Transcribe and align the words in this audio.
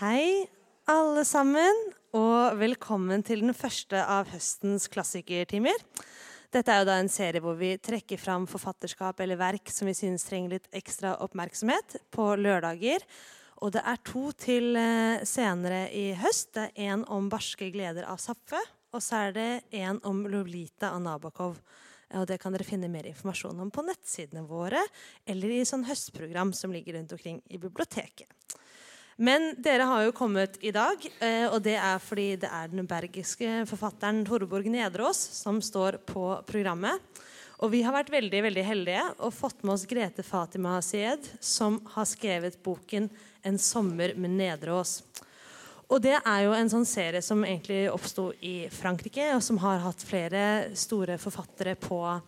Hei, 0.00 0.46
alle 0.88 1.26
sammen, 1.28 1.76
og 2.16 2.54
velkommen 2.56 3.20
til 3.20 3.42
den 3.44 3.52
første 3.52 4.00
av 4.00 4.30
høstens 4.32 4.86
klassikertimer. 4.88 5.76
Dette 6.48 6.72
er 6.72 6.80
jo 6.80 6.86
da 6.88 6.94
en 7.02 7.10
serie 7.12 7.42
hvor 7.44 7.58
vi 7.60 7.74
trekker 7.76 8.16
fram 8.16 8.46
forfatterskap 8.48 9.20
eller 9.20 9.36
verk 9.36 9.68
som 9.68 9.90
vi 9.90 9.92
synes 9.98 10.24
trenger 10.24 10.54
litt 10.54 10.70
ekstra 10.80 11.18
oppmerksomhet, 11.20 11.98
på 12.08 12.30
lørdager. 12.40 13.04
Og 13.60 13.74
det 13.76 13.82
er 13.92 14.00
to 14.08 14.22
til 14.40 14.80
eh, 14.80 15.20
senere 15.28 15.82
i 15.92 16.14
høst. 16.16 16.54
Det 16.56 16.70
er 16.70 16.94
en 16.94 17.04
om 17.04 17.28
barske 17.28 17.68
gleder 17.68 18.08
av 18.08 18.24
Zapfe, 18.24 18.64
og 18.96 19.04
så 19.04 19.26
er 19.26 19.36
det 19.36 19.48
en 19.82 20.00
om 20.08 20.24
Lolita 20.32 20.94
av 20.94 21.04
Nabokov. 21.04 21.60
Og 22.16 22.24
det 22.24 22.40
kan 22.40 22.56
dere 22.56 22.64
finne 22.64 22.88
mer 22.88 23.04
informasjon 23.12 23.60
om 23.60 23.68
på 23.68 23.84
nettsidene 23.84 24.48
våre 24.48 24.80
eller 25.28 25.58
i 25.60 25.60
sånn 25.68 25.84
høstprogram 25.92 26.56
som 26.56 26.72
ligger 26.72 26.96
rundt 26.96 27.12
omkring 27.12 27.44
i 27.52 27.60
biblioteket. 27.60 28.32
Men 29.20 29.50
dere 29.60 29.84
har 29.84 30.06
jo 30.06 30.12
kommet 30.16 30.54
i 30.64 30.70
dag, 30.72 31.02
eh, 31.20 31.44
og 31.50 31.58
det 31.60 31.74
er 31.76 31.98
fordi 32.00 32.38
det 32.40 32.48
er 32.56 32.70
den 32.72 32.86
bergiske 32.88 33.66
forfatteren 33.68 34.22
Torborg 34.24 34.70
Nedreås 34.72 35.18
som 35.36 35.58
står 35.60 35.98
på 36.08 36.22
programmet. 36.48 37.04
Og 37.60 37.68
vi 37.74 37.82
har 37.84 37.92
vært 37.92 38.14
veldig 38.14 38.40
veldig 38.46 38.64
heldige 38.64 39.02
og 39.18 39.34
fått 39.36 39.60
med 39.60 39.74
oss 39.74 39.84
Grete 39.90 40.24
Fatima 40.24 40.78
Hasied, 40.78 41.28
som 41.36 41.76
har 41.92 42.08
skrevet 42.08 42.56
boken 42.64 43.10
'En 43.44 43.58
sommer 43.58 44.16
med 44.16 44.30
Nedreås'. 44.30 45.02
Og 45.90 46.00
det 46.00 46.16
er 46.24 46.40
jo 46.44 46.52
en 46.52 46.70
sånn 46.70 46.86
serie 46.86 47.20
som 47.20 47.44
egentlig 47.44 47.92
oppsto 47.92 48.32
i 48.40 48.68
Frankrike, 48.70 49.34
og 49.34 49.42
som 49.42 49.58
har 49.58 49.80
hatt 49.80 50.00
flere 50.00 50.74
store 50.74 51.18
forfattere 51.18 51.74
på, 51.76 52.22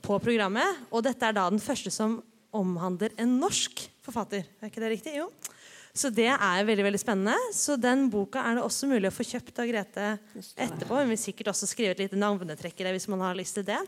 på 0.00 0.18
programmet. 0.18 0.88
Og 0.90 1.02
dette 1.02 1.20
er 1.26 1.32
da 1.32 1.50
den 1.50 1.60
første 1.60 1.90
som 1.90 2.22
omhandler 2.50 3.10
en 3.18 3.38
norsk 3.38 3.90
forfatter. 4.00 4.46
Er 4.62 4.70
ikke 4.70 4.80
det 4.80 4.90
riktig? 4.96 5.16
Jo. 5.16 5.28
Så 5.92 6.10
det 6.14 6.28
er 6.30 6.66
veldig 6.66 6.84
veldig 6.86 7.00
spennende. 7.02 7.54
Så 7.56 7.74
den 7.80 8.06
boka 8.12 8.44
er 8.46 8.58
det 8.58 8.64
også 8.64 8.88
mulig 8.90 9.10
å 9.10 9.14
få 9.14 9.26
kjøpt 9.26 9.58
av 9.62 9.70
Grete 9.70 10.06
etterpå. 10.54 11.00
Hun 11.00 11.10
vil 11.10 11.20
sikkert 11.20 11.50
også 11.52 11.68
skrive 11.70 11.96
et 11.96 12.04
lite 12.04 12.20
navnetrekk 12.20 12.80
i 12.80 12.86
det 12.86 12.94
hvis 12.94 13.08
man 13.10 13.24
har 13.26 13.38
lyst 13.38 13.58
til 13.58 13.66
det. 13.66 13.80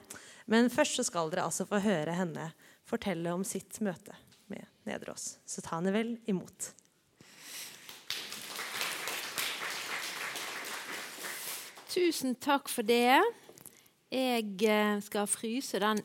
Men 0.50 0.70
først 0.72 0.98
så 0.98 1.06
skal 1.06 1.30
dere 1.30 1.46
altså 1.46 1.66
få 1.68 1.80
høre 1.82 2.16
henne 2.18 2.50
fortelle 2.88 3.34
om 3.34 3.44
sitt 3.46 3.78
møte 3.84 4.16
med 4.50 4.66
Nederås. 4.88 5.36
Så 5.46 5.62
ta 5.62 5.78
henne 5.78 5.94
vel 5.94 6.16
imot. 6.30 6.72
Tusen 11.92 12.34
takk 12.40 12.70
for 12.72 12.88
det. 12.88 13.20
Jeg 14.12 14.48
eh, 14.64 14.98
skal 15.04 15.28
fryse 15.30 15.78
den 15.80 16.00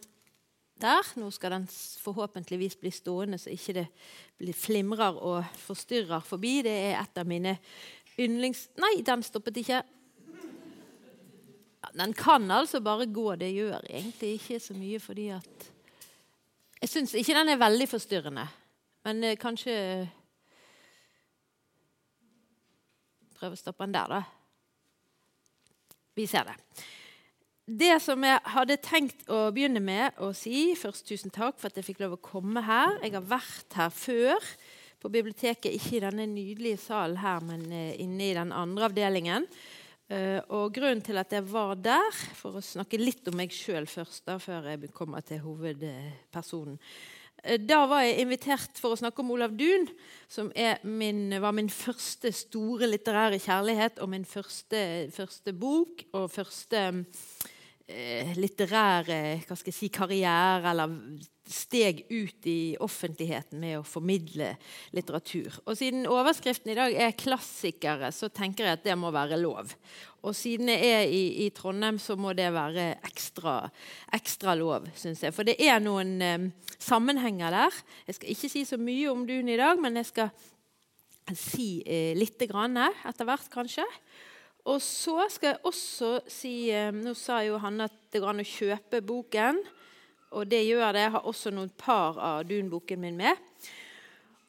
der. 0.81 1.11
Nå 1.19 1.29
skal 1.33 1.55
den 1.55 1.67
forhåpentligvis 2.03 2.77
bli 2.81 2.91
stående, 2.93 3.39
så 3.41 3.53
ikke 3.53 3.75
det 3.79 3.85
blir 4.37 4.57
flimrer 4.57 5.19
og 5.19 5.45
forstyrrer 5.61 6.25
forbi. 6.25 6.61
Det 6.65 6.73
er 6.73 6.99
et 7.01 7.21
av 7.21 7.29
mine 7.29 7.57
yndlings... 8.19 8.67
Nei, 8.81 8.99
den 9.05 9.23
stoppet 9.25 9.61
ikke. 9.63 9.81
Den 11.97 12.13
kan 12.13 12.51
altså 12.51 12.81
bare 12.83 13.07
gå. 13.09 13.35
Det 13.35 13.53
gjør 13.53 13.89
egentlig 13.89 14.33
ikke 14.37 14.59
så 14.59 14.77
mye 14.77 14.99
fordi 14.99 15.31
at 15.37 15.71
Jeg 16.81 16.89
syns 16.89 17.13
ikke 17.17 17.33
den 17.33 17.49
er 17.49 17.57
veldig 17.57 17.87
forstyrrende, 17.89 18.43
men 19.07 19.23
eh, 19.23 19.37
kanskje 19.37 19.73
Prøve 23.37 23.53
å 23.53 23.59
stoppe 23.59 23.85
den 23.85 23.93
der, 23.93 24.09
da. 24.09 24.21
Vi 26.17 26.25
ser 26.25 26.47
det. 26.49 26.55
Det 27.67 27.97
som 27.99 28.23
jeg 28.23 28.39
hadde 28.47 28.77
tenkt 28.79 29.25
å 29.27 29.49
begynne 29.51 29.81
med 29.83 30.15
å 30.23 30.29
si 30.31 30.71
Først 30.79 31.03
tusen 31.09 31.33
takk 31.35 31.57
for 31.59 31.67
at 31.67 31.75
jeg 31.75 31.83
fikk 31.89 31.99
lov 32.05 32.13
å 32.15 32.21
komme 32.23 32.61
her. 32.63 32.93
Jeg 33.03 33.11
har 33.17 33.25
vært 33.27 33.75
her 33.75 33.89
før 33.91 34.45
på 35.03 35.11
biblioteket, 35.11 35.75
ikke 35.75 35.97
i 35.97 36.05
denne 36.05 36.29
nydelige 36.31 36.79
salen 36.79 37.19
her, 37.19 37.43
men 37.43 37.67
eh, 37.69 37.99
inne 38.01 38.23
i 38.23 38.37
den 38.37 38.53
andre 38.55 38.87
avdelingen. 38.87 39.45
Uh, 40.07 40.39
og 40.55 40.71
grunnen 40.77 41.03
til 41.03 41.19
at 41.19 41.33
jeg 41.35 41.43
var 41.51 41.73
der, 41.83 42.15
for 42.39 42.55
å 42.55 42.63
snakke 42.63 42.95
litt 42.95 43.27
om 43.27 43.35
meg 43.35 43.51
sjøl 43.51 43.83
først, 43.91 44.21
da, 44.29 44.37
før 44.39 44.69
jeg 44.71 44.87
kommer 44.95 45.19
til 45.27 45.41
hovedpersonen 45.43 46.77
uh, 46.79 47.57
Da 47.59 47.81
var 47.91 48.05
jeg 48.05 48.23
invitert 48.23 48.79
for 48.79 48.95
å 48.95 48.99
snakke 49.01 49.19
om 49.19 49.33
Olav 49.35 49.51
Duun, 49.59 49.83
som 50.31 50.47
min, 50.87 51.35
var 51.43 51.51
min 51.51 51.67
første 51.67 52.31
store 52.31 52.87
litterære 52.87 53.41
kjærlighet 53.43 53.99
og 53.99 54.13
min 54.15 54.23
første, 54.23 54.81
første 55.11 55.51
bok 55.51 56.07
og 56.15 56.31
første 56.31 56.85
eh, 56.87 57.03
litterære 57.87 59.17
hva 59.47 59.55
skal 59.55 59.71
jeg 59.71 59.77
si, 59.77 59.87
karriere 59.93 60.73
eller 60.73 60.91
steg 61.47 62.01
ut 62.09 62.47
i 62.51 62.75
offentligheten 62.83 63.61
med 63.61 63.77
å 63.79 63.85
formidle 63.87 64.49
litteratur. 64.95 65.61
Og 65.65 65.77
Siden 65.79 66.07
overskriften 66.11 66.73
i 66.73 66.75
dag 66.75 66.93
er 66.93 67.15
'klassikere', 67.15 68.11
så 68.11 68.27
tenker 68.27 68.65
jeg 68.65 68.73
at 68.73 68.83
det 68.83 68.97
må 68.97 69.11
være 69.11 69.39
lov. 69.39 69.73
Og 70.23 70.35
siden 70.35 70.67
jeg 70.67 70.83
er 70.83 71.05
i, 71.07 71.45
i 71.45 71.49
Trondheim, 71.49 71.99
så 71.99 72.17
må 72.19 72.33
det 72.33 72.51
være 72.51 72.97
ekstra, 73.07 73.69
ekstra 74.13 74.55
lov, 74.55 74.89
syns 74.95 75.23
jeg. 75.23 75.33
For 75.33 75.47
det 75.47 75.55
er 75.59 75.79
noen 75.79 76.21
um, 76.21 76.51
sammenhenger 76.79 77.51
der. 77.51 77.81
Jeg 78.07 78.15
skal 78.15 78.29
ikke 78.29 78.49
si 78.49 78.65
så 78.65 78.77
mye 78.77 79.11
om 79.11 79.25
Dun 79.27 79.49
i 79.49 79.57
dag, 79.57 79.79
men 79.79 79.95
jeg 79.95 80.09
skal 80.11 80.29
si 81.35 81.83
eh, 81.85 82.15
litt 82.17 82.39
grann 82.49 82.77
etter 82.77 83.27
hvert, 83.27 83.47
kanskje. 83.51 83.85
Og 84.67 84.81
så 84.83 85.29
skal 85.31 85.53
jeg 85.53 85.63
også 85.67 86.11
si 86.31 86.53
eh, 86.75 86.91
Nå 86.91 87.13
sa 87.15 87.39
jo 87.45 87.59
han 87.63 87.79
at 87.85 87.95
det 88.11 88.21
går 88.21 88.33
an 88.33 88.43
å 88.43 88.47
kjøpe 88.47 89.01
boken. 89.05 89.61
Og 90.35 90.47
det 90.51 90.65
gjør 90.67 90.91
det. 90.91 91.05
Jeg 91.05 91.13
har 91.15 91.27
også 91.29 91.53
noen 91.55 91.71
par 91.79 92.19
av 92.19 92.41
Dun-boken 92.47 92.99
min 92.99 93.19
med. 93.19 93.45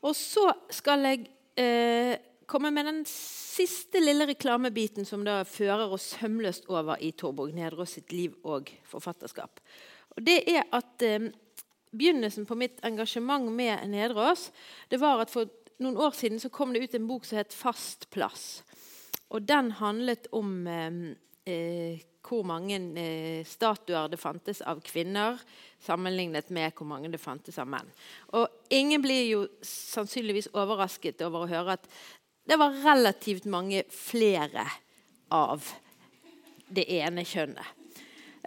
Og 0.02 0.14
så 0.18 0.48
skal 0.74 1.06
jeg 1.06 1.28
eh, 1.58 2.16
komme 2.50 2.72
med 2.74 2.88
den 2.88 3.02
siste 3.06 4.00
lille 4.02 4.26
reklamebiten 4.30 5.06
som 5.06 5.24
da 5.26 5.42
fører 5.46 5.92
oss 5.94 6.14
sømløst 6.16 6.66
over 6.72 6.98
i 7.04 7.12
Torborg 7.18 7.54
Nedreås 7.54 7.98
sitt 7.98 8.14
liv 8.14 8.34
og 8.46 8.70
forfatterskap. 8.90 9.62
Og 10.16 10.24
det 10.26 10.40
er 10.50 10.64
at 10.74 11.06
eh, 11.06 11.30
Begynnelsen 11.88 12.44
på 12.44 12.52
mitt 12.58 12.82
engasjement 12.84 13.46
med 13.48 13.86
Nedreås 13.88 14.50
det 14.90 14.98
var 15.00 15.22
at 15.22 15.30
for 15.32 15.48
noen 15.80 15.96
år 15.96 16.12
siden 16.12 16.40
så 16.42 16.50
kom 16.52 16.74
det 16.74 16.82
ut 16.84 16.96
en 16.98 17.06
bok 17.08 17.24
som 17.24 17.38
het 17.38 17.54
'Fast 17.54 18.10
plass'. 18.12 18.60
Og 19.34 19.44
den 19.44 19.72
handlet 19.78 20.28
om 20.32 20.52
eh, 20.66 21.00
eh, 21.48 22.04
hvor 22.28 22.44
mange 22.44 22.76
eh, 23.00 23.46
statuer 23.46 24.10
det 24.12 24.20
fantes 24.20 24.60
av 24.60 24.80
kvinner 24.84 25.40
sammenlignet 25.84 26.50
med 26.54 26.74
hvor 26.76 26.88
mange 26.90 27.10
det 27.12 27.20
fantes 27.22 27.58
av 27.60 27.68
menn. 27.70 27.88
Og 28.36 28.48
Ingen 28.74 29.02
blir 29.04 29.24
jo 29.28 29.42
sannsynligvis 29.64 30.50
overrasket 30.52 31.22
over 31.24 31.44
å 31.44 31.50
høre 31.50 31.78
at 31.78 31.88
det 32.48 32.56
var 32.60 32.76
relativt 32.84 33.48
mange 33.48 33.84
flere 33.92 34.64
av 35.32 35.64
det 36.72 36.86
ene 36.98 37.24
kjønnet. 37.28 37.76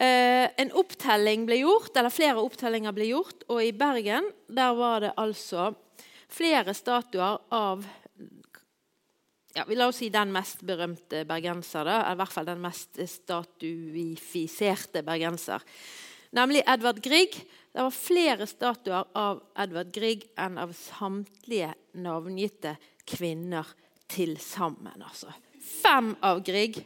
Eh, 0.02 0.48
en 0.58 0.72
opptelling 0.78 1.46
ble 1.46 1.60
gjort, 1.62 1.94
eller 1.98 2.14
Flere 2.14 2.42
opptellinger 2.42 2.96
ble 2.96 3.12
gjort, 3.12 3.44
og 3.52 3.62
i 3.62 3.74
Bergen 3.76 4.32
der 4.50 4.74
var 4.78 5.04
det 5.04 5.12
altså 5.22 5.72
flere 6.32 6.74
statuer 6.74 7.42
av 7.54 7.84
ja, 9.54 9.66
vi 9.68 9.76
La 9.76 9.88
oss 9.92 10.00
si 10.00 10.10
den 10.14 10.32
mest 10.32 10.62
berømte 10.68 11.26
bergenser. 11.28 11.86
Da, 11.88 11.98
eller 12.06 12.16
I 12.16 12.22
hvert 12.22 12.36
fall 12.36 12.48
den 12.48 12.62
mest 12.64 13.02
statuifiserte 13.14 15.04
bergenser. 15.08 15.66
Nemlig 16.32 16.64
Edvard 16.68 17.02
Grieg. 17.04 17.36
Det 17.72 17.84
var 17.84 17.96
flere 17.96 18.48
statuer 18.48 19.10
av 19.16 19.42
Edvard 19.60 19.92
Grieg 19.96 20.24
enn 20.40 20.58
av 20.60 20.72
samtlige 20.76 21.74
navngitte 22.00 22.78
kvinner 23.08 23.68
til 24.12 24.38
sammen. 24.40 25.04
Altså. 25.04 25.32
Fem 25.60 26.14
av 26.24 26.42
Grieg. 26.48 26.80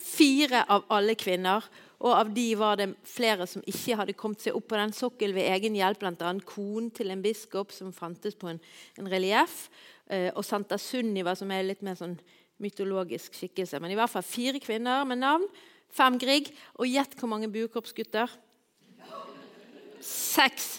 Fire 0.00 0.64
av 0.72 0.88
alle 0.92 1.16
kvinner. 1.20 1.64
Og 1.98 2.14
av 2.14 2.28
de 2.30 2.46
var 2.54 2.78
det 2.78 2.92
flere 3.08 3.46
som 3.50 3.62
ikke 3.66 3.96
hadde 3.98 4.14
kommet 4.18 4.44
seg 4.44 4.54
opp 4.54 4.68
på 4.70 4.78
den 4.78 4.92
sokkelen 4.94 5.34
ved 5.34 5.48
egen 5.50 5.74
hjelp, 5.78 5.98
bl.a. 6.04 6.32
konen 6.46 6.92
til 6.94 7.10
en 7.10 7.22
biskop 7.24 7.74
som 7.74 7.90
fantes 7.94 8.38
på 8.38 8.52
en, 8.52 8.60
en 9.00 9.10
relieff. 9.10 9.66
Eh, 10.06 10.30
og 10.30 10.46
Santa 10.46 10.78
Sunniva, 10.78 11.34
som 11.38 11.50
er 11.50 11.66
litt 11.66 11.82
mer 11.82 11.98
sånn 11.98 12.14
mytologisk 12.62 13.34
skikkelse. 13.34 13.80
Men 13.82 13.94
i 13.94 13.98
hvert 13.98 14.12
fall 14.12 14.26
fire 14.26 14.62
kvinner 14.62 15.02
med 15.08 15.20
navn. 15.24 15.48
Fem 15.90 16.18
Grieg. 16.20 16.52
Og 16.78 16.86
gjett 16.86 17.18
hvor 17.18 17.32
mange 17.32 17.50
buekorpsgutter? 17.50 18.30
Seks. 20.04 20.78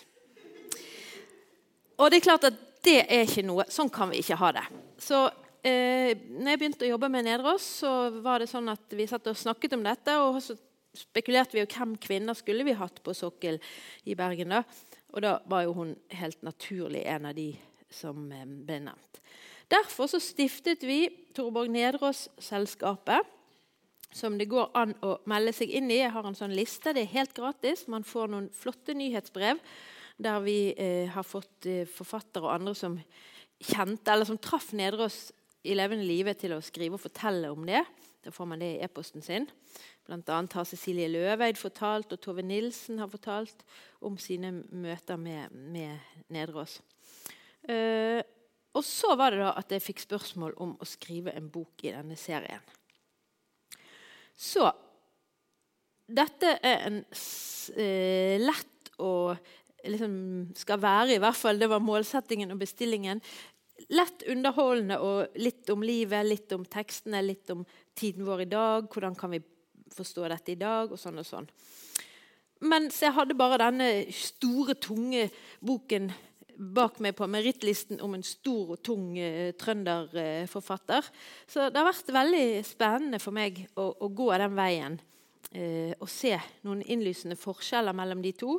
Og 1.99 2.07
det 2.07 2.21
er 2.21 2.27
klart 2.29 2.47
at 2.47 2.65
det 2.87 3.01
er 3.11 3.25
ikke 3.25 3.43
noe 3.43 3.65
Sånn 3.67 3.89
kan 3.91 4.07
vi 4.07 4.21
ikke 4.23 4.37
ha 4.39 4.53
det. 4.55 4.63
Så 5.03 5.25
eh, 5.67 6.15
når 6.15 6.53
jeg 6.53 6.61
begynte 6.61 6.87
å 6.87 6.93
jobbe 6.93 7.11
med 7.11 7.27
Nedreås, 7.27 7.65
så 7.83 7.93
var 8.23 8.39
det 8.39 8.47
sånn 8.51 8.71
at 8.71 8.95
vi 8.95 9.07
satt 9.09 9.27
og 9.27 9.39
snakket 9.39 9.75
om 9.75 9.83
dette. 9.83 10.15
Og 10.23 10.39
så 10.43 10.55
spekulerte 10.97 11.57
vi 11.57 11.63
jo 11.63 11.69
hvem 11.71 11.95
kvinner 12.01 12.37
skulle 12.37 12.65
vi 12.67 12.77
hatt 12.77 13.01
på 13.03 13.13
sokkel 13.17 13.59
i 14.05 14.15
Bergen. 14.17 14.49
da. 14.49 14.63
Og 15.13 15.21
da 15.25 15.39
var 15.49 15.65
jo 15.65 15.73
hun 15.73 15.95
helt 16.13 16.41
naturlig 16.45 17.03
en 17.05 17.25
av 17.29 17.35
de 17.35 17.51
som 17.89 18.31
eh, 18.31 18.45
ble 18.45 18.79
nevnt. 18.85 19.21
Derfor 19.69 20.09
så 20.09 20.21
stiftet 20.21 20.83
vi 20.85 21.03
Torborg 21.37 21.69
Nedreås-selskapet, 21.69 23.21
som 24.09 24.37
det 24.39 24.49
går 24.49 24.71
an 24.77 24.95
å 25.05 25.19
melde 25.29 25.53
seg 25.53 25.69
inn 25.77 25.91
i. 25.91 26.01
Jeg 26.01 26.13
har 26.15 26.25
en 26.25 26.37
sånn 26.37 26.55
liste. 26.57 26.95
Det 26.97 27.03
er 27.05 27.13
helt 27.13 27.35
gratis. 27.37 27.85
Man 27.85 28.05
får 28.07 28.31
noen 28.31 28.49
flotte 28.57 28.95
nyhetsbrev 28.97 29.61
der 30.19 30.39
vi 30.43 30.73
eh, 30.75 31.07
har 31.13 31.23
fått 31.23 31.67
eh, 31.69 31.85
forfattere 31.87 32.43
og 32.43 32.55
andre 32.57 32.73
som 32.75 32.97
kjente, 33.59 34.11
eller 34.11 34.27
som 34.27 34.39
traff 34.41 34.73
Nedreås 34.75 35.29
i 35.63 35.75
levende 35.75 36.07
live 36.07 36.33
til 36.39 36.55
å 36.55 36.63
skrive 36.63 36.97
og 36.97 37.03
fortelle 37.03 37.51
om 37.53 37.63
det. 37.67 37.83
Da 38.25 38.33
får 38.35 38.49
man 38.49 38.59
det 38.59 38.73
i 38.73 38.81
e-posten 38.83 39.23
sin. 39.23 39.47
Annet 40.09 40.55
har 40.57 40.65
Cecilie 40.67 41.09
Løveid 41.11 41.59
fortalt, 41.59 42.11
og 42.13 42.21
Tove 42.23 42.43
Nilsen 42.45 42.99
har 43.01 43.09
fortalt 43.11 43.63
om 44.05 44.17
sine 44.21 44.51
møter 44.71 45.19
med, 45.21 45.53
med 45.53 45.97
Nedreås. 46.33 46.79
Uh, 47.69 48.21
og 48.77 48.85
så 48.85 49.15
var 49.19 49.33
det 49.33 49.41
da 49.43 49.53
at 49.59 49.71
jeg 49.73 49.83
fikk 49.83 50.03
spørsmål 50.05 50.55
om 50.61 50.75
å 50.79 50.87
skrive 50.87 51.33
en 51.35 51.49
bok 51.51 51.85
i 51.85 51.93
denne 51.93 52.17
serien. 52.19 52.63
Så 54.39 54.69
dette 56.09 56.55
er 56.65 56.85
en 56.87 57.01
uh, 57.03 58.35
lett 58.41 58.93
og 58.99 59.37
liksom 59.85 60.13
skal 60.59 60.81
være, 60.81 61.15
i 61.15 61.21
hvert 61.21 61.37
fall 61.39 61.59
det 61.59 61.69
var 61.71 61.83
målsettingen 61.83 62.51
og 62.51 62.59
bestillingen, 62.59 63.21
lett 63.95 64.25
underholdende 64.27 64.97
og 65.03 65.37
litt 65.39 65.69
om 65.71 65.83
livet, 65.85 66.27
litt 66.27 66.51
om 66.55 66.65
tekstene, 66.67 67.21
litt 67.23 67.49
om 67.53 67.63
tiden 67.97 68.27
vår 68.27 68.43
i 68.43 68.49
dag. 68.51 68.89
Hvordan 68.91 69.15
kan 69.17 69.31
vi 69.33 69.39
forstå 69.93 70.27
dette 70.31 70.53
i 70.53 70.59
dag? 70.59 70.91
Og 70.91 70.99
sånn 70.99 71.21
og 71.21 71.27
sånn. 71.27 71.49
Mens 72.69 72.97
jeg 72.99 73.15
hadde 73.15 73.37
bare 73.39 73.61
denne 73.61 73.89
store, 74.11 74.75
tunge 74.75 75.29
boken 75.63 76.09
bak 76.59 76.97
meg 76.99 77.15
på 77.15 77.27
merittlisten 77.31 78.01
om 78.03 78.17
en 78.17 78.25
stor 78.25 78.73
og 78.75 78.81
tung 78.83 79.13
uh, 79.15 79.51
trønderforfatter. 79.55 81.05
Uh, 81.07 81.45
Så 81.47 81.69
det 81.69 81.79
har 81.79 81.87
vært 81.87 82.11
veldig 82.11 82.47
spennende 82.67 83.21
for 83.23 83.35
meg 83.35 83.61
å, 83.79 83.93
å 84.03 84.09
gå 84.11 84.27
den 84.35 84.57
veien 84.57 84.97
uh, 84.99 85.93
og 85.95 86.09
se 86.11 86.35
noen 86.67 86.83
innlysende 86.83 87.39
forskjeller 87.39 87.95
mellom 87.95 88.25
de 88.25 88.35
to. 88.35 88.57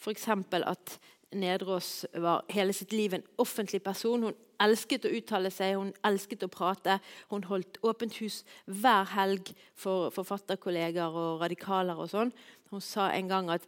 F.eks. 0.00 0.28
at 0.64 0.96
Nedrås 1.36 2.06
var 2.14 2.44
hele 2.52 2.72
sitt 2.72 2.92
liv 2.92 3.14
en 3.14 3.24
offentlig 3.38 3.82
person. 3.84 4.22
Hun 4.28 4.36
elsket 4.62 5.06
å 5.06 5.12
uttale 5.12 5.50
seg, 5.52 5.76
hun 5.76 5.92
elsket 6.06 6.44
å 6.46 6.50
prate. 6.52 6.98
Hun 7.30 7.44
holdt 7.48 7.78
åpent 7.86 8.16
hus 8.22 8.42
hver 8.66 9.08
helg 9.12 9.52
for 9.78 10.10
forfatterkolleger 10.14 11.12
og 11.12 11.42
radikaler. 11.44 11.98
og 11.98 12.10
sånn. 12.10 12.32
Hun 12.70 12.80
sa 12.80 13.10
en 13.10 13.28
gang 13.28 13.50
at 13.50 13.66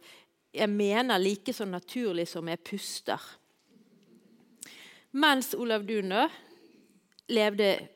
'jeg 0.53 0.69
mener 0.69 1.17
like 1.17 1.53
så 1.53 1.65
naturlig 1.65 2.27
som 2.27 2.47
jeg 2.47 2.63
puster'. 2.63 3.37
Mens 5.11 5.53
Olav 5.53 5.85
Duun 5.87 6.29
levde 7.29 7.87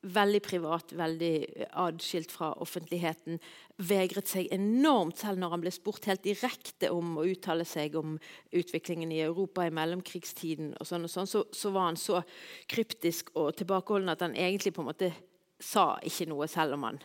veldig 0.00 0.40
privat, 0.40 0.92
veldig 0.96 1.66
adskilt 1.76 2.32
fra 2.32 2.50
offentligheten. 2.64 3.36
Vegret 3.84 4.30
seg 4.30 4.48
enormt, 4.54 5.20
selv 5.20 5.40
når 5.40 5.54
han 5.54 5.64
ble 5.64 5.72
spurt 5.74 6.08
helt 6.08 6.24
direkte 6.24 6.88
om 6.94 7.18
å 7.20 7.26
uttale 7.28 7.66
seg 7.68 7.98
om 8.00 8.16
utviklingen 8.56 9.12
i 9.12 9.20
Europa 9.26 9.66
i 9.66 9.74
mellomkrigstiden, 9.76 10.72
og 10.80 10.88
sånn 10.88 11.04
og 11.04 11.12
sånn, 11.12 11.28
så, 11.28 11.44
så, 11.52 11.72
var 11.74 11.90
han 11.90 12.00
så 12.00 12.22
kryptisk 12.70 13.32
og 13.36 13.52
tilbakeholden 13.60 14.12
at 14.14 14.24
han 14.24 14.36
egentlig 14.38 14.72
på 14.76 14.84
en 14.84 14.90
måte 14.90 15.12
sa 15.60 15.92
ikke 16.06 16.30
noe, 16.30 16.48
selv 16.48 16.78
om 16.78 16.88
han 16.88 17.02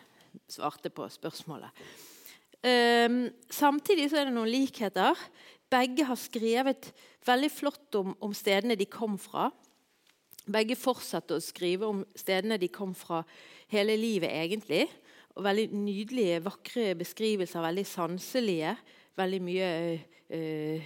svarte 0.51 0.92
på 0.94 1.07
spørsmålet. 1.12 1.83
Um, 2.65 3.25
samtidig 3.51 4.07
så 4.09 4.21
er 4.21 4.30
det 4.30 4.38
noen 4.38 4.50
likheter. 4.50 5.19
Begge 5.71 6.07
har 6.07 6.18
skrevet 6.18 6.89
veldig 7.27 7.51
flott 7.51 7.97
om, 8.00 8.15
om 8.24 8.33
stedene 8.36 8.77
de 8.80 8.88
kom 8.89 9.19
fra. 9.21 9.51
Begge 10.45 10.77
fortsatte 10.77 11.38
å 11.38 11.44
skrive 11.44 11.88
om 11.89 12.03
stedene 12.18 12.59
de 12.62 12.69
kom 12.69 12.94
fra 12.97 13.24
hele 13.74 13.95
livet, 13.97 14.30
egentlig. 14.30 14.86
Og 15.36 15.44
veldig 15.45 15.69
nydelige, 15.74 16.44
vakre 16.45 16.92
beskrivelser, 17.00 17.63
veldig 17.65 17.86
sanselige. 17.89 18.75
Veldig 19.18 19.39
mye 19.44 19.69
øh, 20.36 20.86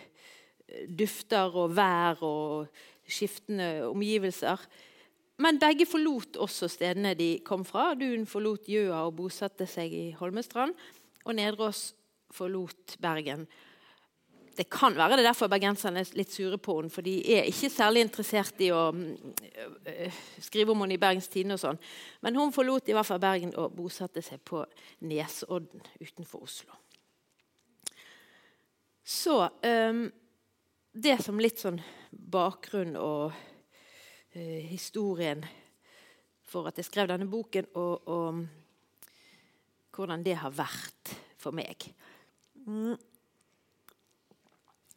dufter 1.00 1.58
og 1.60 1.76
vær 1.76 2.24
og 2.26 2.84
skiftende 3.10 3.90
omgivelser. 3.90 4.64
Men 5.40 5.60
begge 5.60 5.88
forlot 5.88 6.38
også 6.40 6.68
stedene 6.72 7.16
de 7.20 7.40
kom 7.48 7.66
fra. 7.68 7.94
Dun 8.00 8.28
forlot 8.28 8.68
Gjøa 8.70 9.06
og 9.08 9.16
bosatte 9.22 9.68
seg 9.70 9.96
i 9.96 10.06
Holmestrand. 10.20 10.76
Og 11.26 11.36
Nedreås 11.36 11.90
forlot 12.36 12.98
Bergen 13.02 13.48
det 14.60 14.66
kan 14.68 14.92
være 14.92 15.16
det 15.16 15.24
derfor 15.24 15.48
bergenserne 15.48 16.02
er 16.04 16.18
litt 16.20 16.34
sure 16.36 16.58
på 16.60 16.74
henne. 16.82 16.92
For 16.92 17.06
de 17.06 17.14
er 17.32 17.48
ikke 17.48 17.70
særlig 17.72 18.02
interessert 18.04 18.60
i 18.60 18.68
å 18.76 18.90
øh, 18.92 20.18
skrive 20.44 20.74
om 20.74 20.84
henne 20.84 20.98
i 20.98 21.00
Bergens 21.00 21.30
Tidende. 21.32 21.56
og 21.56 21.62
sånn. 21.64 21.80
Men 22.26 22.36
hun 22.36 22.52
forlot 22.52 22.92
i 22.92 22.98
hvert 22.98 23.08
fall 23.08 23.22
Bergen 23.24 23.56
og 23.56 23.72
bosatte 23.78 24.24
seg 24.26 24.44
på 24.44 24.66
Nesodden 25.08 25.86
utenfor 26.04 26.44
Oslo. 26.44 26.76
Så 29.10 29.40
Det 30.92 31.16
som 31.24 31.40
litt 31.40 31.62
sånn 31.62 31.80
bakgrunn 32.12 32.98
og 33.00 33.32
uh, 33.32 34.60
historien 34.70 35.46
for 36.50 36.68
at 36.68 36.78
jeg 36.78 36.90
skrev 36.90 37.10
denne 37.10 37.30
boken, 37.30 37.70
og, 37.78 38.10
og 38.10 38.44
hvordan 39.96 40.26
det 40.26 40.36
har 40.42 40.54
vært 40.54 41.14
for 41.40 41.56
meg. 41.56 41.90
Mm. 42.66 42.98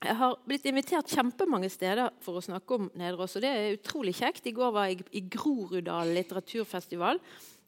Jeg 0.03 0.19
har 0.19 0.33
blitt 0.51 0.65
invitert 0.67 1.13
kjempemange 1.15 1.69
steder 1.71 2.09
for 2.25 2.39
å 2.39 2.43
snakke 2.43 2.75
om 2.75 2.89
Nederås. 2.99 3.37
Og 3.39 3.45
det 3.45 3.51
er 3.55 3.75
utrolig 3.77 4.17
kjekt. 4.19 4.49
I 4.51 4.55
går 4.57 4.73
var 4.75 4.89
jeg 4.91 5.05
i 5.15 5.23
Groruddalen 5.31 6.17
litteraturfestival. 6.17 7.21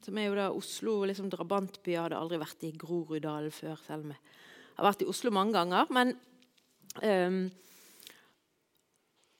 Som 0.02 0.18
er 0.18 0.26
jo 0.26 0.38
da 0.38 0.48
Oslo 0.50 0.96
liksom 1.06 1.28
drabantby. 1.30 1.92
Jeg 1.94 2.02
hadde 2.02 2.18
aldri 2.18 2.40
vært 2.42 2.66
i 2.66 2.72
Groruddalen 2.80 3.54
før, 3.54 3.78
selv 3.86 4.08
om 4.08 4.14
jeg 4.16 4.80
har 4.80 4.88
vært 4.88 5.04
i 5.04 5.08
Oslo 5.12 5.30
mange 5.36 5.54
ganger. 5.54 5.92
Men 5.94 6.10
um, 7.04 7.38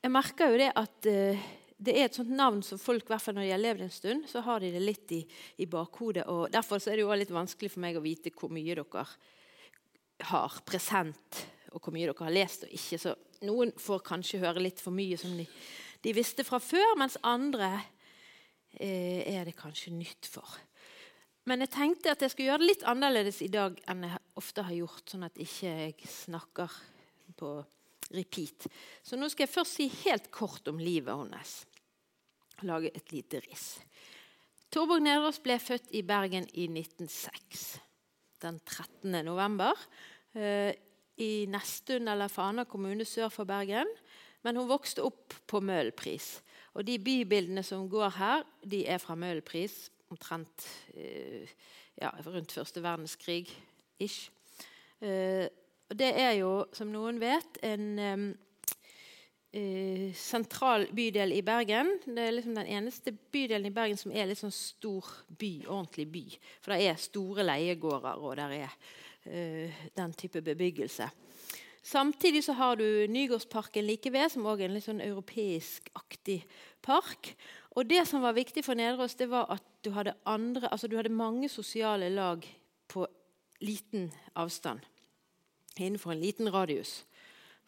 jeg 0.04 0.14
merker 0.14 0.54
jo 0.54 0.60
det 0.62 0.70
at 0.78 1.10
uh, 1.10 1.48
det 1.84 1.96
er 1.98 2.06
et 2.06 2.20
sånt 2.20 2.30
navn 2.30 2.62
som 2.62 2.78
folk, 2.78 3.08
i 3.08 3.10
hvert 3.10 3.24
fall 3.24 3.34
når 3.40 3.48
de 3.48 3.54
har 3.56 3.64
levd 3.64 3.88
en 3.88 3.92
stund, 3.96 4.28
så 4.30 4.44
har 4.46 4.62
de 4.62 4.70
det 4.70 4.84
litt 4.84 5.16
i, 5.18 5.24
i 5.58 5.66
bakhodet. 5.66 6.28
og 6.30 6.46
Derfor 6.54 6.78
er 6.78 6.94
det 6.94 7.02
jo 7.02 7.18
litt 7.18 7.34
vanskelig 7.34 7.74
for 7.74 7.82
meg 7.82 7.98
å 7.98 8.04
vite 8.04 8.30
hvor 8.38 8.54
mye 8.54 8.78
dere 8.78 9.04
har 10.30 10.62
present 10.62 11.42
og 11.74 11.82
hvor 11.82 11.94
mye 11.94 12.06
dere 12.06 12.26
har 12.26 12.34
lest 12.34 12.66
og 12.66 12.74
ikke. 12.74 13.00
Så 13.02 13.14
noen 13.46 13.72
får 13.80 14.04
kanskje 14.06 14.42
høre 14.44 14.62
litt 14.62 14.82
for 14.82 14.94
mye 14.94 15.18
som 15.20 15.34
de, 15.38 15.46
de 16.04 16.14
visste 16.16 16.46
fra 16.46 16.60
før, 16.62 16.94
mens 17.00 17.18
andre 17.26 17.72
eh, 18.78 19.26
er 19.34 19.44
det 19.48 19.56
kanskje 19.58 19.94
nytt 19.96 20.30
for. 20.30 20.56
Men 21.44 21.60
jeg 21.60 21.74
tenkte 21.74 22.14
at 22.14 22.22
jeg 22.24 22.32
skulle 22.32 22.48
gjøre 22.52 22.62
det 22.62 22.70
litt 22.70 22.86
annerledes 22.88 23.42
i 23.44 23.50
dag 23.52 23.76
enn 23.90 24.06
jeg 24.06 24.22
ofte 24.40 24.64
har 24.64 24.76
gjort, 24.78 25.04
sånn 25.10 25.26
at 25.26 25.40
ikke 25.42 25.68
jeg 25.68 26.08
snakker 26.08 26.78
på 27.36 27.50
repeat. 28.14 28.68
Så 29.04 29.18
nå 29.18 29.28
skal 29.32 29.44
jeg 29.44 29.52
først 29.52 29.78
si 29.80 29.88
helt 30.04 30.30
kort 30.32 30.68
om 30.70 30.80
livet 30.80 31.12
hennes. 31.12 31.56
Lage 32.64 32.92
et 32.94 33.12
lite 33.12 33.42
riss. 33.44 33.74
Torborg 34.72 35.04
Nedreås 35.04 35.40
ble 35.44 35.58
født 35.60 35.92
i 35.94 36.02
Bergen 36.06 36.46
i 36.54 36.66
1906. 36.70 37.66
Den 38.42 38.56
13. 38.64 39.20
november. 39.26 39.78
I 41.22 41.46
Nesttun 41.50 42.08
eller 42.10 42.32
Fana 42.32 42.64
kommune 42.66 43.06
sør 43.06 43.30
for 43.32 43.48
Bergen. 43.48 43.90
Men 44.44 44.58
hun 44.60 44.68
vokste 44.68 45.04
opp 45.06 45.34
på 45.48 45.60
Møhlenpris. 45.64 46.38
Og 46.74 46.84
de 46.86 46.98
bybildene 47.00 47.62
som 47.64 47.86
går 47.88 48.16
her, 48.18 48.46
de 48.66 48.82
er 48.90 49.00
fra 49.00 49.16
Møhlenpris. 49.16 49.88
Omtrent 50.12 50.66
eh, 50.94 51.48
ja, 52.00 52.10
rundt 52.26 52.52
første 52.52 52.82
verdenskrig. 52.84 53.48
Ish. 54.02 54.30
Eh, 55.00 55.46
det 55.94 56.10
er 56.18 56.34
jo, 56.40 56.64
som 56.74 56.90
noen 56.92 57.20
vet, 57.22 57.60
en 57.64 57.86
eh, 59.54 60.10
sentral 60.18 60.88
bydel 60.92 61.36
i 61.36 61.42
Bergen. 61.46 61.94
Det 62.04 62.26
er 62.26 62.34
liksom 62.34 62.58
den 62.58 62.70
eneste 62.74 63.14
bydelen 63.14 63.70
i 63.70 63.74
Bergen 63.74 64.00
som 64.00 64.12
er 64.12 64.28
litt 64.28 64.42
sånn 64.42 64.54
stor 64.54 65.08
by. 65.28 65.54
Ordentlig 65.68 66.08
by. 66.10 66.24
For 66.60 66.74
det 66.74 66.90
er 66.90 67.00
store 67.00 67.46
leiegårder, 67.46 68.20
og 68.20 68.36
der 68.40 68.58
er 68.64 68.76
den 69.24 70.12
type 70.18 70.42
bebyggelse. 70.44 71.08
Samtidig 71.84 72.44
så 72.44 72.54
har 72.56 72.76
du 72.80 73.06
Nygårdsparken 73.12 73.84
like 73.84 74.12
ved, 74.12 74.30
som 74.32 74.46
også 74.46 74.62
er 74.62 74.70
en 74.70 74.76
litt 74.76 74.86
sånn 74.86 75.02
europeisk-aktig 75.04 76.38
park. 76.84 77.34
Og 77.76 77.84
det 77.90 78.06
som 78.08 78.24
var 78.24 78.36
viktig 78.38 78.62
for 78.64 78.78
Nederås, 78.78 79.16
det 79.20 79.28
var 79.28 79.50
at 79.52 79.64
du 79.84 79.90
hadde, 79.92 80.14
andre, 80.24 80.70
altså 80.72 80.88
du 80.88 80.96
hadde 80.96 81.12
mange 81.12 81.50
sosiale 81.52 82.08
lag 82.08 82.46
på 82.88 83.04
liten 83.60 84.08
avstand. 84.32 84.80
Innenfor 85.76 86.14
en 86.14 86.22
liten 86.22 86.48
radius. 86.48 87.02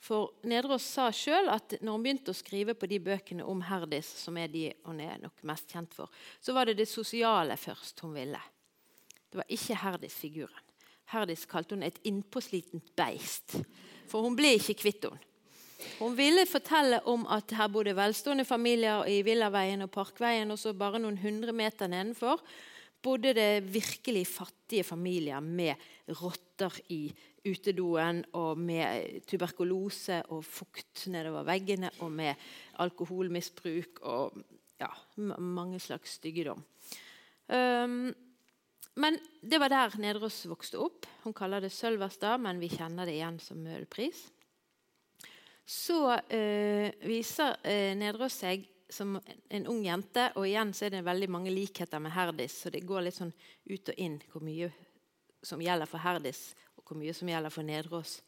For 0.01 0.33
Nederås 0.49 0.87
sa 0.97 1.11
sjøl 1.13 1.51
at 1.53 1.77
når 1.83 1.97
hun 1.99 2.05
begynte 2.07 2.33
å 2.33 2.39
skrive 2.41 2.77
på 2.79 2.89
de 2.89 3.01
bøkene 3.03 3.45
om 3.45 3.65
Herdis, 3.69 4.09
som 4.25 4.37
er 4.41 4.49
de 4.53 4.69
hun 4.87 5.01
er 5.03 5.21
nok 5.21 5.45
mest 5.49 5.73
kjent 5.73 5.93
for, 5.97 6.09
så 6.41 6.57
var 6.57 6.71
det 6.71 6.79
det 6.81 6.89
sosiale 6.89 7.57
først 7.61 8.01
hun 8.05 8.17
ville. 8.17 8.41
Det 9.29 9.43
var 9.43 9.53
ikke 9.53 9.81
Herdis-figuren. 9.83 10.66
Herdis 11.13 11.47
kalte 11.51 11.77
hun 11.77 11.87
et 11.87 11.99
innpåslitent 12.09 12.95
beist. 12.99 13.59
For 14.11 14.27
hun 14.27 14.37
ble 14.39 14.57
ikke 14.59 14.79
kvitt 14.83 15.09
henne. 15.09 15.23
Hun 16.01 16.17
ville 16.17 16.47
fortelle 16.49 17.03
om 17.07 17.27
at 17.31 17.53
her 17.55 17.69
bodde 17.71 17.93
velstående 17.95 18.47
familier 18.49 19.05
i 19.13 19.21
Villaveien 19.23 19.85
og 19.85 19.91
Parkveien, 19.93 20.51
og 20.51 20.59
så 20.59 20.73
bare 20.75 20.99
noen 20.99 21.19
hundre 21.21 21.53
meter 21.55 21.91
nedenfor 21.93 22.41
bodde 23.07 23.35
det 23.37 23.67
virkelig 23.71 24.27
fattige 24.27 24.85
familier 24.85 25.41
med 25.41 25.75
rotter 26.21 26.75
i 26.91 27.05
utedoen 27.47 28.25
og 28.35 28.59
med 28.59 29.21
tuberkulose 29.29 30.23
og 30.35 30.43
fukt 30.45 31.07
nedover 31.13 31.47
veggene 31.47 31.93
og 32.03 32.11
med 32.13 32.35
alkoholmisbruk 32.83 34.03
og 34.11 34.41
ja, 34.81 34.91
mange 35.39 35.79
slags 35.81 36.19
styggedom. 36.19 36.65
Um, 37.47 38.11
men 38.97 39.19
det 39.41 39.61
var 39.61 39.73
der 39.73 39.97
Nedreås 40.01 40.47
vokste 40.49 40.81
opp. 40.81 41.07
Hun 41.25 41.35
kaller 41.37 41.61
det 41.61 41.73
Sølverstad, 41.75 42.41
men 42.41 42.61
vi 42.63 42.71
kjenner 42.73 43.09
det 43.09 43.19
igjen 43.19 43.39
som 43.43 43.61
Møhlepris. 43.61 44.23
Så 45.67 45.99
øh, 46.15 46.89
viser 47.05 47.59
øh, 47.61 47.93
Nedreås 47.99 48.39
seg 48.45 48.65
som 48.89 49.17
en 49.51 49.67
ung 49.67 49.83
jente, 49.85 50.29
og 50.39 50.47
igjen 50.47 50.71
så 50.77 50.87
er 50.87 50.95
det 50.95 51.07
veldig 51.07 51.29
mange 51.35 51.51
likheter 51.51 52.01
med 52.01 52.15
Herdis. 52.15 52.61
Så 52.63 52.71
det 52.71 52.85
går 52.87 53.05
litt 53.05 53.19
sånn 53.19 53.35
ut 53.67 53.91
og 53.91 54.01
inn 54.01 54.21
hvor 54.31 54.45
mye 54.47 54.71
som 55.45 55.61
gjelder 55.63 55.91
for 55.91 56.03
Herdis, 56.03 56.55
og 56.79 56.87
hvor 56.87 57.01
mye 57.01 57.15
som 57.17 57.29
gjelder 57.31 57.53
for 57.53 57.67
Nedros 57.67 58.21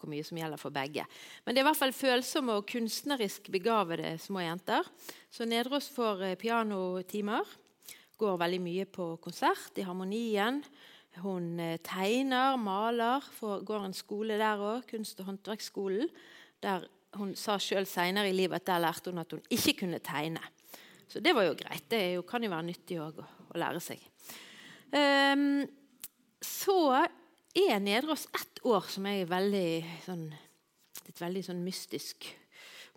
hvor 0.00 0.10
mye 0.10 0.24
som 0.24 0.38
gjelder 0.40 0.60
for 0.60 0.72
begge. 0.74 1.04
Men 1.44 1.54
det 1.54 1.60
er 1.60 1.66
i 1.66 1.68
hvert 1.68 1.80
fall 1.80 1.92
følsomme 1.92 2.56
og 2.56 2.68
kunstnerisk 2.70 3.50
begavede 3.52 4.14
små 4.22 4.40
jenter. 4.44 4.86
Så 5.28 5.44
Nedreås 5.48 5.90
får 5.92 6.24
eh, 6.24 6.38
pianotimer. 6.40 7.44
Går 8.20 8.40
veldig 8.40 8.60
mye 8.60 8.84
på 8.84 9.14
konsert 9.24 9.78
i 9.80 9.84
Harmonien. 9.88 10.60
Hun 11.22 11.54
eh, 11.60 11.78
tegner, 11.80 12.58
maler. 12.60 13.24
Får, 13.38 13.62
går 13.64 13.86
en 13.86 13.96
skole 13.96 14.36
der 14.40 14.60
òg, 14.60 14.84
kunst- 14.90 15.22
og 15.22 15.30
håndverksskolen. 15.30 16.10
Der 16.60 16.84
hun 17.16 17.32
sa 17.38 17.56
sjøl 17.58 17.88
seinere 17.88 18.30
i 18.30 18.36
livet 18.36 18.60
at 18.60 18.68
der 18.68 18.82
lærte 18.84 19.10
hun 19.10 19.22
at 19.22 19.32
hun 19.32 19.42
ikke 19.50 19.78
kunne 19.82 20.02
tegne. 20.04 20.42
Så 21.10 21.22
det 21.24 21.32
var 21.34 21.48
jo 21.48 21.56
greit. 21.58 21.88
Det 21.90 22.02
jo, 22.14 22.26
kan 22.28 22.44
jo 22.44 22.52
være 22.52 22.68
nyttig 22.68 23.00
å, 23.02 23.08
å 23.10 23.58
lære 23.58 23.80
seg. 23.82 24.04
Um, 24.92 25.64
så 26.44 26.76
er 27.56 27.80
Nedreås 27.82 28.28
ett 28.36 28.60
år 28.68 28.86
som 28.92 29.08
er 29.10 29.24
veldig, 29.30 29.70
sånn, 30.04 30.28
et 31.08 31.24
veldig 31.24 31.42
sånn 31.48 31.64
mystisk, 31.64 32.28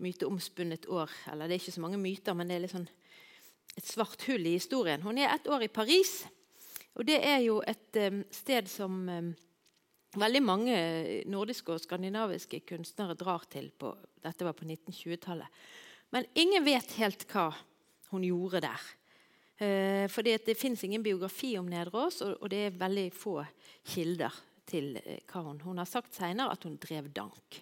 myteomspunnet 0.04 0.86
år. 0.92 1.10
Eller 1.32 1.48
det 1.48 1.58
er 1.58 1.64
ikke 1.64 1.78
så 1.80 1.86
mange 1.86 2.02
myter, 2.02 2.38
men 2.38 2.52
det 2.52 2.60
er 2.60 2.66
litt 2.68 2.76
sånn 2.76 2.90
et 3.78 3.88
svart 3.88 4.26
hull 4.30 4.46
i 4.48 4.58
historien. 4.58 5.02
Hun 5.02 5.18
er 5.18 5.34
ett 5.34 5.48
år 5.50 5.66
i 5.66 5.72
Paris. 5.74 6.22
Og 6.94 7.08
det 7.08 7.20
er 7.26 7.40
jo 7.42 7.58
et 7.66 7.98
um, 8.06 8.22
sted 8.32 8.70
som 8.70 9.00
um, 9.10 9.32
veldig 10.20 10.42
mange 10.46 10.76
nordiske 11.32 11.74
og 11.74 11.82
skandinaviske 11.82 12.62
kunstnere 12.70 13.18
drar 13.18 13.48
til. 13.50 13.72
På, 13.72 13.96
dette 14.22 14.46
var 14.46 14.56
på 14.58 14.68
1920-tallet. 14.68 15.64
Men 16.14 16.28
ingen 16.38 16.66
vet 16.66 16.98
helt 17.00 17.26
hva 17.32 17.50
hun 18.12 18.26
gjorde 18.28 18.62
der. 18.68 18.90
Eh, 19.58 20.06
For 20.10 20.22
Det 20.22 20.58
fins 20.58 20.84
ingen 20.84 21.04
biografi 21.04 21.58
om 21.58 21.66
Nedreås, 21.66 22.22
og, 22.22 22.50
det 22.50 22.66
er 22.68 22.78
veldig 22.78 23.12
få 23.14 23.40
kilder 23.86 24.34
til 24.66 24.98
eh, 25.04 25.22
hva 25.26 25.42
hun 25.42 25.62
Hun 25.62 25.78
har 25.78 25.90
sagt 25.90 26.14
senere 26.14 26.52
at 26.52 26.64
hun 26.64 26.78
drev 26.78 27.10
dank. 27.10 27.62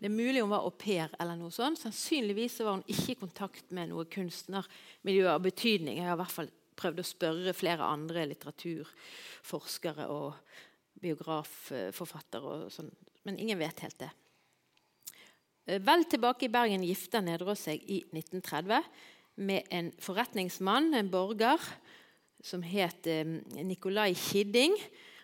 Det 0.00 0.08
er 0.08 0.14
mulig 0.14 0.40
hun 0.40 0.52
var 0.52 0.64
au 0.64 0.72
pair. 0.72 1.12
eller 1.20 1.36
noe 1.36 1.52
sånt. 1.52 1.78
Sannsynligvis 1.78 2.60
var 2.64 2.78
hun 2.78 2.86
ikke 2.88 3.12
i 3.12 3.18
kontakt 3.20 3.74
med 3.76 3.90
noe 3.90 4.06
kunstnermiljø 4.08 5.28
av 5.28 5.42
betydning. 5.44 5.98
Jeg 5.98 6.08
har 6.08 6.16
i 6.16 6.22
hvert 6.22 6.36
fall 6.38 6.48
prøvd 6.80 7.02
å 7.02 7.04
spørre 7.04 7.52
flere 7.52 7.84
andre 7.84 8.24
litteraturforskere 8.30 10.06
og 10.08 10.32
biografforfattere, 11.00 12.40
og 12.40 12.72
sånn. 12.72 12.90
men 13.24 13.38
ingen 13.38 13.60
vet 13.60 13.84
helt 13.84 13.98
det. 14.00 14.10
Eh, 15.66 15.80
vel 15.84 16.04
tilbake 16.08 16.48
i 16.48 16.52
Bergen 16.52 16.84
gifta 16.84 17.20
Nedreås 17.20 17.66
seg 17.68 17.84
i 17.84 18.00
1930 18.12 18.82
med 19.36 19.68
en 19.70 19.92
forretningsmann, 20.00 20.94
en 20.94 21.12
borger, 21.12 21.60
som 22.42 22.62
het 22.64 23.06
eh, 23.06 23.24
Nikolai 23.60 24.14
Kidding. 24.14 24.76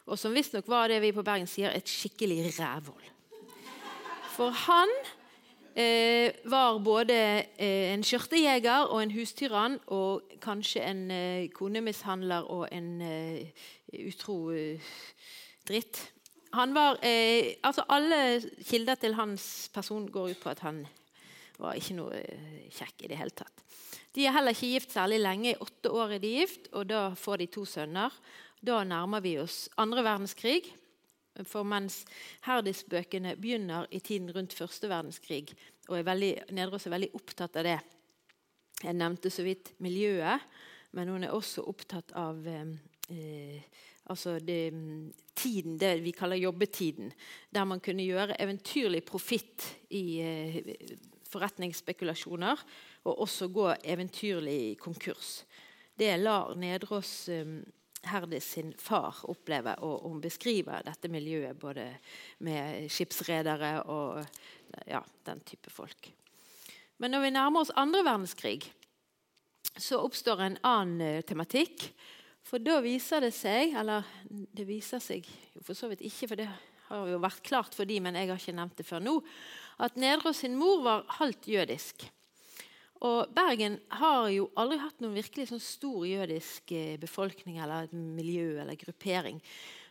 Og 0.06 0.21
som 0.21 0.37
visstnok 0.37 0.68
var 0.68 0.92
det 0.92 1.00
vi 1.00 1.16
på 1.16 1.25
Bergen 1.25 1.49
sier, 1.49 1.73
et 1.73 1.88
skikkelig 1.88 2.52
rævhold. 2.61 3.15
For 4.36 4.52
han 4.52 4.90
eh, 5.72 6.34
var 6.44 6.76
både 6.84 7.16
eh, 7.56 7.92
en 7.94 8.02
skjørtejeger 8.04 8.90
og 8.92 9.00
en 9.00 9.14
hustyrann 9.14 9.78
og 9.96 10.34
kanskje 10.44 10.82
en 10.84 11.06
eh, 11.10 11.46
konemishandler 11.56 12.44
og 12.52 12.66
en 12.68 12.90
eh, 13.00 13.64
utro 14.04 14.50
eh, 14.52 14.92
dritt. 15.68 16.02
Han 16.56 16.72
var, 16.72 16.96
altså 17.66 17.82
Alle 17.92 18.38
kilder 18.64 18.96
til 18.96 19.16
hans 19.18 19.68
person 19.74 20.06
går 20.08 20.30
ut 20.30 20.40
på 20.40 20.52
at 20.54 20.62
han 20.64 20.86
var 21.58 21.76
ikke 21.76 21.96
noe 21.98 22.20
kjekk 22.72 23.04
i 23.04 23.10
det 23.10 23.18
hele 23.20 23.34
tatt. 23.36 23.64
De 24.16 24.24
er 24.24 24.32
heller 24.32 24.56
ikke 24.56 24.70
gift 24.70 24.94
særlig 24.94 25.18
lenge. 25.20 25.52
I 25.52 25.60
åtte 25.60 25.92
år 25.92 26.16
er 26.16 26.22
de 26.22 26.30
gift, 26.38 26.70
og 26.72 26.86
da 26.88 27.10
får 27.18 27.42
de 27.42 27.48
to 27.52 27.66
sønner. 27.68 28.14
Da 28.64 28.78
nærmer 28.88 29.20
vi 29.20 29.34
oss 29.42 29.66
andre 29.76 30.06
verdenskrig. 30.06 30.70
For 31.44 31.66
mens 31.68 32.04
Herdis-bøkene 32.46 33.34
begynner 33.36 33.88
i 33.90 34.00
tiden 34.00 34.30
rundt 34.32 34.56
første 34.56 34.88
verdenskrig, 34.88 35.50
og 35.88 35.98
er 35.98 36.06
veldig, 36.06 36.32
Nedros 36.56 36.86
er 36.86 36.96
veldig 36.96 37.12
opptatt 37.18 37.58
av 37.60 37.68
det 37.68 37.78
Jeg 38.82 38.92
nevnte 38.92 39.30
så 39.32 39.42
vidt 39.44 39.72
miljøet, 39.80 40.40
men 40.92 41.08
hun 41.08 41.24
er 41.24 41.32
også 41.32 41.64
opptatt 41.64 42.12
av 42.16 42.42
eh, 42.46 43.62
altså 44.04 44.38
det, 44.38 44.72
tiden, 45.34 45.78
det 45.80 46.02
vi 46.04 46.12
kaller 46.12 46.36
jobbetiden. 46.36 47.12
Der 47.50 47.64
man 47.64 47.80
kunne 47.80 48.04
gjøre 48.04 48.36
eventyrlig 48.40 49.02
profitt 49.04 49.64
i 49.90 50.04
eh, 50.20 50.60
forretningsspekulasjoner 51.30 52.62
og 53.04 53.22
også 53.24 53.48
gå 53.48 53.70
eventyrlig 53.84 54.76
konkurs. 54.78 55.44
Det 55.96 56.12
lar 56.20 56.54
Nedreås 56.60 57.28
um, 57.32 57.60
Herdis 58.10 58.48
sin 58.56 58.72
far 58.78 59.22
opplever. 59.30 59.78
og 59.82 60.08
hun 60.08 60.20
beskriver 60.20 60.84
dette 60.86 61.08
miljøet 61.08 61.58
både 61.58 61.88
med 62.38 62.90
skipsredere 62.90 63.82
og 63.82 64.25
ja, 64.86 65.02
den 65.25 65.40
type 65.40 65.70
folk. 65.70 66.12
Men 66.98 67.10
når 67.12 67.26
vi 67.26 67.30
nærmer 67.30 67.60
oss 67.60 67.75
andre 67.76 68.04
verdenskrig, 68.04 68.62
så 69.76 70.00
oppstår 70.00 70.40
en 70.40 70.58
annen 70.64 71.18
uh, 71.18 71.25
tematikk. 71.26 71.90
For 72.46 72.62
da 72.62 72.78
viser 72.80 73.25
det 73.26 73.32
seg 73.34 73.75
Eller 73.75 74.06
det 74.30 74.64
viser 74.68 75.02
seg 75.02 75.26
jo 75.26 75.64
for 75.66 75.75
så 75.75 75.90
vidt 75.90 76.04
ikke, 76.06 76.28
for 76.30 76.38
det 76.38 76.46
har 76.86 77.08
jo 77.10 77.18
vært 77.18 77.42
klart 77.42 77.75
for 77.75 77.88
de, 77.88 77.98
men 78.00 78.14
jeg 78.14 78.30
har 78.30 78.38
ikke 78.38 78.54
nevnt 78.54 78.76
det 78.78 78.86
før 78.86 79.02
nå, 79.02 79.14
at 79.82 79.96
Nedre 79.98 80.30
sin 80.36 80.54
mor 80.58 80.84
var 80.84 81.02
halvt 81.18 81.48
jødisk. 81.50 82.06
Og 83.04 83.32
Bergen 83.36 83.76
har 83.98 84.28
jo 84.32 84.48
aldri 84.56 84.78
hatt 84.80 85.02
noen 85.04 85.16
virkelig 85.18 85.50
sånn 85.50 85.62
stor 85.62 86.06
jødisk 86.08 86.72
eh, 86.72 86.96
befolkning 87.00 87.58
eller 87.60 87.90
miljø 87.92 88.56
eller 88.62 88.78
gruppering. 88.80 89.40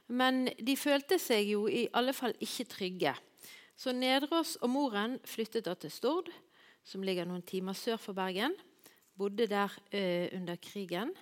Men 0.07 0.45
de 0.62 0.75
følte 0.77 1.19
seg 1.21 1.51
jo 1.51 1.65
i 1.69 1.85
alle 1.97 2.13
fall 2.13 2.33
ikke 2.41 2.67
trygge. 2.69 3.13
Så 3.75 3.93
Nedreås 3.93 4.55
og 4.63 4.71
moren 4.71 5.17
flyttet 5.27 5.67
da 5.67 5.75
til 5.77 5.91
Stord, 5.93 6.31
som 6.85 7.03
ligger 7.05 7.27
noen 7.27 7.45
timer 7.45 7.77
sør 7.77 8.00
for 8.01 8.17
Bergen. 8.17 8.55
Bodde 9.15 9.47
der 9.50 9.74
ø, 9.91 10.03
under 10.38 10.57
krigen. 10.62 11.13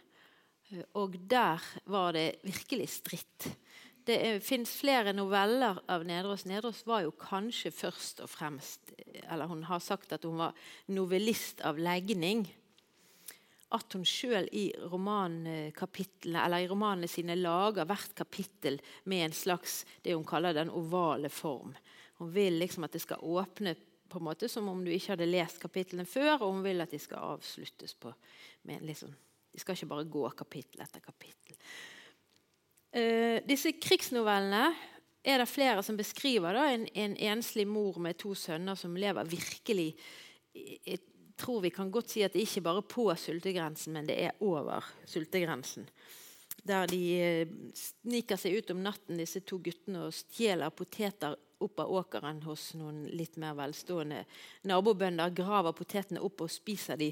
Eh, 0.71 0.83
og 0.99 1.17
der 1.29 1.63
var 1.89 2.15
det 2.15 2.39
virkelig 2.43 2.89
stritt. 2.95 3.49
Det 4.03 4.43
fins 4.43 4.67
flere 4.75 5.13
noveller 5.15 5.77
av 5.87 6.03
Nedreås. 6.05 6.45
Nedreås 6.45 6.85
var 6.85 7.01
jo 7.05 7.11
kanskje 7.15 7.71
først 7.71 8.19
og 8.25 8.29
fremst 8.31 8.91
Eller 9.23 9.47
hun 9.47 9.63
har 9.63 9.79
sagt 9.79 10.11
at 10.11 10.23
hun 10.27 10.37
var 10.41 10.53
novellist 10.91 11.61
av 11.63 11.79
legning. 11.79 12.43
At 13.73 13.93
hun 13.95 14.03
sjøl 14.05 14.49
i 14.51 14.75
i 14.75 14.89
romanene 14.91 15.71
sine 17.09 17.35
lager 17.39 17.87
hvert 17.89 18.13
kapittel 18.15 18.81
med 19.05 19.25
en 19.25 19.33
slags 19.33 19.85
det 20.03 20.13
hun 20.13 20.27
kaller 20.27 20.53
den 20.53 20.69
ovale 20.69 21.29
form. 21.31 21.73
Hun 22.19 22.33
vil 22.35 22.59
liksom 22.59 22.83
at 22.83 22.93
det 22.93 23.01
skal 23.01 23.23
åpne 23.23 23.75
på 24.13 24.19
en 24.19 24.27
måte 24.27 24.45
som 24.51 24.67
om 24.69 24.83
du 24.85 24.91
ikke 24.93 25.15
hadde 25.15 25.25
lest 25.25 25.57
kapitlene 25.63 26.05
før, 26.05 26.43
og 26.43 26.51
hun 26.51 26.61
vil 26.67 26.83
at 26.83 26.91
de 26.93 26.99
skal 27.01 27.23
avsluttes 27.33 27.95
på 27.97 28.11
med 28.69 28.83
liksom, 28.85 29.09
De 29.53 29.61
skal 29.61 29.77
ikke 29.77 29.89
bare 29.89 30.09
gå 30.09 30.29
kapittel 30.37 30.81
etter 30.81 31.01
kapittel. 31.01 31.57
Uh, 32.93 33.39
disse 33.49 33.71
krigsnovellene 33.81 34.67
er 35.23 35.39
det 35.39 35.49
flere 35.49 35.81
som 35.85 35.97
beskriver 35.97 36.53
da, 36.53 36.67
en, 36.69 36.83
en, 36.93 37.15
enslig 37.31 37.65
mor 37.65 37.97
med 38.03 38.19
to 38.21 38.35
sønner 38.37 38.77
som 38.77 38.97
lever 38.99 39.25
virkelig 39.25 39.93
Jeg 40.53 40.99
tror 41.39 41.63
vi 41.63 41.71
kan 41.73 41.89
godt 41.89 42.11
si 42.13 42.21
at 42.21 42.35
det 42.35 42.43
ikke 42.45 42.61
bare 42.61 42.83
er 42.83 42.91
på 42.91 43.07
sultegrensen, 43.17 43.95
men 43.95 44.05
det 44.05 44.19
er 44.21 44.43
over 44.45 44.85
sultegrensen. 45.09 45.87
Der 46.61 46.85
de 46.87 46.99
uh, 47.47 47.55
sniker 47.73 48.37
seg 48.37 48.59
ut 48.59 48.75
om 48.75 48.83
natten, 48.85 49.17
disse 49.17 49.41
to 49.41 49.57
guttene, 49.63 50.05
og 50.05 50.13
stjeler 50.13 50.69
poteter 50.69 51.33
opp 51.63 51.79
av 51.79 51.95
åkeren 51.97 52.43
hos 52.45 52.73
noen 52.77 53.07
litt 53.15 53.39
mer 53.41 53.55
velstående 53.57 54.21
nabobønder. 54.69 55.33
Graver 55.33 55.73
potetene 55.75 56.21
opp 56.21 56.45
og 56.45 56.51
spiser 56.53 56.99
de 56.99 57.09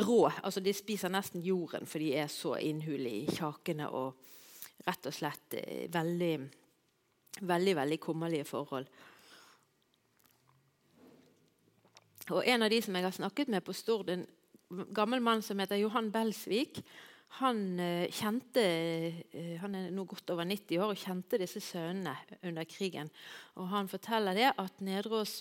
rå. 0.00 0.24
Altså 0.42 0.62
De 0.64 0.74
spiser 0.74 1.12
nesten 1.12 1.44
jorden, 1.44 1.86
for 1.86 2.02
de 2.02 2.12
er 2.18 2.28
så 2.32 2.56
innhulige 2.58 3.28
i 3.28 3.38
kjakene. 3.38 3.88
og 3.88 4.18
rett 4.86 5.06
og 5.06 5.14
slett 5.14 5.56
eh, 5.60 5.86
veldig, 5.92 6.34
veldig, 7.40 7.76
veldig 7.82 8.00
kummerlige 8.00 8.48
forhold. 8.48 8.90
Og 12.30 12.46
En 12.46 12.62
av 12.62 12.70
de 12.70 12.78
som 12.82 12.94
jeg 12.94 13.04
har 13.04 13.14
snakket 13.14 13.48
med 13.50 13.64
på 13.66 13.74
Stord, 13.74 14.10
en 14.10 14.26
gammel 14.94 15.22
mann 15.22 15.42
som 15.42 15.58
heter 15.58 15.80
Johan 15.80 16.12
Belsvik, 16.14 16.82
han 17.38 17.78
eh, 17.78 18.10
kjente 18.10 18.62
eh, 19.30 19.54
Han 19.62 19.74
er 19.78 19.92
nå 19.94 20.02
godt 20.08 20.32
over 20.34 20.46
90 20.48 20.80
år 20.82 20.94
og 20.94 20.98
kjente 20.98 21.38
disse 21.38 21.62
sønnene 21.62 22.16
under 22.42 22.66
krigen. 22.66 23.10
Og 23.54 23.68
Han 23.70 23.90
forteller 23.90 24.34
det 24.34 24.48
at 24.58 24.82
Nedrås 24.82 25.40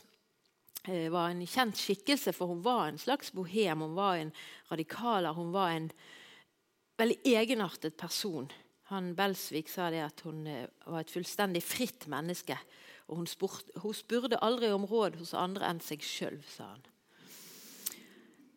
eh, 0.85 1.09
var 1.09 1.31
en 1.31 1.41
kjent 1.49 1.77
skikkelse, 1.77 2.33
for 2.37 2.53
hun 2.53 2.61
var 2.65 2.87
en 2.87 3.01
slags 3.01 3.33
bohem. 3.33 3.81
Hun 3.81 3.97
var 3.97 4.21
en 4.21 4.33
radikaler. 4.69 5.33
Hun 5.33 5.49
var 5.53 5.73
en 5.73 5.89
veldig 6.99 7.19
egenartet 7.25 7.97
person. 7.97 8.49
Han 8.89 9.11
Belsvik 9.17 9.69
sa 9.69 9.89
det 9.93 10.01
at 10.01 10.21
hun 10.25 10.45
eh, 10.49 10.69
var 10.89 11.03
et 11.03 11.11
fullstendig 11.13 11.61
fritt 11.65 12.07
menneske. 12.09 12.57
Og 13.09 13.21
hun, 13.21 13.27
spurte, 13.29 13.73
hun 13.81 13.93
spurte 13.93 14.39
aldri 14.45 14.71
om 14.73 14.85
råd 14.89 15.19
hos 15.21 15.35
andre 15.37 15.69
enn 15.69 15.81
seg 15.81 16.05
sjøl, 16.05 16.39
sa 16.49 16.71
han. 16.73 16.87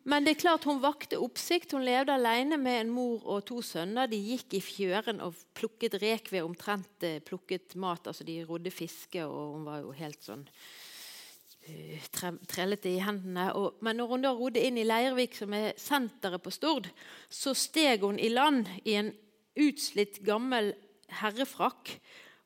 Men 0.03 0.25
det 0.25 0.33
er 0.33 0.41
klart 0.41 0.65
hun 0.67 0.81
vakte 0.83 1.19
oppsikt. 1.21 1.71
Hun 1.77 1.85
levde 1.85 2.15
alene 2.15 2.57
med 2.59 2.81
en 2.81 2.91
mor 2.91 3.23
og 3.23 3.45
to 3.47 3.61
sønner. 3.63 4.09
De 4.11 4.19
gikk 4.19 4.57
i 4.57 4.63
fjøren 4.63 5.21
og 5.23 5.37
plukket 5.55 5.95
rekved, 6.01 6.43
omtrent 6.43 7.05
eh, 7.07 7.21
plukket 7.23 7.77
mat. 7.79 8.09
altså 8.11 8.27
De 8.27 8.41
rodde 8.47 8.73
fiske, 8.73 9.23
og 9.23 9.55
hun 9.55 9.69
var 9.69 9.79
jo 9.79 9.93
helt 9.95 10.19
sånn 10.25 10.43
uh, 10.43 12.09
trellete 12.51 12.91
i 12.91 12.99
hendene. 12.99 13.47
Men 13.79 14.01
når 14.01 14.11
hun 14.11 14.27
da 14.27 14.33
rodde 14.35 14.65
inn 14.65 14.81
i 14.81 14.87
Leirvik, 14.87 15.37
som 15.39 15.55
er 15.55 15.71
senteret 15.79 16.43
på 16.43 16.51
Stord, 16.51 16.91
så 17.31 17.55
steg 17.55 18.03
hun 18.03 18.19
i 18.19 18.33
land 18.33 18.67
i 18.83 18.97
en 18.99 19.13
utslitt, 19.59 20.21
gammel 20.25 20.73
herrefrakk 21.19 21.95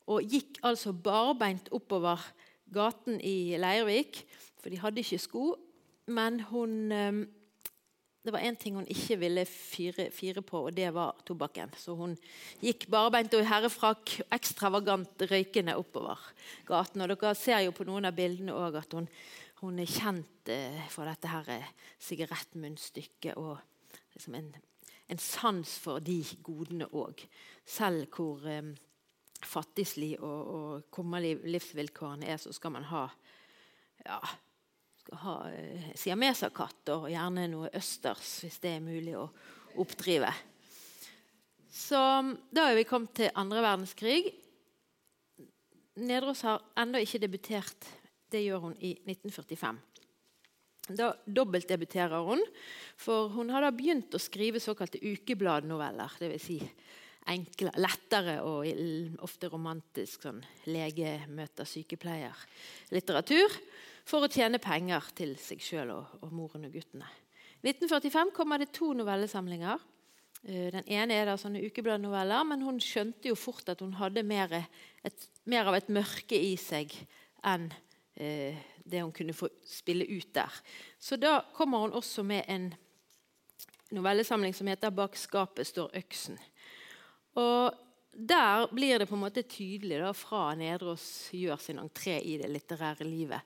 og 0.08 0.28
gikk 0.28 0.60
altså 0.66 0.94
barbeint 0.94 1.70
oppover 1.76 2.22
gaten 2.74 3.22
i 3.24 3.56
Leirvik, 3.60 4.24
for 4.60 4.72
de 4.72 4.80
hadde 4.82 5.04
ikke 5.04 5.20
sko. 5.22 5.50
Men 6.08 6.40
hun 6.52 6.92
uh, 6.92 7.26
det 8.28 8.34
var 8.36 8.44
én 8.44 8.58
ting 8.60 8.76
hun 8.76 8.88
ikke 8.92 9.16
ville 9.22 9.44
fire, 9.48 10.10
fire, 10.12 10.42
på, 10.44 10.66
og 10.68 10.74
det 10.76 10.90
var 10.92 11.16
tobakken. 11.24 11.72
Så 11.80 11.94
hun 11.96 12.18
gikk 12.60 12.90
barbeint 12.92 13.32
og 13.38 13.40
i 13.40 13.48
herrefrakk 13.48 14.18
ekstravagant 14.36 15.24
røykende 15.32 15.78
oppover 15.80 16.20
gaten. 16.68 17.06
Og 17.06 17.14
dere 17.14 17.32
ser 17.40 17.62
jo 17.64 17.72
på 17.72 17.88
noen 17.88 18.10
av 18.10 18.18
bildene 18.18 18.52
òg 18.52 18.82
at 18.82 18.98
hun, 18.98 19.08
hun 19.62 19.80
er 19.80 19.88
kjent 19.88 20.52
eh, 20.52 20.84
for 20.92 21.08
dette 21.08 21.32
her 21.32 21.48
eh, 21.56 21.72
sigarettmunnstykket 22.04 23.40
og 23.40 23.62
liksom 24.18 24.36
en, 24.42 24.52
en, 25.08 25.22
sans 25.22 25.78
for 25.84 26.04
de 26.04 26.20
godene 26.44 26.90
òg. 26.92 27.24
Selv 27.68 28.08
hvor 28.16 28.44
eh, 28.50 28.74
fattigslig 29.44 30.16
og, 30.20 30.42
og 30.58 30.90
kummerlig 30.94 31.38
livsvilkårene 31.48 32.28
er, 32.28 32.42
så 32.42 32.54
skal 32.56 32.76
man 32.76 32.88
ha 32.92 33.08
ja, 34.06 34.20
skal 35.08 35.22
ha 35.24 35.38
eh, 35.52 35.92
siameserkatt 35.96 36.92
og 36.96 37.08
gjerne 37.12 37.48
noe 37.52 37.72
østers, 37.78 38.40
hvis 38.44 38.60
det 38.64 38.76
er 38.76 38.84
mulig 38.84 39.16
å 39.20 39.28
oppdrive. 39.80 40.32
Så 41.78 42.00
da 42.52 42.68
er 42.68 42.78
vi 42.80 42.88
kommet 42.90 43.14
til 43.20 43.34
andre 43.38 43.62
verdenskrig. 43.62 44.32
Nedreås 45.98 46.42
har 46.46 46.64
ennå 46.78 47.02
ikke 47.04 47.22
debutert. 47.22 47.88
Det 48.28 48.42
gjør 48.44 48.66
hun 48.68 48.76
i 48.84 48.96
1945. 49.06 49.78
Da 50.88 51.12
dobbeltdebuterer 51.26 52.24
hun, 52.24 52.44
for 52.96 53.34
hun 53.36 53.52
har 53.52 53.66
da 53.66 53.74
begynt 53.76 54.16
å 54.16 54.22
skrive 54.22 54.62
såkalte 54.64 55.02
ukebladnoveller. 55.04 56.16
Dvs. 56.22 56.48
Si 56.48 56.62
lettere 57.76 58.38
og 58.48 58.64
ofte 59.26 59.50
romantisk 59.52 60.24
sånn 60.24 60.40
lege 60.72 61.18
møter 61.28 61.68
sykepleier-litteratur 61.68 63.58
for 64.08 64.24
å 64.24 64.32
tjene 64.32 64.62
penger 64.64 65.10
til 65.18 65.36
seg 65.36 65.60
sjøl 65.60 65.92
og, 65.92 66.22
og, 66.22 66.32
moren 66.32 66.70
og 66.70 66.78
guttene. 66.78 67.10
I 67.60 67.74
1945 67.74 68.32
kommer 68.38 68.62
det 68.62 68.72
to 68.72 68.94
novellesamlinger. 68.96 69.84
Eh, 70.48 70.70
den 70.72 70.88
ene 70.88 71.18
er 71.18 71.28
da 71.28 71.36
sånne 71.42 71.66
ukebladnoveller, 71.68 72.46
men 72.48 72.64
hun 72.64 72.80
skjønte 72.80 73.28
jo 73.28 73.36
fort 73.36 73.68
at 73.74 73.84
hun 73.84 73.98
hadde 74.00 74.24
mer, 74.24 74.54
et, 75.04 75.28
mer 75.44 75.68
av 75.68 75.76
et 75.76 75.92
mørke 75.92 76.38
i 76.40 76.56
seg 76.62 76.96
enn 77.44 77.68
det 78.18 79.02
hun 79.04 79.12
kunne 79.14 79.34
få 79.38 79.50
spille 79.68 80.08
ut 80.10 80.32
der. 80.34 80.54
Så 81.00 81.20
da 81.22 81.42
kommer 81.54 81.84
hun 81.84 81.94
også 81.94 82.24
med 82.26 82.48
en 82.50 82.72
novellesamling 83.92 84.56
som 84.56 84.68
heter 84.68 84.90
'Bak 84.90 85.16
skapet 85.16 85.68
står 85.68 85.92
øksen'. 85.94 86.40
Og 87.36 87.74
der 88.30 88.68
blir 88.74 88.98
det 88.98 89.08
på 89.08 89.16
en 89.16 89.22
måte 89.22 89.42
tydelig 89.42 90.00
da, 90.00 90.12
fra 90.12 90.56
Nedros 90.56 91.30
gjør 91.32 91.60
sin 91.62 91.80
entré 91.80 92.18
i 92.24 92.38
det 92.38 92.50
litterære 92.50 93.06
livet 93.06 93.42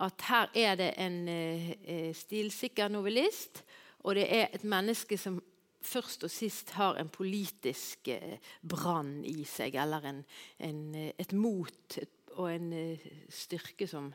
at 0.00 0.24
her 0.28 0.50
er 0.56 0.76
det 0.80 0.90
en 0.98 1.28
eh, 1.28 1.70
eh, 1.84 2.10
stilsikker 2.16 2.88
novellist, 2.88 3.62
og 4.00 4.16
det 4.16 4.26
er 4.32 4.48
et 4.54 4.64
menneske 4.64 5.18
som 5.20 5.40
først 5.80 6.24
og 6.24 6.32
sist 6.32 6.72
har 6.76 6.96
en 7.00 7.08
politisk 7.12 8.08
eh, 8.12 8.38
brann 8.68 9.20
i 9.28 9.44
seg, 9.48 9.76
eller 9.80 10.08
en, 10.08 10.22
en, 10.58 10.80
eh, 10.94 11.12
et 11.20 11.32
mot 11.36 11.98
et, 12.00 12.12
og 12.40 12.48
en 12.50 12.72
eh, 12.76 13.08
styrke 13.32 13.88
som, 13.90 14.10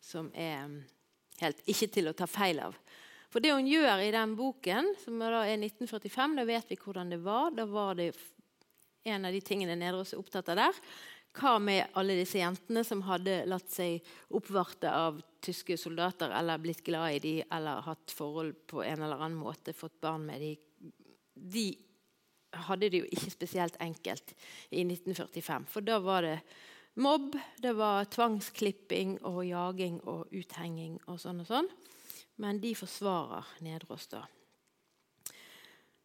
som, 0.00 0.30
er 0.34 0.64
mm, 0.68 0.78
helt 1.42 1.62
ikke 1.70 1.90
til 1.98 2.10
å 2.10 2.16
ta 2.16 2.28
feil 2.30 2.62
av. 2.68 2.76
For 3.28 3.44
det 3.44 3.52
hun 3.52 3.68
gjør 3.68 4.00
i 4.04 4.12
den 4.14 4.34
boken, 4.38 4.94
som 5.02 5.20
da 5.20 5.44
er 5.44 5.58
1945, 5.58 6.38
da 6.38 6.46
vet 6.48 6.70
vi 6.70 6.80
hvordan 6.80 7.12
det 7.12 7.20
var. 7.24 7.52
Da 7.56 7.68
var 7.68 7.98
det 7.98 8.12
en 9.08 9.28
av 9.28 9.34
de 9.34 9.40
tingene 9.44 9.76
Nedreås 9.76 10.14
er 10.14 10.20
opptatt 10.20 10.48
av 10.52 10.60
der, 10.60 10.82
hva 11.38 11.58
med 11.62 11.92
alle 11.98 12.16
disse 12.18 12.40
jentene 12.40 12.82
som 12.86 13.04
hadde 13.06 13.42
latt 13.46 13.68
seg 13.70 14.04
oppvarte 14.34 14.90
av 14.90 15.20
tyske 15.44 15.76
soldater 15.78 16.32
eller 16.34 16.58
blitt 16.58 16.80
glad 16.86 17.18
i 17.18 17.20
dem 17.22 17.52
eller 17.54 17.84
hatt 17.84 18.14
forhold 18.14 18.56
på 18.66 18.82
en 18.82 19.04
eller 19.04 19.20
annen 19.20 19.38
måte, 19.38 19.76
fått 19.76 20.00
barn 20.02 20.24
med 20.26 20.42
dem? 20.42 20.56
De 21.38 21.66
hadde 22.66 22.88
det 22.90 23.02
jo 23.02 23.10
ikke 23.12 23.30
spesielt 23.30 23.76
enkelt 23.84 24.32
i 24.70 24.82
1945. 24.82 25.68
For 25.70 25.84
da 25.84 26.00
var 26.02 26.24
det 26.24 26.38
mobb, 26.98 27.36
det 27.62 27.74
var 27.78 28.08
tvangsklipping 28.10 29.18
og 29.28 29.44
jaging 29.46 30.00
og 30.08 30.32
uthenging 30.34 30.98
og 31.06 31.20
sånn 31.22 31.44
og 31.44 31.48
sånn. 31.48 31.70
Men 32.42 32.60
de 32.62 32.74
forsvarer 32.78 33.46
Nedreås 33.66 34.06
da. 34.12 34.22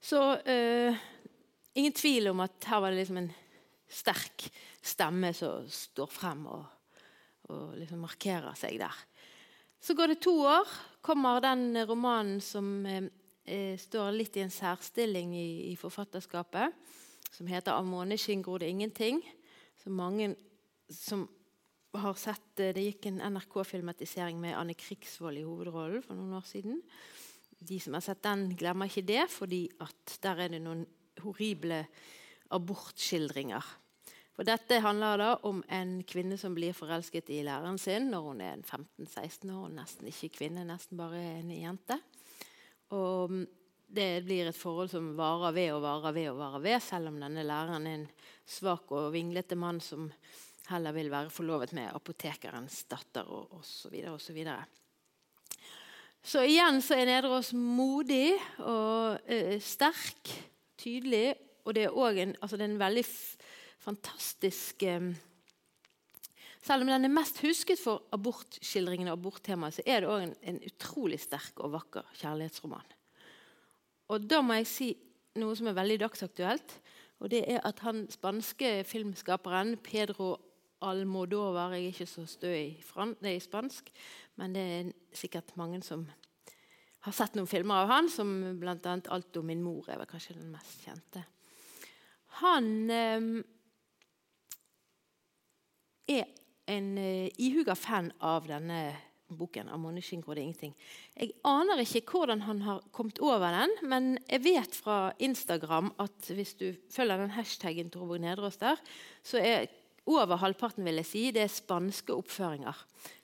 Så 0.04 0.20
eh, 0.50 0.96
ingen 1.74 1.96
tvil 1.96 2.32
om 2.34 2.42
at 2.44 2.68
her 2.68 2.82
var 2.84 2.92
det 2.92 3.04
liksom 3.04 3.22
en 3.22 3.32
sterk 3.94 4.48
stemme 4.84 5.32
som 5.38 5.68
står 5.70 6.10
frem 6.12 6.46
og, 6.52 6.64
og 7.54 7.76
liksom 7.80 8.02
markerer 8.04 8.58
seg 8.60 8.82
der. 8.82 8.98
Så 9.84 9.96
går 9.96 10.14
det 10.14 10.22
to 10.24 10.34
år, 10.48 10.68
kommer 11.04 11.44
den 11.44 11.78
romanen 11.88 12.42
som 12.44 12.86
eh, 12.88 13.06
eh, 13.46 13.78
står 13.80 14.12
litt 14.16 14.38
i 14.40 14.44
en 14.46 14.54
særstilling 14.54 15.36
i, 15.38 15.72
i 15.72 15.76
forfatterskapet, 15.80 16.74
som 17.34 17.48
heter 17.48 17.74
'Av 17.74 17.86
måneskinn 17.86 18.44
gror 18.44 18.60
det 18.60 18.70
ingenting'. 18.70 19.22
Som 19.84 19.98
mange 19.98 20.36
som 20.92 21.28
har 21.94 22.18
sett 22.18 22.60
eh, 22.60 22.74
Det 22.74 22.88
gikk 22.88 23.06
en 23.12 23.22
NRK-filmatisering 23.36 24.40
med 24.42 24.58
Anne 24.58 24.74
Krigsvold 24.74 25.38
i 25.38 25.46
hovedrollen 25.46 26.02
for 26.06 26.18
noen 26.18 26.34
år 26.40 26.48
siden. 26.50 26.82
De 27.64 27.78
som 27.80 27.96
har 27.96 28.04
sett 28.04 28.24
den, 28.26 28.50
glemmer 28.60 28.90
ikke 28.90 29.06
det, 29.08 29.28
fordi 29.32 29.68
at 29.84 30.18
der 30.24 30.46
er 30.46 30.56
det 30.56 30.64
noen 30.64 30.84
horrible 31.22 31.84
abortskildringer 32.54 33.64
for 34.34 34.48
Dette 34.48 34.80
handler 34.82 35.20
da 35.22 35.32
om 35.46 35.60
en 35.70 36.00
kvinne 36.10 36.40
som 36.42 36.56
blir 36.58 36.74
forelsket 36.74 37.30
i 37.36 37.44
læreren 37.46 37.78
sin 37.82 38.10
når 38.10 38.30
hun 38.30 38.40
er 38.42 38.62
15-16 38.66 39.52
år. 39.54 39.68
Nesten 39.76 40.10
ikke 40.10 40.32
kvinne, 40.40 40.66
nesten 40.66 40.98
bare 40.98 41.20
en 41.36 41.52
jente. 41.54 42.00
Og 42.98 43.30
mm, 43.30 43.44
det 43.94 44.08
blir 44.26 44.50
et 44.50 44.58
forhold 44.58 44.90
som 44.90 45.12
varer 45.20 45.54
ved 45.54 45.76
og 45.76 45.84
varer 45.86 46.16
ved, 46.18 46.32
og 46.32 46.40
varer 46.40 46.66
ved, 46.66 46.80
selv 46.82 47.12
om 47.12 47.20
denne 47.22 47.46
læreren 47.46 47.86
er 47.86 48.00
en 48.00 48.08
svak 48.50 48.90
og 48.90 49.12
vinglete 49.14 49.58
mann 49.60 49.82
som 49.86 50.10
heller 50.72 50.96
vil 50.96 51.12
være 51.12 51.34
forlovet 51.34 51.74
med 51.76 51.92
apotekerens 51.92 52.84
datter 52.92 53.28
og 53.28 53.60
osv. 53.60 54.00
Videre, 54.36 54.64
så 56.24 56.46
igjen 56.48 56.80
så 56.80 56.96
er 56.96 57.10
Nederås 57.10 57.52
modig 57.52 58.32
og 58.64 59.20
uh, 59.28 59.58
sterk, 59.60 60.32
tydelig. 60.80 61.34
Og 61.68 61.76
det 61.76 61.88
er 61.88 61.96
òg 61.96 62.20
en, 62.24 62.32
altså 62.44 62.60
en 62.64 62.80
veldig 62.80 63.04
fantastisk 63.84 64.84
eh, 64.84 65.14
Selv 66.64 66.84
om 66.84 66.90
den 66.92 67.08
er 67.08 67.12
mest 67.12 67.42
husket 67.44 67.80
for 67.80 68.06
abortskildringene 68.16 69.12
og 69.12 69.20
aborttemaet, 69.20 69.78
så 69.78 69.84
er 69.84 70.04
det 70.04 70.10
òg 70.12 70.22
en, 70.24 70.34
en, 70.48 70.60
utrolig 70.64 71.20
sterk 71.20 71.60
og 71.60 71.74
vakker 71.74 72.08
kjærlighetsroman. 72.20 72.94
Og 74.12 74.28
da 74.28 74.40
må 74.44 74.56
jeg 74.60 74.70
si 74.72 74.90
noe 75.40 75.56
som 75.60 75.68
er 75.68 75.76
veldig 75.76 75.98
dagsaktuelt. 76.06 76.78
Og 77.20 77.32
det 77.32 77.44
er 77.52 77.60
at 77.68 77.80
han 77.84 78.06
spanske 78.12 78.72
filmskaperen 78.88 79.76
Pedro 79.84 80.38
Almodovar 80.84 81.74
Jeg 81.74 81.86
er 81.86 81.94
ikke 81.94 82.10
så 82.10 82.26
stø 82.28 82.52
i, 82.54 82.76
i 82.78 83.40
spansk, 83.40 83.90
men 84.36 84.56
det 84.56 84.64
er 84.64 84.92
sikkert 85.16 85.56
mange 85.60 85.82
som 85.86 86.06
har 87.04 87.16
sett 87.16 87.36
noen 87.36 87.50
filmer 87.50 87.84
av 87.84 87.92
han, 87.92 88.10
som 88.10 88.30
bl.a. 88.60 88.76
'Alt 88.84 89.38
om 89.38 89.46
min 89.46 89.64
mor' 89.64 89.90
er 89.92 90.00
vel 90.00 90.08
kanskje 90.08 90.38
den 90.38 90.52
mest 90.54 90.86
kjente. 90.86 91.26
Han 92.40 92.70
eh, 92.90 93.26
er 96.08 96.30
en 96.72 96.98
eh, 96.98 97.28
ihuga 97.38 97.76
fan 97.76 98.12
av 98.24 98.48
denne 98.48 98.86
boken. 99.38 99.70
av 99.70 99.80
Måneskinn 99.82 100.22
det 100.22 100.42
ingenting. 100.42 100.74
Jeg 101.18 101.34
aner 101.44 101.82
ikke 101.82 102.04
hvordan 102.12 102.42
han 102.42 102.62
har 102.62 102.82
kommet 102.92 103.20
over 103.20 103.52
den, 103.52 103.72
men 103.90 104.18
jeg 104.30 104.44
vet 104.44 104.76
fra 104.76 105.14
Instagram 105.20 105.94
at 106.00 106.30
hvis 106.30 106.54
du 106.60 106.74
følger 106.92 107.18
den 107.18 107.36
hashtaggen 107.36 107.90
Torborg 107.90 108.22
Nedreås 108.22 108.58
der, 108.58 108.80
så 109.24 109.38
er 109.42 109.68
over 110.10 110.40
halvparten 110.42 110.86
vil 110.86 111.00
jeg 111.00 111.08
si, 111.08 111.24
det 111.36 111.46
er 111.46 111.52
spanske 111.52 112.16
oppføringer. 112.16 112.76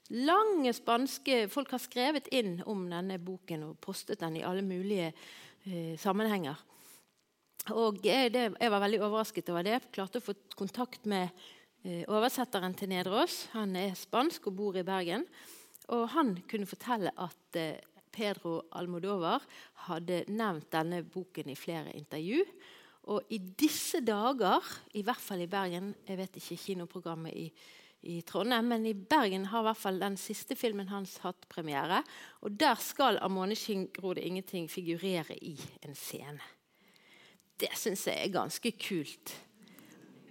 Lange 0.09 0.71
spanske 0.73 1.43
Folk 1.53 1.75
har 1.75 1.81
skrevet 1.83 2.29
inn 2.33 2.57
om 2.69 2.87
denne 2.89 3.19
boken 3.21 3.67
og 3.67 3.77
postet 3.83 4.23
den 4.23 4.39
i 4.39 4.45
alle 4.47 4.63
mulige 4.65 5.11
eh, 5.11 5.93
sammenhenger. 6.01 6.57
Og 7.75 7.99
jeg, 8.01 8.31
det, 8.33 8.47
jeg, 8.55 8.71
var 8.71 8.81
veldig 8.81 9.01
overrasket 9.05 9.51
over 9.53 9.67
det. 9.67 9.77
Klarte 9.93 10.21
å 10.21 10.25
få 10.25 10.33
kontakt 10.57 11.05
med 11.09 11.29
eh, 11.83 12.01
oversetteren 12.09 12.73
til 12.77 12.89
Nederås. 12.89 13.43
Han 13.53 13.75
er 13.77 13.93
spansk 13.99 14.49
og 14.49 14.57
bor 14.57 14.79
i 14.79 14.85
Bergen. 14.87 15.27
Og 15.93 16.07
han 16.15 16.35
kunne 16.49 16.69
fortelle 16.69 17.13
at 17.13 17.59
eh, 17.59 17.77
Pedro 18.09 18.63
Almodovar 18.73 19.45
hadde 19.85 20.23
nevnt 20.33 20.71
denne 20.73 21.03
boken 21.05 21.51
i 21.51 21.57
flere 21.59 21.93
intervju. 21.97 22.41
Og 23.09 23.33
i 23.33 23.39
disse 23.39 24.03
dager, 24.05 24.65
i 24.93 25.01
hvert 25.05 25.21
fall 25.21 25.41
i 25.41 25.49
Bergen 25.49 25.93
Jeg 26.07 26.19
vet 26.19 26.37
ikke 26.37 26.59
kinoprogrammet 26.61 27.33
i, 27.33 27.47
i 28.05 28.19
Trondheim, 28.27 28.69
men 28.69 28.85
i 28.85 28.93
Bergen 28.93 29.47
har 29.49 29.63
i 29.63 29.69
hvert 29.69 29.81
fall 29.81 29.99
den 30.01 30.17
siste 30.19 30.55
filmen 30.55 30.91
hans 30.91 31.17
hatt 31.23 31.49
premiere. 31.49 32.03
Og 32.45 32.53
der 32.59 32.77
skal 32.79 33.17
'Av 33.17 33.31
måneskinn 33.31 33.89
gror 33.93 34.13
det 34.13 34.23
ingenting' 34.23 34.69
figurere 34.69 35.35
i 35.41 35.57
en 35.83 35.95
scene. 35.95 36.41
Det 37.59 37.73
syns 37.75 38.07
jeg 38.07 38.17
er 38.23 38.31
ganske 38.31 38.71
kult. 38.71 39.35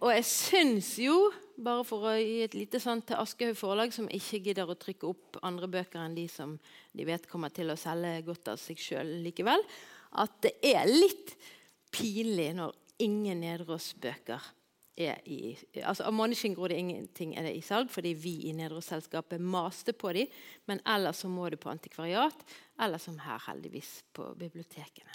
Og 0.01 0.15
jeg 0.15 0.25
syns 0.25 0.99
jo, 1.03 1.33
bare 1.59 1.83
for 1.85 2.07
å 2.07 2.15
gi 2.15 2.45
et 2.45 2.55
lite 2.55 2.79
sånt 2.81 3.09
til 3.09 3.19
Aschehoug 3.19 3.57
forlag, 3.59 3.93
som 3.93 4.09
ikke 4.09 4.39
gidder 4.45 4.71
å 4.71 4.79
trykke 4.79 5.11
opp 5.11 5.41
andre 5.43 5.67
bøker 5.67 5.99
enn 5.99 6.15
de 6.15 6.29
som 6.31 6.55
de 6.95 7.05
vet 7.05 7.27
kommer 7.27 7.51
til 7.51 7.71
å 7.71 7.77
selge 7.77 8.23
godt 8.23 8.49
av 8.49 8.61
seg 8.63 8.79
sjøl 8.79 9.11
likevel, 9.25 9.65
at 10.23 10.39
det 10.41 10.55
er 10.63 10.87
litt 10.87 11.35
pinlig 11.99 12.53
når 12.59 12.77
ingen 13.03 13.43
Nedros-bøker 13.43 14.55
er 14.99 15.21
i 15.31 15.55
altså 15.85 16.09
Av 16.09 16.15
Måneskinn 16.15 16.57
gror 16.57 16.73
det 16.73 16.81
ingenting 16.81 17.37
er 17.39 17.47
det 17.47 17.55
i 17.55 17.63
salg, 17.63 17.91
fordi 17.93 18.15
vi 18.19 18.35
i 18.49 18.55
Nedros-selskapet 18.57 19.43
maste 19.43 19.95
på 19.95 20.13
dem. 20.17 20.31
Men 20.67 20.83
ellers 20.87 21.23
så 21.23 21.31
må 21.31 21.49
du 21.51 21.59
på 21.61 21.71
antikvariat, 21.71 22.45
eller 22.83 23.03
som 23.03 23.19
her, 23.23 23.39
heldigvis, 23.47 24.01
på 24.13 24.33
bibliotekene. 24.39 25.15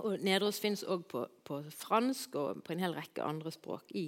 Og 0.00 0.22
Nederås 0.24 0.60
fins 0.62 0.86
òg 0.88 1.04
på, 1.10 1.26
på, 1.44 1.58
fransk 1.76 2.38
og 2.40 2.62
på 2.64 2.72
en 2.72 2.80
hel 2.80 2.96
rekke 2.96 3.24
andre 3.26 3.52
språk 3.52 3.92
i, 4.00 4.06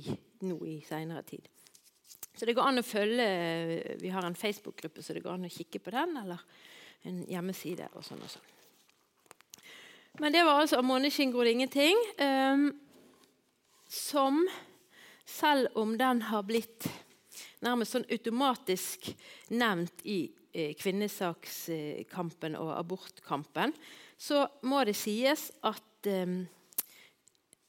nå 0.49 0.57
i 0.65 0.79
seinere 0.87 1.21
tid. 1.29 1.51
Så 2.35 2.49
det 2.49 2.57
går 2.57 2.67
an 2.67 2.81
å 2.81 2.87
følge 2.87 3.27
Vi 4.01 4.11
har 4.11 4.25
en 4.25 4.39
Facebook-gruppe, 4.39 5.05
så 5.05 5.15
det 5.15 5.23
går 5.23 5.37
an 5.37 5.47
å 5.47 5.53
kikke 5.53 5.85
på 5.85 5.93
den. 5.95 6.17
Eller 6.25 6.41
en 7.05 7.21
hjemmeside 7.29 7.93
og 7.93 8.03
sånn 8.07 8.25
og 8.25 8.33
sånn. 8.33 8.54
Men 10.19 10.33
det 10.33 10.45
var 10.45 10.61
altså 10.61 10.83
'Måneskinn 10.83 11.33
gror 11.33 11.45
ingenting', 11.45 11.99
um, 12.23 12.81
som 13.89 14.49
selv 15.27 15.69
om 15.75 15.99
den 15.99 16.23
har 16.23 16.43
blitt 16.43 16.87
nærmest 17.61 17.97
sånn 17.97 18.07
automatisk 18.11 19.09
nevnt 19.51 20.05
i 20.05 20.31
eh, 20.53 20.75
kvinnesakskampen 20.79 22.55
og 22.61 22.71
abortkampen, 22.79 23.75
så 24.19 24.47
må 24.63 24.85
det 24.85 24.95
sies 24.95 25.49
at 25.63 26.07
eh, 26.07 26.47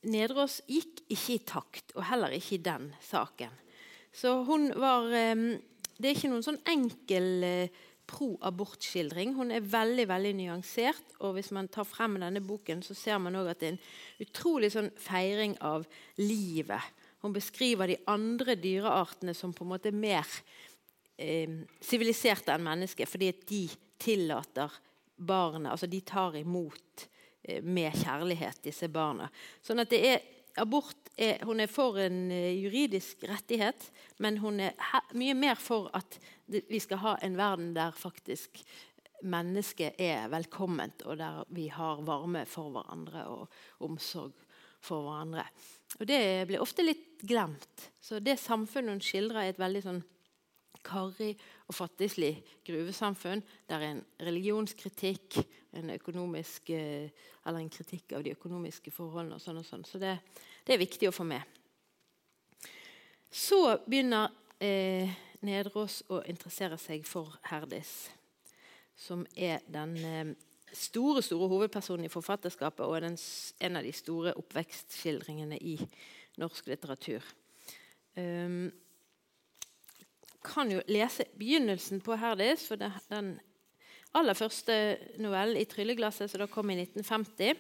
Nedrås 0.06 0.60
gikk 0.70 1.02
ikke 1.10 1.34
i 1.34 1.42
takt, 1.50 1.96
og 1.96 2.06
heller 2.12 2.30
ikke 2.30 2.60
i 2.60 2.62
den 2.62 2.92
saken. 3.02 3.50
Så 4.14 4.44
hun 4.46 4.70
var 4.78 5.10
eh, 5.10 5.58
Det 5.98 6.10
er 6.10 6.16
ikke 6.18 6.30
noen 6.30 6.46
sånn 6.46 6.62
enkel 6.68 7.44
eh, 7.44 7.84
pro-abortskildring. 8.10 9.34
Hun 9.38 9.54
er 9.54 9.66
veldig 9.66 10.08
veldig 10.10 10.34
nyansert. 10.40 11.16
og 11.20 11.36
Hvis 11.38 11.52
man 11.56 11.68
tar 11.68 11.88
frem 11.88 12.20
denne 12.22 12.42
boken, 12.42 12.84
så 12.84 12.94
ser 12.98 13.18
man 13.18 13.36
også 13.36 13.54
at 13.56 13.64
det 13.64 13.68
er 13.68 13.76
en 13.76 14.28
utrolig 14.28 14.72
sånn 14.74 14.92
feiring 15.00 15.58
av 15.66 15.88
livet. 16.22 16.94
Hun 17.26 17.34
beskriver 17.34 17.90
de 17.90 17.98
andre 18.12 18.56
dyreartene 18.60 19.34
som 19.34 19.54
på 19.54 19.66
en 19.66 19.74
måte 19.74 19.92
mer 19.96 20.28
eh, 21.18 21.50
siviliserte 21.82 22.52
eh, 22.52 22.60
enn 22.60 22.68
mennesker, 22.68 23.10
fordi 23.10 23.32
at 23.34 23.46
de 23.50 23.66
tillater 24.02 24.82
barnet 25.16 25.72
Altså 25.72 25.88
de 25.88 26.02
tar 26.04 26.36
imot 26.36 27.06
eh, 27.48 27.64
med 27.64 27.96
kjærlighet, 27.96 28.62
disse 28.68 28.90
barna. 28.92 29.30
Sånn 29.64 29.82
at 29.82 29.90
det 29.90 30.02
er 30.06 30.26
abort 30.62 31.12
er, 31.18 31.44
hun 31.46 31.62
er 31.64 31.72
for 31.72 32.00
en 32.02 32.26
uh, 32.32 32.52
juridisk 32.56 33.24
rettighet, 33.30 33.90
men 34.24 34.40
hun 34.44 34.60
er 34.68 34.76
mye 35.18 35.36
mer 35.38 35.60
for 35.60 35.90
at 35.96 36.20
vi 36.46 36.80
skal 36.80 37.02
ha 37.04 37.16
en 37.24 37.38
verden 37.40 37.74
der 37.76 37.96
faktisk 37.96 38.62
mennesket 39.26 40.00
er 40.02 40.28
velkomment, 40.30 41.06
og 41.08 41.18
der 41.18 41.44
vi 41.56 41.68
har 41.74 42.04
varme 42.06 42.46
for 42.50 42.74
hverandre 42.74 43.26
og 43.32 43.86
omsorg 43.86 44.36
for 44.86 45.06
hverandre. 45.08 45.46
Og 46.00 46.08
Det 46.08 46.48
blir 46.48 46.62
ofte 46.62 46.86
litt 46.86 47.24
glemt. 47.26 47.90
Så 48.02 48.20
det 48.20 48.38
samfunnet 48.42 48.98
hun 48.98 49.04
skildrer, 49.04 49.46
er 49.46 49.56
et 49.56 49.62
veldig 49.62 49.84
sånn 49.86 50.04
karrig 50.86 51.36
og 51.68 51.76
fattigslig 51.76 52.44
gruvesamfunn. 52.66 53.44
Der 53.70 53.82
er 53.82 53.92
en 53.96 54.04
religionskritikk, 54.22 55.40
en, 55.74 55.90
økonomisk, 55.96 56.70
eh, 56.70 57.10
eller 57.46 57.60
en 57.60 57.70
kritikk 57.70 58.14
av 58.14 58.24
de 58.24 58.36
økonomiske 58.36 58.92
forholdene. 58.92 59.36
og 59.36 59.42
sånn 59.42 59.62
og 59.62 59.66
sånn. 59.66 59.86
Så 59.86 60.00
det, 60.00 60.18
det, 60.66 60.74
er 60.74 60.82
viktig 60.82 61.10
å 61.10 61.16
få 61.16 61.26
med. 61.28 61.42
Så 63.32 63.78
begynner 63.86 64.32
eh, 64.60 65.10
Nedrås 65.46 66.04
å 66.10 66.22
interessere 66.26 66.78
seg 66.82 67.06
for 67.06 67.36
Herdis, 67.50 68.10
som 68.96 69.26
er 69.36 69.62
den 69.68 69.98
eh, 69.98 70.36
store 70.76 71.22
store 71.22 71.50
hovedpersonen 71.52 72.08
i 72.08 72.12
forfatterskapet 72.12 72.86
og 72.86 73.02
den, 73.02 73.18
en 73.60 73.78
av 73.80 73.84
de 73.84 73.92
store 73.96 74.34
oppvekstskildringene 74.40 75.58
i 75.58 75.76
norsk 76.42 76.68
litteratur. 76.68 77.24
Um, 78.16 78.72
kan 80.46 80.72
jo 80.72 80.82
lese 80.88 81.26
begynnelsen 81.40 82.02
på 82.06 82.18
Herdis, 82.20 82.68
for 82.70 82.80
det, 82.80 82.92
den 83.10 83.36
aller 84.16 84.38
første 84.38 84.98
novellen 85.20 85.58
i 85.58 85.66
'Trylleglasset', 85.66 86.32
som 86.32 86.40
da 86.40 86.48
kom 86.48 86.70
i 86.70 86.78
1950. 86.80 87.56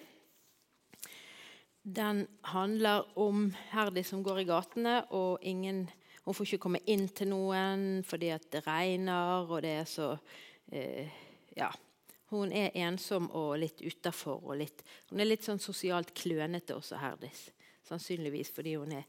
Den 1.85 2.27
handler 2.43 3.05
om 3.17 3.51
Herdis 3.71 4.07
som 4.07 4.23
går 4.23 4.37
i 4.41 4.47
gatene, 4.49 5.03
og 5.11 5.39
ingen, 5.41 5.89
hun 6.25 6.33
får 6.33 6.45
ikke 6.45 6.63
komme 6.63 6.81
inn 6.87 7.07
til 7.09 7.29
noen 7.29 8.03
fordi 8.03 8.31
det 8.51 8.63
regner, 8.67 9.45
og 9.45 9.61
det 9.61 9.75
er 9.81 9.89
så 9.89 10.15
eh, 10.71 11.09
Ja. 11.57 11.71
Hun 12.33 12.51
er 12.51 12.73
ensom 12.73 13.29
og 13.37 13.59
litt 13.61 13.81
utafor. 13.85 14.41
Hun 14.41 15.19
er 15.21 15.27
litt 15.27 15.43
sånn 15.45 15.59
sosialt 15.61 16.09
klønete 16.17 16.73
også, 16.75 16.97
Herdis. 16.97 17.51
Sannsynligvis 17.85 18.49
fordi 18.55 18.75
hun 18.79 18.93
er 18.97 19.05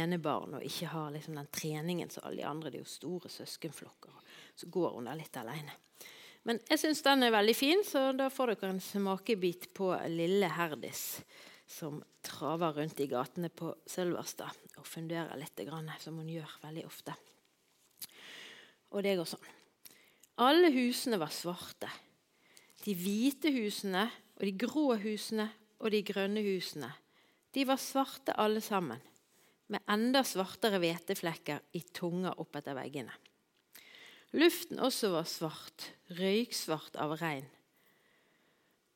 enebarn 0.00 0.58
og 0.58 0.64
ikke 0.64 0.90
har 0.92 1.12
liksom 1.14 1.38
den 1.38 1.50
treningen 1.54 2.10
som 2.12 2.26
alle 2.28 2.42
de 2.42 2.48
andre. 2.48 2.70
Det 2.70 2.80
er 2.80 2.84
jo 2.84 2.92
store 2.92 3.32
søskenflokker. 3.32 4.24
Så 4.58 4.68
går 4.72 4.96
hun 4.96 5.08
der 5.08 5.18
litt 5.18 5.36
alene. 5.40 5.76
Men 6.48 6.60
jeg 6.70 6.80
syns 6.80 7.02
den 7.04 7.26
er 7.26 7.34
veldig 7.34 7.54
fin, 7.56 7.84
så 7.84 8.10
da 8.16 8.30
får 8.32 8.54
dere 8.54 8.72
en 8.72 8.82
smakebit 8.82 9.70
på 9.76 9.90
lille 10.12 10.48
Herdis 10.52 11.20
som 11.68 11.98
traver 12.24 12.78
rundt 12.78 13.00
i 13.04 13.08
gatene 13.10 13.50
på 13.52 13.74
Sølverstad 13.86 14.78
og 14.80 14.86
funderer 14.88 15.36
litt, 15.36 15.60
som 16.00 16.16
hun 16.16 16.30
gjør 16.32 16.54
veldig 16.62 16.84
ofte. 16.88 17.16
Og 18.96 19.04
det 19.04 19.18
går 19.18 19.28
sånn. 19.28 19.50
Alle 20.40 20.70
husene 20.72 21.18
var 21.20 21.34
svarte. 21.34 21.90
De 22.84 22.94
hvite 22.96 23.52
husene 23.52 24.06
og 24.38 24.44
de 24.46 24.54
grå 24.56 24.86
husene 25.02 25.50
og 25.82 25.92
de 25.92 26.00
grønne 26.06 26.40
husene. 26.46 26.88
De 27.54 27.64
var 27.68 27.80
svarte 27.80 28.34
alle 28.36 28.60
sammen, 28.64 29.00
med 29.68 29.84
enda 29.88 30.22
svartere 30.24 30.80
hveteflekker 30.80 31.60
i 31.76 31.82
tunga 31.96 32.32
oppetter 32.40 32.76
veggene. 32.76 33.12
Luften 34.36 34.80
også 34.84 35.12
var 35.14 35.28
svart, 35.28 35.86
røyksvart 36.18 36.98
av 37.00 37.14
regn. 37.20 37.46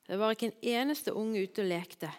Det 0.08 0.18
var 0.20 0.34
ikke 0.34 0.50
en 0.50 0.66
eneste 0.74 1.14
unge 1.16 1.44
ute 1.46 1.64
og 1.64 1.70
lekte, 1.70 2.10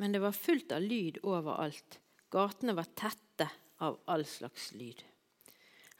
men 0.00 0.14
det 0.14 0.22
var 0.22 0.36
fullt 0.36 0.72
av 0.72 0.84
lyd 0.84 1.18
overalt. 1.26 1.98
Gatene 2.32 2.72
var 2.76 2.88
tette 2.96 3.48
av 3.84 3.98
all 4.08 4.24
slags 4.28 4.70
lyd. 4.78 5.02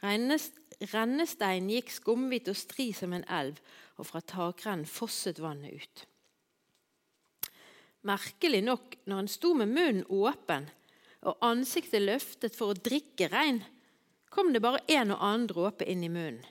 Rennesteinen 0.03 1.69
gikk 1.71 1.93
skumhvit 1.93 2.49
og 2.51 2.57
stri 2.57 2.89
som 2.97 3.13
en 3.13 3.27
elv, 3.29 3.59
og 4.01 4.09
fra 4.09 4.23
takrennen 4.25 4.89
fosset 4.89 5.37
vannet 5.43 5.77
ut. 5.77 6.05
Merkelig 8.03 8.63
nok, 8.65 8.97
når 9.07 9.23
en 9.23 9.31
sto 9.31 9.53
med 9.55 9.71
munnen 9.71 10.07
åpen 10.11 10.67
og 11.23 11.39
ansiktet 11.45 12.03
løftet 12.03 12.55
for 12.57 12.73
å 12.73 12.79
drikke 12.79 13.29
regn, 13.31 13.61
kom 14.33 14.51
det 14.51 14.63
bare 14.63 14.83
en 14.91 15.13
og 15.15 15.23
annen 15.23 15.47
dråpe 15.47 15.87
inn 15.87 16.03
i 16.03 16.11
munnen. 16.11 16.43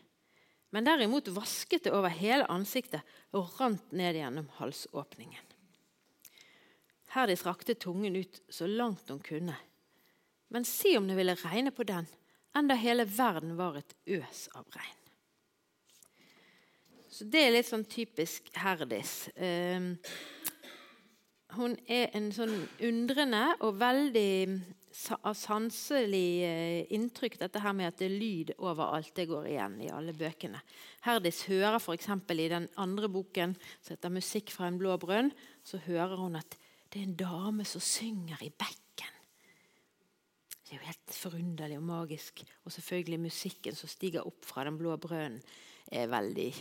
Men 0.73 0.87
derimot 0.88 1.29
vasket 1.37 1.85
det 1.85 1.93
over 1.93 2.09
hele 2.17 2.47
ansiktet 2.49 3.05
og 3.37 3.51
rant 3.59 3.91
ned 3.93 4.17
gjennom 4.17 4.47
halsåpningen. 4.57 5.45
Herdis 7.12 7.45
rakte 7.45 7.77
tungen 7.77 8.17
ut 8.17 8.41
så 8.49 8.65
langt 8.67 9.11
hun 9.12 9.21
kunne. 9.21 9.59
Men 10.49 10.65
si 10.65 10.95
om 10.97 11.05
det 11.09 11.19
ville 11.19 11.37
regne 11.37 11.75
på 11.77 11.85
den, 11.85 12.09
enda 12.57 12.77
hele 12.81 13.05
verden 13.05 13.53
var 13.61 13.77
et 13.83 13.93
øs 14.17 14.47
av 14.57 14.65
regn. 14.73 14.99
Så 17.12 17.29
Det 17.29 17.43
er 17.45 17.53
litt 17.53 17.69
sånn 17.69 17.85
typisk 17.85 18.49
Herdis. 18.57 19.29
Um, 19.37 19.99
hun 21.57 21.75
er 21.91 22.11
en 22.17 22.31
sånn 22.35 22.55
undrende 22.85 23.45
og 23.61 23.77
veldig 23.81 24.33
sanselig 24.93 26.27
eh, 26.45 26.93
inntrykk, 26.93 27.38
dette 27.41 27.62
her 27.65 27.73
med 27.77 27.88
at 27.88 28.01
det 28.01 28.09
er 28.11 28.19
lyd 28.21 28.53
overalt. 28.59 29.12
Det 29.17 29.29
går 29.31 29.49
igjen 29.51 29.79
i 29.85 29.91
alle 29.93 30.15
bøkene. 30.17 30.61
Herdis 31.07 31.45
hører 31.49 31.79
f.eks. 31.81 32.11
i 32.12 32.51
den 32.53 32.69
andre 32.77 33.09
boken, 33.09 33.57
som 33.81 33.95
heter 33.95 34.12
'Musikk 34.12 34.53
fra 34.53 34.69
en 34.69 34.79
blå 34.79 34.97
brønn', 35.01 35.33
så 35.65 35.81
hører 35.87 36.17
hun 36.21 36.37
at 36.37 36.59
det 36.93 37.01
er 37.01 37.09
en 37.09 37.17
dame 37.17 37.65
som 37.65 37.81
synger 37.81 38.43
i 38.45 38.51
bekken. 38.53 39.19
Det 40.62 40.77
er 40.77 40.81
jo 40.81 40.88
helt 40.88 41.17
forunderlig 41.17 41.77
og 41.77 41.88
magisk. 41.88 42.45
Og 42.65 42.73
selvfølgelig 42.73 43.21
musikken 43.21 43.75
som 43.75 43.88
stiger 43.88 44.27
opp 44.27 44.45
fra 44.45 44.65
den 44.65 44.79
blå 44.79 44.97
brønnen, 44.97 45.43
er 45.93 46.09
veldig 46.09 46.53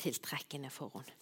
tiltrekkende 0.00 0.70
for 0.72 0.92
henne. 0.94 1.12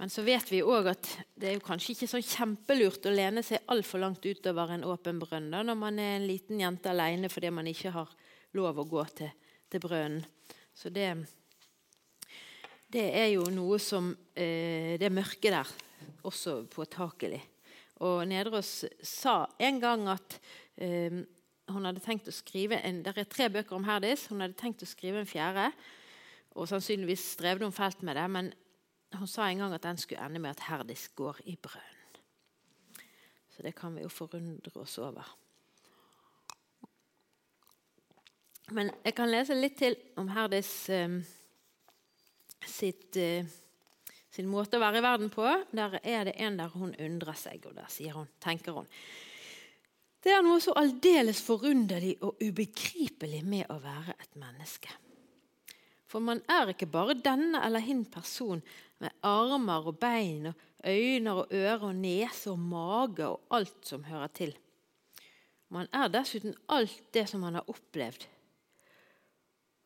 Men 0.00 0.10
så 0.10 0.24
vet 0.24 0.48
vi 0.48 0.62
òg 0.64 0.88
at 0.94 1.08
det 1.36 1.50
er 1.50 1.56
jo 1.58 1.64
kanskje 1.66 1.92
ikke 1.92 2.08
så 2.08 2.20
kjempelurt 2.24 3.04
å 3.06 3.12
lene 3.12 3.42
seg 3.44 3.66
altfor 3.72 4.00
langt 4.00 4.24
utover 4.24 4.72
en 4.72 4.86
åpen 4.88 5.20
brønn 5.20 5.50
da, 5.52 5.60
når 5.66 5.78
man 5.78 6.00
er 6.00 6.16
en 6.16 6.26
liten 6.26 6.62
jente 6.62 6.90
alene 6.90 7.28
fordi 7.32 7.52
man 7.52 7.68
ikke 7.68 7.92
har 7.92 8.14
lov 8.56 8.80
å 8.80 8.88
gå 8.88 9.04
til, 9.20 9.30
til 9.68 9.82
brønnen. 9.84 10.24
Så 10.72 10.88
det, 10.88 11.10
det, 12.88 13.04
er 13.04 13.28
jo 13.34 13.44
noe 13.52 13.76
som 13.82 14.08
eh, 14.32 14.96
Det 14.96 15.12
mørket 15.12 15.52
der 15.52 15.72
også 16.24 16.62
påtakelig. 16.72 17.42
Og 18.02 18.24
Nedreås 18.26 18.86
sa 19.04 19.44
en 19.60 19.80
gang 19.82 20.08
at 20.14 20.38
eh, 20.80 21.20
hun 21.68 21.86
hadde 21.86 22.02
tenkt 22.02 22.30
å 22.30 22.34
skrive 22.34 22.80
en, 22.80 23.02
Det 23.04 23.12
er 23.12 23.28
tre 23.28 23.50
bøker 23.52 23.76
om 23.76 23.84
Herdis. 23.86 24.26
Hun 24.32 24.40
hadde 24.42 24.58
tenkt 24.58 24.82
å 24.82 24.88
skrive 24.88 25.20
en 25.20 25.28
fjerde. 25.28 25.68
Og 26.56 26.68
sannsynligvis 26.68 27.34
strevde 27.36 27.68
hun 27.68 27.76
fælt 27.76 28.02
med 28.02 28.16
det. 28.18 28.26
Men 28.32 28.50
hun 29.18 29.28
sa 29.28 29.48
en 29.48 29.58
gang 29.64 29.74
at 29.74 29.84
den 29.84 30.00
skulle 30.00 30.24
ende 30.24 30.40
med 30.40 30.54
at 30.54 30.64
Herdis 30.68 31.08
går 31.16 31.42
i 31.50 31.56
brønn. 31.56 32.18
Så 33.52 33.62
det 33.62 33.74
kan 33.76 33.94
vi 33.94 34.04
jo 34.04 34.08
forundre 34.08 34.80
oss 34.80 34.98
over. 34.98 35.26
Men 38.72 38.92
jeg 39.04 39.16
kan 39.16 39.30
lese 39.30 39.56
litt 39.58 39.76
til 39.80 39.96
om 40.20 40.30
Herdis 40.32 40.70
eh, 40.92 41.18
sitt, 42.68 43.16
eh, 43.20 43.44
sin 44.32 44.48
måte 44.48 44.78
å 44.78 44.82
være 44.82 45.02
i 45.02 45.04
verden 45.04 45.32
på. 45.32 45.44
Der 45.76 45.98
er 46.00 46.30
det 46.30 46.38
en 46.40 46.56
der 46.60 46.72
hun 46.72 46.94
undrer 46.96 47.36
seg, 47.36 47.66
og 47.68 47.76
der 47.76 48.16
hun, 48.16 48.30
tenker 48.40 48.80
hun 48.80 48.88
Det 50.22 50.32
er 50.32 50.44
noe 50.46 50.60
så 50.62 50.72
aldeles 50.78 51.42
forunderlig 51.42 52.14
og 52.22 52.40
ubegripelig 52.40 53.42
med 53.44 53.66
å 53.68 53.80
være 53.82 54.14
et 54.16 54.36
menneske. 54.38 54.92
For 56.06 56.20
man 56.20 56.42
er 56.48 56.70
ikke 56.70 56.90
bare 56.92 57.16
denne 57.18 57.62
eller 57.64 57.82
hin 57.82 58.04
person 58.04 58.60
med 59.02 59.14
armer 59.26 59.88
og 59.90 59.98
bein 60.00 60.50
og 60.52 60.68
øyne 60.86 61.34
og 61.36 61.54
ører 61.54 61.88
og 61.88 61.96
nese 61.98 62.52
og 62.52 62.60
mage 62.60 63.26
og 63.26 63.56
alt 63.58 63.88
som 63.88 64.06
hører 64.06 64.30
til. 64.34 64.54
Man 65.72 65.88
er 65.96 66.12
dessuten 66.12 66.54
alt 66.68 67.08
det 67.14 67.26
som 67.30 67.42
man 67.44 67.56
har 67.58 67.68
opplevd. 67.70 68.26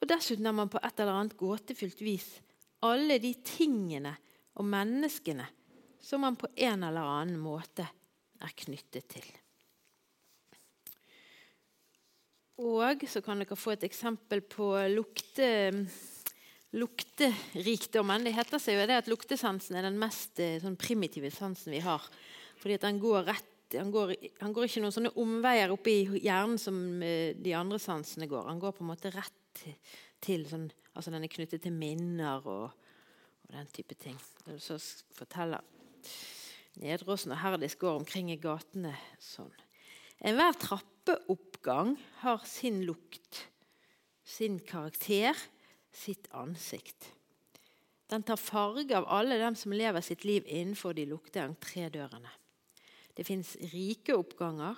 Og 0.03 0.09
dessuten 0.11 0.47
er 0.47 0.57
man 0.57 0.71
på 0.71 0.81
et 0.85 1.01
eller 1.01 1.17
annet 1.17 1.39
gåtefylt 1.39 2.03
vis 2.05 2.29
alle 2.85 3.19
de 3.23 3.33
tingene 3.47 4.13
og 4.57 4.67
menneskene 4.69 5.47
som 6.03 6.23
man 6.23 6.37
på 6.39 6.51
en 6.55 6.85
eller 6.87 7.09
annen 7.17 7.41
måte 7.41 7.87
er 8.43 8.53
knyttet 8.65 9.09
til. 9.11 9.27
Og 12.63 13.03
så 13.09 13.21
kan 13.25 13.43
dere 13.43 13.59
få 13.59 13.75
et 13.75 13.85
eksempel 13.85 14.41
på 14.41 14.71
lukte 14.93 15.49
lukterikdommen. 16.77 18.27
Det 18.27 18.35
heter 18.37 18.61
seg 18.63 18.79
jo 18.79 18.87
det 18.89 19.01
at 19.01 19.11
luktesansen 19.11 19.79
er 19.79 19.87
den 19.89 19.99
mest 20.01 20.41
eh, 20.43 20.59
sånn 20.63 20.79
primitive 20.81 21.31
sansen 21.35 21.75
vi 21.75 21.83
har. 21.85 22.05
Fordi 22.61 22.77
at 22.79 22.87
den 22.87 23.01
går 23.03 23.29
rett 23.33 23.53
han 23.75 23.91
går, 23.91 24.13
han 24.39 24.53
går, 24.55 24.69
ikke 24.69 24.81
noen 24.85 24.95
sånne 24.95 25.11
omveier 25.19 25.73
oppi 25.75 26.05
hjernen 26.23 26.55
som 26.61 26.77
eh, 27.03 27.35
de 27.35 27.55
andre 27.59 27.81
sansene 27.83 28.29
går. 28.31 28.47
Han 28.47 28.61
går 28.63 28.77
på 28.77 28.85
en 28.85 28.93
måte 28.93 29.11
rett 29.11 29.65
til 30.23 30.45
sånn, 30.47 30.69
altså 30.95 31.11
Den 31.11 31.27
er 31.27 31.33
knyttet 31.33 31.65
til 31.65 31.75
minner 31.75 32.47
og, 32.47 32.69
og 32.71 33.51
den 33.51 33.67
type 33.75 33.97
ting. 33.99 34.15
Så 34.63 34.79
forteller 35.17 35.65
Nedreåsen 36.79 37.33
og 37.35 37.41
Herdis 37.41 37.75
går 37.81 38.03
omkring 38.03 38.31
i 38.31 38.39
gatene 38.39 38.93
sånn. 39.23 39.51
Enhver 40.23 40.57
trappeoppgang 40.61 41.97
har 42.23 42.47
sin 42.49 42.83
lukt, 42.87 43.43
sin 44.23 44.61
karakter 44.63 45.37
sitt 45.97 46.29
ansikt. 46.37 47.13
Den 48.07 48.23
tar 48.23 48.39
farge 48.39 48.95
av 48.95 49.09
alle 49.11 49.39
dem 49.41 49.57
som 49.59 49.75
lever 49.75 50.05
sitt 50.05 50.25
liv 50.25 50.47
innenfor 50.47 50.95
de 50.95 51.09
lukte 51.11 51.43
entrédørene. 51.43 52.31
Det 53.17 53.25
fins 53.27 53.57
rike 53.73 54.15
oppganger, 54.15 54.77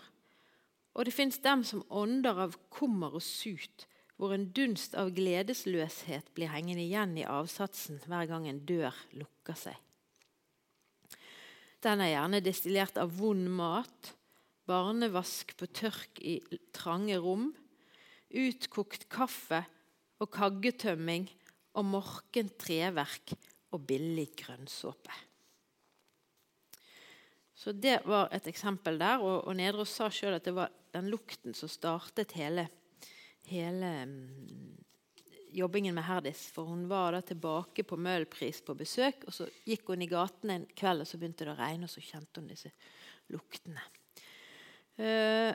og 0.95 1.05
det 1.05 1.15
fins 1.15 1.41
dem 1.45 1.65
som 1.67 1.85
ånder 1.91 2.39
av 2.47 2.57
kommer 2.73 3.19
og 3.19 3.25
sut, 3.25 3.85
hvor 4.19 4.33
en 4.35 4.49
dunst 4.55 4.97
av 4.99 5.13
gledesløshet 5.15 6.33
blir 6.35 6.51
hengende 6.51 6.83
igjen 6.83 7.15
i 7.21 7.27
avsatsen 7.29 8.01
hver 8.07 8.27
gang 8.31 8.49
en 8.51 8.65
dør 8.67 8.97
lukker 9.19 9.59
seg. 9.59 9.77
Den 11.85 12.03
er 12.03 12.17
gjerne 12.17 12.43
destillert 12.43 12.99
av 12.99 13.13
vond 13.21 13.47
mat, 13.55 14.15
barnevask 14.67 15.55
på 15.59 15.69
tørk 15.71 16.19
i 16.19 16.41
trange 16.75 17.19
rom, 17.23 17.53
utkokt 18.29 19.07
kaffe 19.13 19.63
og 20.19 20.31
kaggetømming 20.35 21.29
og 21.79 21.87
morkent 21.87 22.57
treverk 22.61 23.35
og 23.75 23.85
billig 23.87 24.31
grønnsåpe. 24.39 25.25
Så 27.59 27.73
Det 27.73 28.01
var 28.07 28.29
et 28.33 28.47
eksempel 28.47 28.99
der. 28.99 29.19
Og, 29.19 29.49
og 29.49 29.57
Nedros 29.59 29.91
sa 29.91 30.07
sjøl 30.15 30.37
at 30.37 30.47
det 30.47 30.55
var 30.55 30.71
den 30.95 31.11
lukten 31.11 31.57
som 31.59 31.71
startet 31.71 32.37
hele, 32.39 32.69
hele 33.51 33.91
um, 34.07 34.77
jobbingen 35.55 35.97
med 35.97 36.07
Herdis. 36.07 36.47
For 36.55 36.71
hun 36.71 36.87
var 36.91 37.17
da 37.17 37.23
tilbake 37.27 37.83
på 37.83 37.99
Møhlenpris 37.99 38.63
på 38.63 38.79
besøk, 38.79 39.27
og 39.27 39.35
så 39.35 39.49
gikk 39.67 39.91
hun 39.91 40.07
i 40.07 40.11
gaten 40.11 40.55
en 40.55 40.69
kveld, 40.79 41.03
og 41.03 41.11
så 41.11 41.19
begynte 41.19 41.49
det 41.49 41.57
å 41.57 41.59
regne, 41.59 41.89
og 41.89 41.93
så 41.93 42.05
kjente 42.05 42.39
hun 42.39 42.51
disse 42.53 42.71
luktene. 43.35 43.83
Uh, 44.99 45.51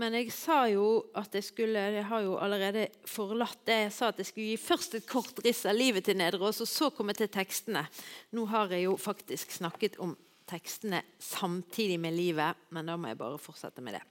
men 0.00 0.14
jeg 0.16 0.30
sa 0.32 0.62
jo 0.72 1.02
at 1.18 1.34
jeg 1.36 1.44
skulle 1.44 1.80
Jeg 1.98 2.04
har 2.08 2.22
jo 2.24 2.38
allerede 2.40 2.86
forlatt 3.04 3.60
det. 3.68 3.78
Jeg 3.84 3.92
sa 3.92 4.08
at 4.08 4.20
jeg 4.22 4.30
skulle 4.30 4.52
gi 4.54 4.60
først 4.60 4.94
et 4.96 5.08
kort 5.08 5.42
riss 5.44 5.66
av 5.68 5.76
livet 5.76 6.06
til 6.06 6.16
Nederås, 6.16 6.62
og 6.64 6.68
så 6.70 6.88
komme 6.96 7.12
til 7.16 7.28
tekstene. 7.28 7.84
Nå 8.32 8.46
har 8.48 8.72
jeg 8.72 8.86
jo 8.86 8.96
faktisk 8.96 9.52
snakket 9.52 9.98
om 10.00 10.14
tekstene 10.48 11.02
samtidig 11.20 11.98
med 12.00 12.16
livet, 12.16 12.56
men 12.72 12.88
da 12.88 12.96
må 12.96 13.12
jeg 13.12 13.20
bare 13.20 13.40
fortsette 13.40 13.84
med 13.84 13.98
det. 13.98 14.02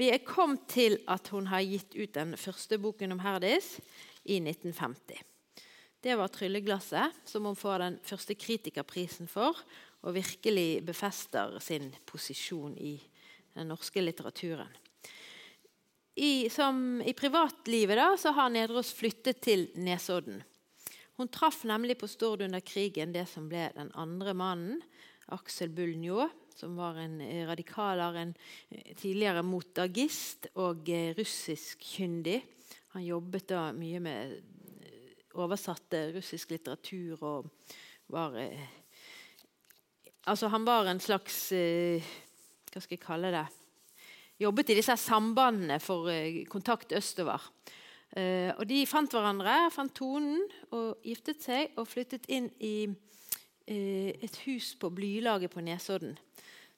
Vi 0.00 0.08
er 0.08 0.24
kommet 0.24 0.64
til 0.72 0.96
at 1.12 1.28
hun 1.28 1.50
har 1.52 1.60
gitt 1.60 1.92
ut 1.92 2.14
den 2.16 2.32
første 2.40 2.78
boken 2.80 3.12
om 3.12 3.20
Herdis 3.20 3.74
i 4.24 4.40
1950. 4.40 5.20
Det 6.02 6.16
var 6.18 6.28
'Trylleglasset', 6.28 7.20
som 7.24 7.44
hun 7.44 7.56
får 7.56 7.78
den 7.78 7.98
første 8.02 8.34
kritikerprisen 8.34 9.28
for, 9.28 9.60
og 10.02 10.14
virkelig 10.14 10.86
befester 10.86 11.58
sin 11.58 11.94
posisjon 12.06 12.74
i 12.78 12.96
den 13.54 13.68
norske 13.68 14.00
litteraturen. 14.00 14.81
I, 16.14 16.50
som, 16.52 17.02
I 17.04 17.12
privatlivet 17.16 17.96
da, 17.96 18.10
så 18.20 18.34
har 18.36 18.52
Nedreås 18.52 18.92
flyttet 18.92 19.40
til 19.44 19.68
Nesodden. 19.80 20.42
Hun 21.16 21.28
traff 21.32 21.62
nemlig 21.68 21.98
på 22.00 22.08
Stord 22.08 22.42
under 22.44 22.60
krigen 22.64 23.12
det 23.14 23.24
som 23.30 23.48
ble 23.48 23.68
den 23.76 23.92
andre 23.96 24.34
mannen, 24.36 24.82
Aksel 25.32 25.70
Bull 25.72 25.94
som 26.56 26.76
var 26.76 26.98
en 27.00 27.20
eh, 27.20 27.46
radikaler, 27.48 28.14
en 28.14 28.34
eh, 28.70 28.92
tidligere 28.96 29.42
motagist 29.42 30.50
og 30.60 30.88
eh, 30.92 31.14
russiskkyndig. 31.16 32.42
Han 32.94 33.06
jobbet 33.06 33.48
da 33.50 33.62
mye 33.76 34.02
med 34.04 34.36
oversatte 35.40 36.10
russisk 36.18 36.52
litteratur 36.52 37.22
og 37.24 37.50
var 38.12 38.36
Altså, 40.22 40.46
han 40.52 40.62
var 40.62 40.86
en 40.86 41.00
slags 41.00 41.48
Hva 41.50 42.82
skal 42.84 42.94
jeg 42.94 43.00
kalle 43.02 43.32
det? 43.34 43.46
Jobbet 44.42 44.72
i 44.72 44.76
disse 44.78 44.96
sambandene 45.00 45.78
for 45.82 46.10
eh, 46.12 46.42
kontakt 46.50 46.92
østover. 46.96 47.42
Eh, 48.16 48.50
og 48.52 48.66
De 48.68 48.82
fant 48.88 49.14
hverandre, 49.14 49.70
fant 49.72 49.94
tonen, 49.96 50.42
og 50.74 51.00
giftet 51.06 51.44
seg 51.44 51.78
og 51.80 51.88
flyttet 51.88 52.28
inn 52.32 52.50
i 52.60 52.76
eh, 52.86 54.12
et 54.12 54.38
hus 54.46 54.74
på 54.80 54.92
Blylaget 54.92 55.52
på 55.52 55.64
Nesodden. 55.64 56.16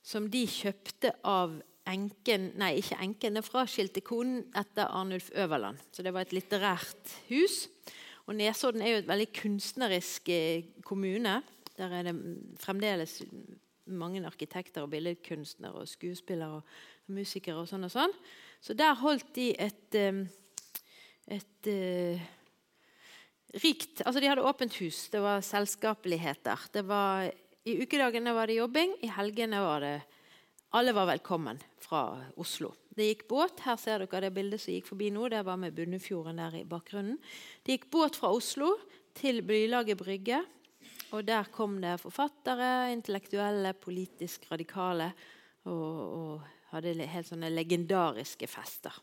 Som 0.04 0.28
de 0.30 0.44
kjøpte 0.50 1.14
av 1.26 1.56
enken, 1.88 2.50
nei, 2.60 2.76
ikke 2.80 3.00
enken, 3.04 3.38
den 3.38 3.44
fraskilte 3.44 4.04
konen 4.04 4.44
etter 4.56 4.88
Arnulf 4.88 5.30
Øverland. 5.34 5.80
Så 5.92 6.04
det 6.04 6.14
var 6.14 6.24
et 6.24 6.36
litterært 6.36 7.16
hus. 7.30 7.64
Og 8.28 8.36
Nesodden 8.38 8.84
er 8.84 8.94
jo 8.94 9.02
et 9.02 9.10
veldig 9.10 9.30
kunstnerisk 9.36 10.30
kommune. 10.86 11.40
Der 11.76 11.92
er 11.92 12.06
det 12.06 12.14
fremdeles 12.62 13.18
mange 13.86 14.22
arkitekter 14.26 14.84
og 14.84 14.92
billedkunstnere 14.94 15.82
og 15.82 15.90
skuespillere 15.90 16.60
og 16.60 17.12
musikere 17.14 17.60
og 17.60 17.68
sånn 17.68 17.84
og 17.88 17.92
sånn. 17.92 18.14
Så 18.64 18.76
der 18.78 18.96
holdt 18.96 19.34
de 19.36 19.50
et, 19.60 19.98
et 21.28 21.68
et 21.68 23.60
rikt 23.62 24.02
Altså, 24.04 24.20
de 24.20 24.28
hadde 24.28 24.44
åpent 24.44 24.74
hus. 24.82 25.08
Det 25.12 25.20
var 25.22 25.44
selskapeligheter. 25.44 26.68
Det 26.72 26.82
var, 26.88 27.30
I 27.64 27.78
ukedagene 27.80 28.34
var 28.34 28.50
det 28.50 28.58
jobbing, 28.58 28.96
i 29.02 29.12
helgene 29.14 29.62
var 29.62 29.84
det 29.84 29.94
alle 30.74 30.90
var 30.90 31.06
velkommen 31.06 31.60
fra 31.78 32.16
Oslo. 32.42 32.72
Det 32.90 33.04
gikk 33.06 33.28
båt. 33.30 33.60
Her 33.62 33.76
ser 33.78 34.02
dere 34.02 34.24
det 34.24 34.32
bildet 34.34 34.58
som 34.58 34.74
gikk 34.74 34.88
forbi 34.88 35.06
nå. 35.14 35.28
Det 35.30 35.44
var 35.46 35.54
med 35.60 35.74
Bunnefjorden 35.76 36.40
der 36.42 36.56
i 36.58 36.64
bakgrunnen. 36.66 37.20
Det 37.62 37.76
gikk 37.76 37.86
båt 37.94 38.18
fra 38.18 38.32
Oslo 38.34 38.72
til 39.14 39.38
Blylaget 39.46 40.00
brygge. 40.00 40.40
Og 41.12 41.26
der 41.26 41.50
kom 41.52 41.80
det 41.82 42.00
forfattere, 42.00 42.92
intellektuelle, 42.92 43.74
politisk 43.74 44.46
radikale 44.50 45.12
og, 45.64 45.98
og 46.18 46.40
hadde 46.72 47.06
helt 47.06 47.28
sånne 47.28 47.52
legendariske 47.52 48.48
fester. 48.50 48.96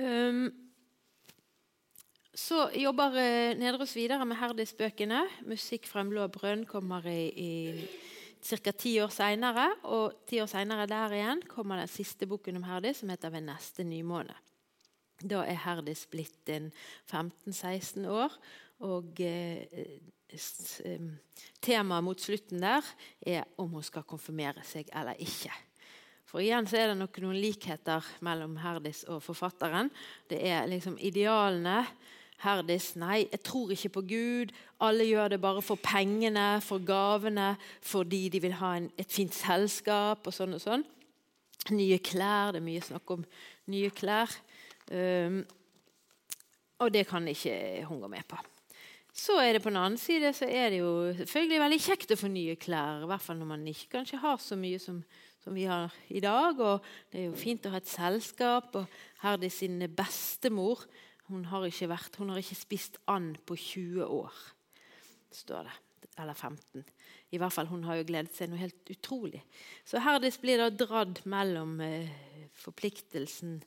Um, 0.00 0.48
så 2.40 2.70
jobber 2.72 3.12
Nedreås 3.60 3.92
videre 3.98 4.24
med 4.24 4.38
Herdis-bøkene. 4.40 5.26
'Musikk 5.44 5.86
fra 5.90 6.00
en 6.00 6.12
blå 6.12 6.24
brønn' 6.32 6.64
kommer 6.66 7.04
i, 7.06 7.28
i 7.28 7.52
ca. 8.40 8.72
ti 8.72 8.96
år 9.02 9.12
seinere. 9.12 9.66
Og 9.84 10.24
ti 10.26 10.40
år 10.40 10.48
seinere 10.48 10.88
der 10.88 11.12
igjen 11.18 11.42
kommer 11.50 11.82
den 11.82 11.90
siste 11.92 12.26
boken 12.26 12.62
om 12.62 12.64
Herdis, 12.64 13.02
som 13.02 13.12
heter 13.12 13.30
'Ved 13.30 13.44
neste 13.44 13.84
nymåne'. 13.84 14.38
Da 15.20 15.44
er 15.44 15.58
Herdis 15.66 16.06
blitt 16.10 16.48
15-16 16.48 18.06
år, 18.08 18.36
og 18.88 19.20
eh, 19.20 19.98
temaet 21.60 22.06
mot 22.06 22.20
slutten 22.20 22.62
der 22.62 22.86
er 23.26 23.48
om 23.60 23.74
hun 23.76 23.84
skal 23.84 24.06
konfirmere 24.08 24.64
seg 24.64 24.88
eller 24.96 25.18
ikke. 25.20 25.52
For 26.30 26.42
igjen 26.42 26.68
så 26.70 26.78
er 26.78 26.92
det 26.92 27.00
nok 27.00 27.18
noen 27.24 27.40
likheter 27.42 28.06
mellom 28.24 28.54
Herdis 28.62 29.02
og 29.10 29.18
forfatteren. 29.24 29.90
Det 30.30 30.38
er 30.46 30.68
liksom 30.70 30.94
idealene. 31.02 31.82
Herdis 32.40 32.94
nei, 32.96 33.26
jeg 33.26 33.42
tror 33.44 33.72
ikke 33.74 33.90
på 33.98 34.02
Gud. 34.14 34.52
Alle 34.80 35.04
gjør 35.04 35.34
det 35.34 35.40
bare 35.42 35.60
for 35.64 35.80
pengene, 35.82 36.62
for 36.64 36.80
gavene, 36.86 37.56
fordi 37.82 38.28
de 38.32 38.40
vil 38.46 38.54
ha 38.62 38.76
en, 38.78 38.86
et 38.96 39.10
fint 39.10 39.34
selskap 39.34 40.24
og 40.24 40.36
sånn 40.36 40.56
og 40.56 40.62
sånn. 40.62 40.86
Nye 41.74 41.98
klær. 42.00 42.54
Det 42.54 42.62
er 42.62 42.68
mye 42.70 42.86
snakk 42.86 43.12
om 43.12 43.26
nye 43.74 43.90
klær. 43.92 44.32
Um, 44.90 45.42
og 46.80 46.92
det 46.92 47.04
kan 47.06 47.26
ikke 47.28 47.84
hun 47.88 48.00
gå 48.00 48.08
med 48.10 48.26
på. 48.28 48.38
Så 49.12 49.36
er 49.42 49.52
det 49.52 49.62
på 49.62 49.72
den 49.72 49.80
annen 49.80 49.98
side 49.98 50.30
så 50.36 50.46
er 50.46 50.70
det 50.70 50.78
jo 50.80 50.92
selvfølgelig 51.18 51.58
veldig 51.64 51.80
kjekt 51.82 52.14
å 52.14 52.18
få 52.20 52.30
nye 52.30 52.54
klær. 52.60 53.02
I 53.02 53.10
hvert 53.10 53.24
fall 53.24 53.40
når 53.40 53.50
man 53.50 53.66
ikke 53.68 53.98
kanskje 53.98 54.20
har 54.22 54.38
så 54.40 54.56
mye 54.58 54.78
som, 54.80 55.00
som, 55.42 55.54
vi 55.56 55.66
har 55.68 55.92
i 56.08 56.22
dag. 56.22 56.60
Og 56.62 56.86
det 57.10 57.24
er 57.24 57.28
jo 57.28 57.38
fint 57.38 57.66
å 57.66 57.74
ha 57.74 57.82
et 57.82 57.90
selskap. 57.90 58.78
Og 58.78 58.86
her 59.24 59.36
er 59.36 59.52
sin 59.52 59.82
bestemor. 59.98 60.86
Hun 61.28 61.44
har 61.50 61.66
ikke, 61.66 61.90
vært, 61.90 62.16
hun 62.22 62.32
har 62.32 62.40
ikke 62.40 62.58
spist 62.58 62.98
and 63.10 63.38
på 63.46 63.58
20 63.58 64.06
år, 64.06 64.38
står 65.34 65.68
det. 65.68 65.76
Eller 66.20 66.34
15. 66.34 66.86
I 67.30 67.38
hvert 67.38 67.54
fall, 67.54 67.68
Hun 67.70 67.84
har 67.86 68.00
jo 68.00 68.06
gledet 68.08 68.34
seg 68.34 68.50
noe 68.50 68.58
helt 68.58 68.90
utrolig. 68.90 69.42
Så 69.86 70.00
Herdis 70.02 70.40
blir 70.42 70.58
da 70.58 70.70
dratt 70.74 71.22
mellom 71.30 71.76
eh, 71.84 72.10
forpliktelsen 72.58 73.60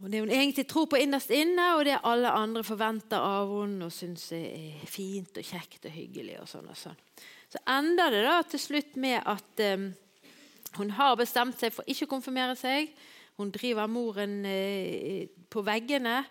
og 0.00 0.10
Det 0.10 0.20
hun 0.20 0.30
egentlig 0.32 0.66
tror 0.68 0.86
på 0.88 0.96
innerst 0.96 1.30
inne, 1.30 1.74
og 1.76 1.84
det 1.84 1.98
alle 2.08 2.30
andre 2.32 2.62
forventer 2.64 3.20
av 3.20 3.50
henne 3.52 3.84
og 3.84 3.92
syns 3.92 4.30
er 4.32 4.80
fint 4.88 5.36
og 5.36 5.44
kjekt 5.44 5.84
og 5.84 5.92
hyggelig. 5.92 6.38
og 6.40 6.48
sånn 6.48 6.70
og 6.72 6.78
sånn. 6.78 6.96
Så 7.52 7.60
ender 7.68 8.14
det 8.14 8.22
da 8.24 8.38
til 8.48 8.62
slutt 8.62 8.96
med 8.96 9.20
at 9.28 9.64
um, 9.76 9.90
hun 10.78 10.92
har 10.96 11.18
bestemt 11.20 11.60
seg 11.60 11.74
for 11.74 11.84
ikke 11.84 12.08
å 12.08 12.14
konfirmere 12.14 12.56
seg. 12.56 12.94
Hun 13.36 13.52
driver 13.52 13.90
moren 13.92 14.40
uh, 14.46 15.28
på 15.52 15.64
veggene, 15.68 16.22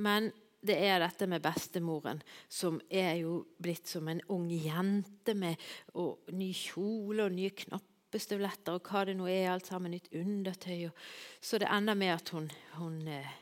men 0.00 0.30
det 0.64 0.78
er 0.88 1.02
dette 1.04 1.28
med 1.28 1.44
bestemoren, 1.44 2.22
som 2.48 2.80
er 2.88 3.20
jo 3.20 3.42
blitt 3.60 3.92
som 3.92 4.08
en 4.08 4.24
ung 4.32 4.48
jente 4.50 5.36
med 5.38 5.60
og, 5.94 6.24
ny 6.32 6.48
kjole 6.56 7.28
og 7.28 7.36
nye 7.36 7.52
knapper 7.54 7.97
hoppestøvletter 8.08 8.78
og 8.78 8.88
hva 8.88 9.04
det 9.04 9.18
nå 9.18 9.28
er, 9.28 9.50
alt 9.52 9.68
sammen 9.68 9.92
nytt 9.92 10.08
undertøy. 10.16 10.88
Så 11.44 11.60
det 11.60 11.68
ender 11.68 11.94
med 11.98 12.14
at 12.14 12.32
hun, 12.32 12.48
hun 12.78 13.02
eh, 13.12 13.36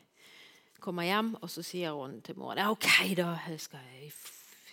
kommer 0.82 1.06
hjem, 1.06 1.36
og 1.38 1.50
så 1.50 1.62
sier 1.62 1.94
hun 1.94 2.18
til 2.26 2.38
mor 2.38 2.58
ja, 2.58 2.70
OK, 2.74 3.14
da 3.16 3.36
skal 3.62 3.84
jeg 3.94 4.10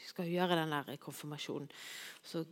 skal 0.10 0.30
gjøre 0.30 0.58
den 0.58 0.74
der 0.74 0.98
konfirmasjonen. 1.02 1.70
Så 2.26 2.44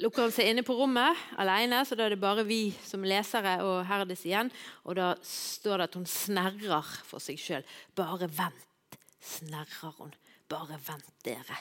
lukker 0.00 0.26
hun 0.26 0.34
seg 0.34 0.50
inne 0.50 0.64
på 0.64 0.76
rommet 0.76 1.16
alene, 1.40 1.82
så 1.84 1.96
da 1.96 2.06
er 2.06 2.14
det 2.14 2.20
bare 2.20 2.44
vi 2.48 2.74
som 2.84 3.04
lesere 3.04 3.58
og 3.64 3.84
Herdis 3.88 4.24
igjen. 4.28 4.52
Og 4.84 4.96
da 5.00 5.14
står 5.24 5.80
det 5.80 5.90
at 5.90 6.00
hun 6.00 6.08
snerrer 6.08 6.94
for 7.08 7.20
seg 7.24 7.40
sjøl. 7.40 7.68
Bare 7.96 8.28
vent, 8.28 8.96
snerrer 9.20 10.00
hun. 10.00 10.16
Bare 10.50 10.80
vent, 10.88 11.12
dere. 11.24 11.60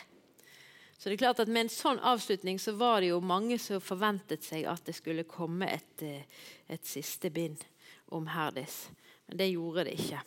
Så 1.00 1.08
det 1.08 1.16
er 1.16 1.22
klart 1.24 1.40
at 1.40 1.48
Med 1.48 1.68
en 1.68 1.72
sånn 1.72 2.02
avslutning 2.04 2.60
så 2.60 2.74
var 2.76 3.00
det 3.00 3.14
jo 3.14 3.22
mange 3.24 3.56
som 3.62 3.80
forventet 3.80 4.44
seg 4.44 4.66
at 4.68 4.84
det 4.84 4.98
skulle 4.98 5.24
komme 5.24 5.70
et, 5.72 6.02
eh, 6.04 6.26
et 6.68 6.86
siste 6.86 7.32
bind 7.32 7.64
om 8.12 8.28
Herdis. 8.28 8.90
Men 9.28 9.40
det 9.40 9.52
gjorde 9.54 9.86
det 9.88 9.96
ikke. 9.96 10.20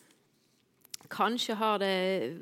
Kanskje 1.13 1.59
har 1.61 1.79
det 1.83 2.39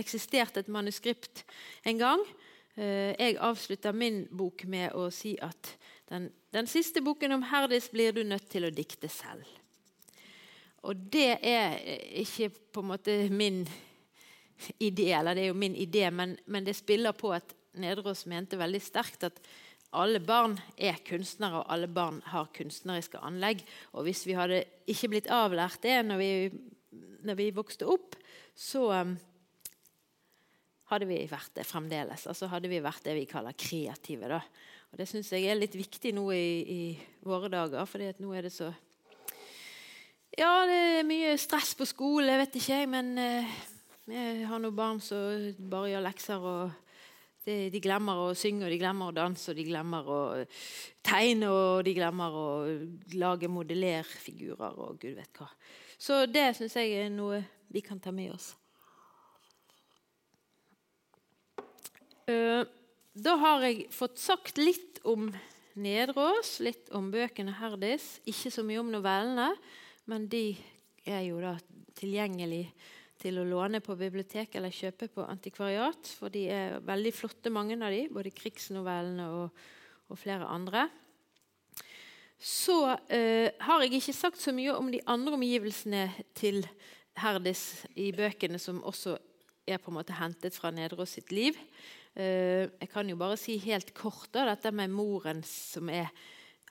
eksistert 0.00 0.56
et 0.56 0.70
manuskript 0.72 1.44
en 1.84 1.98
gang. 2.00 2.24
Eh, 2.74 3.12
jeg 3.18 3.36
avslutter 3.36 3.92
min 3.92 4.22
bok 4.30 4.64
med 4.64 4.96
å 4.96 5.10
si 5.12 5.36
at 5.36 5.74
den, 6.08 6.30
den 6.54 6.66
siste 6.66 7.02
boken 7.04 7.36
om 7.36 7.44
Herdis 7.50 7.90
blir 7.92 8.16
du 8.16 8.22
nødt 8.24 8.48
til 8.48 8.64
å 8.64 8.72
dikte 8.72 9.12
selv. 9.12 9.44
Og 10.88 10.96
det 11.12 11.36
er 11.44 11.76
ikke 12.22 12.48
på 12.48 12.80
en 12.80 12.90
måte 12.94 13.18
min 13.28 13.66
idé, 14.78 15.12
eller 15.12 15.34
det 15.34 15.44
er 15.44 15.52
jo 15.52 15.58
min 15.58 15.76
idé, 15.76 16.08
men, 16.10 16.38
men 16.46 16.64
det 16.64 16.78
spiller 16.78 17.12
på 17.12 17.34
at 17.36 17.57
Nedros 17.76 18.24
mente 18.30 18.58
veldig 18.58 18.80
sterkt 18.82 19.26
at 19.28 19.40
alle 19.96 20.20
barn 20.20 20.58
er 20.76 20.98
kunstnere, 21.06 21.62
og 21.62 21.72
alle 21.72 21.88
barn 21.88 22.20
har 22.28 22.50
kunstneriske 22.56 23.20
anlegg. 23.24 23.62
Og 23.96 24.04
hvis 24.04 24.26
vi 24.28 24.36
hadde 24.36 24.62
ikke 24.90 25.12
blitt 25.14 25.30
avlært 25.32 25.80
det 25.84 25.96
når 26.04 26.20
vi, 26.20 26.32
når 27.24 27.38
vi 27.38 27.48
vokste 27.56 27.88
opp, 27.88 28.18
så 28.58 28.88
um, 28.92 29.14
hadde 30.92 31.08
vi 31.08 31.22
vært 31.30 31.54
det 31.56 31.64
fremdeles. 31.68 32.26
Altså 32.28 32.50
hadde 32.52 32.68
vi 32.68 32.82
vært 32.84 33.06
det 33.08 33.16
vi 33.16 33.28
kaller 33.30 33.56
kreative. 33.56 34.28
Da. 34.28 34.42
Og 34.92 35.00
Det 35.00 35.08
syns 35.08 35.32
jeg 35.32 35.48
er 35.48 35.56
litt 35.56 35.76
viktig 35.78 36.12
nå 36.16 36.26
i, 36.36 36.50
i 36.68 36.82
våre 37.24 37.48
dager, 37.52 37.88
for 37.88 38.04
nå 38.20 38.34
er 38.36 38.48
det 38.48 38.52
så 38.56 38.72
Ja, 40.38 40.66
det 40.68 40.82
er 41.00 41.08
mye 41.08 41.32
stress 41.40 41.72
på 41.74 41.88
skole, 41.88 42.36
vet 42.44 42.60
ikke 42.60 42.82
jeg, 42.82 42.90
men 42.92 43.16
uh, 43.16 43.56
jeg 44.12 44.44
har 44.48 44.60
noen 44.60 44.76
barn 44.76 45.00
som 45.02 45.48
bare 45.72 45.94
gjør 45.94 46.04
lekser 46.04 46.44
og 46.44 46.76
de 47.72 47.80
glemmer 47.82 48.20
å 48.20 48.36
synge, 48.36 48.66
og 48.66 48.72
de 48.72 48.78
glemmer 48.80 49.10
å 49.10 49.16
danse, 49.16 49.50
og 49.50 49.58
de 49.58 49.66
glemmer 49.66 50.08
å 50.12 50.20
tegne, 51.06 51.50
og 51.50 51.84
de 51.86 51.94
glemmer 51.96 52.36
å 52.36 52.46
lage 53.18 53.50
modellerfigurer 53.52 54.80
og 54.84 54.98
gud 55.02 55.18
vet 55.18 55.40
hva. 55.40 55.48
Så 55.98 56.24
det 56.30 56.50
syns 56.58 56.76
jeg 56.78 56.94
er 56.94 57.12
noe 57.12 57.42
vi 57.72 57.82
kan 57.84 58.00
ta 58.00 58.12
med 58.14 58.32
oss. 58.36 58.52
Uh, 62.28 62.64
da 63.16 63.34
har 63.40 63.64
jeg 63.64 63.88
fått 63.94 64.20
sagt 64.20 64.60
litt 64.60 65.00
om 65.08 65.30
Nedrås, 65.78 66.58
litt 66.64 66.90
om 66.94 67.08
bøkene 67.12 67.54
Herdis. 67.58 68.18
Ikke 68.28 68.50
så 68.52 68.64
mye 68.66 68.82
om 68.82 68.92
novellene, 68.92 69.52
men 70.10 70.26
de 70.30 70.52
er 71.08 71.24
jo 71.28 71.40
da 71.42 71.54
tilgjengelige 71.98 72.70
til 73.18 73.40
å 73.40 73.46
låne 73.46 73.80
på 73.84 73.96
bibliotek 73.98 74.54
eller 74.58 74.74
kjøpe 74.74 75.10
på 75.12 75.26
antikvariat. 75.26 76.12
For 76.18 76.32
de 76.32 76.46
er 76.52 76.78
veldig 76.86 77.12
flotte, 77.16 77.52
mange 77.54 77.78
av 77.78 77.92
de, 77.94 78.06
både 78.14 78.34
krigsnovellene 78.34 79.28
og, 79.34 79.62
og 80.08 80.20
flere 80.20 80.48
andre. 80.48 80.86
Så 82.38 82.84
eh, 83.10 83.50
har 83.66 83.82
jeg 83.82 83.98
ikke 83.98 84.14
sagt 84.14 84.40
så 84.40 84.54
mye 84.54 84.76
om 84.78 84.92
de 84.94 85.02
andre 85.10 85.34
omgivelsene 85.34 86.04
til 86.38 86.62
Herdis 87.18 87.82
i 87.98 88.12
bøkene, 88.14 88.60
som 88.62 88.78
også 88.86 89.16
er 89.68 89.80
på 89.82 89.90
en 89.90 89.98
måte 89.98 90.16
hentet 90.16 90.54
fra 90.54 90.70
Nedreås 90.72 91.16
sitt 91.18 91.32
liv. 91.34 91.58
Eh, 92.14 92.70
jeg 92.70 92.90
kan 92.92 93.10
jo 93.10 93.18
bare 93.18 93.38
si 93.40 93.58
helt 93.66 93.90
kort 93.96 94.30
da, 94.34 94.46
dette 94.52 94.70
med 94.70 94.94
moren 94.94 95.42
som 95.46 95.90
er 95.90 96.12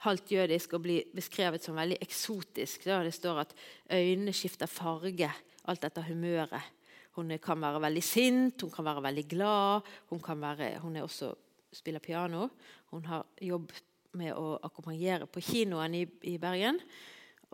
halvt 0.06 0.32
jødisk 0.36 0.78
og 0.78 0.86
blir 0.86 1.12
beskrevet 1.16 1.64
som 1.64 1.78
veldig 1.78 2.00
eksotisk. 2.04 2.88
Da. 2.88 3.02
Det 3.04 3.16
står 3.16 3.44
at 3.44 3.54
øynene 3.92 4.34
skifter 4.36 4.70
farge 4.70 5.30
alt 5.68 5.84
dette 5.84 6.04
humøret. 6.08 6.74
Hun 7.18 7.34
kan 7.42 7.62
være 7.62 7.82
veldig 7.82 8.04
sint, 8.06 8.62
hun 8.62 8.72
kan 8.72 8.86
være 8.86 9.04
veldig 9.08 9.28
glad. 9.30 9.88
Hun, 10.12 10.22
kan 10.22 10.42
være, 10.42 10.78
hun 10.80 10.96
er 10.96 11.06
også 11.06 11.34
spiller 11.74 12.00
piano. 12.00 12.48
Hun 12.92 13.06
har 13.06 13.26
jobb 13.42 13.72
med 14.18 14.34
å 14.38 14.58
akkompagnere 14.66 15.28
på 15.30 15.42
kinoen 15.44 15.96
i, 15.98 16.04
i, 16.30 16.38
Bergen. 16.42 16.80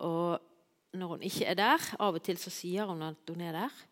Og 0.03 0.39
når 0.93 1.15
hun 1.15 1.25
ikke 1.27 1.47
er 1.49 1.57
der, 1.57 1.87
av 1.99 2.19
og 2.19 2.23
til 2.23 2.39
så 2.39 2.53
sier 2.53 2.89
hun 2.89 3.01
at 3.05 3.31
hun 3.31 3.43
er 3.43 3.55
der. 3.55 3.83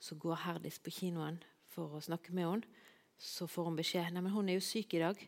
Så 0.00 0.16
går 0.16 0.38
Herdis 0.46 0.80
på 0.80 0.92
kinoen 0.94 1.38
for 1.70 1.98
å 1.98 2.04
snakke 2.04 2.32
med 2.32 2.48
henne. 2.48 2.78
Så 3.20 3.44
får 3.50 3.68
hun 3.68 3.76
beskjed 3.76 4.14
Nei, 4.14 4.22
men 4.24 4.32
hun 4.32 4.48
er 4.48 4.56
jo 4.56 4.64
syk 4.64 4.96
i 4.96 5.02
dag. 5.02 5.18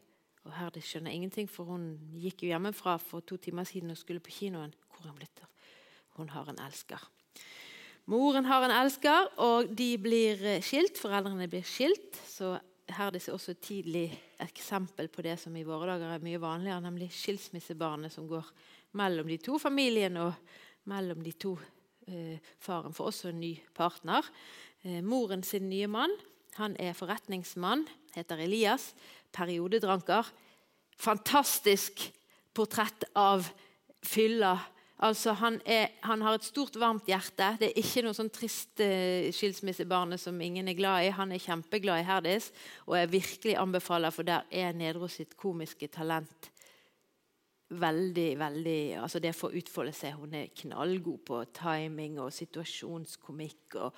Og 0.47 0.55
Herdis 0.57 0.89
skjønner 0.89 1.13
ingenting, 1.13 1.51
for 1.51 1.69
hun 1.69 1.91
gikk 2.19 2.47
jo 2.47 2.55
hjemmefra 2.55 2.97
for 2.99 3.23
to 3.27 3.37
timer 3.37 3.69
siden 3.69 3.93
og 3.93 4.01
skulle 4.01 4.23
på 4.25 4.33
kinoen. 4.39 4.73
Hvor 4.89 5.05
er 5.05 5.13
hun 5.13 5.19
blitt 5.21 5.43
av? 5.45 5.51
Hun 6.17 6.33
har 6.33 6.49
en 6.51 6.63
elsker. 6.65 7.05
Moren 8.11 8.49
har 8.49 8.65
en 8.67 8.75
elsker, 8.75 9.29
og 9.39 9.71
de 9.79 9.93
blir 10.03 10.41
eh, 10.43 10.65
skilt. 10.65 10.99
Foreldrene 10.99 11.47
blir 11.51 11.63
skilt. 11.67 12.19
Så 12.27 12.57
Herdis 12.93 13.29
er 13.29 13.37
også 13.37 13.55
et 13.55 13.63
tidlig 13.63 14.07
eksempel 14.43 15.07
på 15.13 15.23
det 15.23 15.37
som 15.41 15.55
i 15.57 15.63
våre 15.67 15.93
dager 15.93 16.17
er 16.17 16.25
mye 16.25 16.41
vanligere, 16.43 16.83
nemlig 16.83 17.13
skilsmissebarnet 17.15 18.13
som 18.13 18.27
går 18.31 18.49
mellom 18.99 19.31
de 19.31 19.39
to 19.41 19.55
familiene 19.63 20.27
og 20.27 20.59
mellom 20.91 21.23
de 21.23 21.33
to. 21.39 21.55
Eh, 22.11 22.43
faren 22.59 22.95
får 22.97 23.13
også 23.13 23.31
en 23.31 23.41
ny 23.41 23.55
partner. 23.77 24.27
Eh, 24.83 24.99
moren 25.07 25.47
sin 25.47 25.71
nye 25.71 25.87
mann 25.87 26.13
han 26.59 26.75
er 26.77 26.93
forretningsmann, 26.93 27.87
heter 28.13 28.43
Elias. 28.45 28.91
Periodedranker. 29.33 30.27
Fantastisk 31.01 32.03
portrett 32.53 33.07
av 33.17 33.47
fylla 34.05 34.59
Altså, 35.03 35.33
han, 35.35 35.59
er, 35.67 35.89
han, 36.07 36.23
har 36.23 36.37
et 36.39 36.47
stort, 36.47 36.77
varmt 36.79 37.09
hjerte. 37.11 37.57
Det 37.59 37.73
er 37.73 37.81
ikke 37.81 38.05
noe 38.07 38.15
sånn 38.15 38.31
trist 38.31 38.79
uh, 38.85 39.27
skilsmissebarnet 39.35 40.23
som 40.23 40.39
ingen 40.39 40.71
er 40.71 40.79
glad 40.79 41.09
i. 41.09 41.13
Han 41.17 41.35
er 41.35 41.43
kjempeglad 41.43 42.05
i 42.05 42.07
Herdis, 42.07 42.53
og 42.87 42.95
jeg 43.01 43.11
virkelig 43.17 43.57
anbefaler, 43.59 44.15
for 44.15 44.29
der 44.29 44.47
er 44.55 44.77
Nedro 44.79 45.11
sitt 45.11 45.35
komiske 45.41 45.91
talent 45.91 46.53
veldig, 47.73 48.39
veldig 48.39 48.95
altså 49.01 49.19
Det 49.19 49.35
får 49.35 49.57
utfolde 49.59 49.93
seg. 49.97 50.15
Hun 50.21 50.35
er 50.35 50.53
knallgod 50.63 51.25
på 51.27 51.43
timing 51.57 52.21
og 52.21 52.33
situasjonskomikk. 52.33 53.75
og 53.75 53.93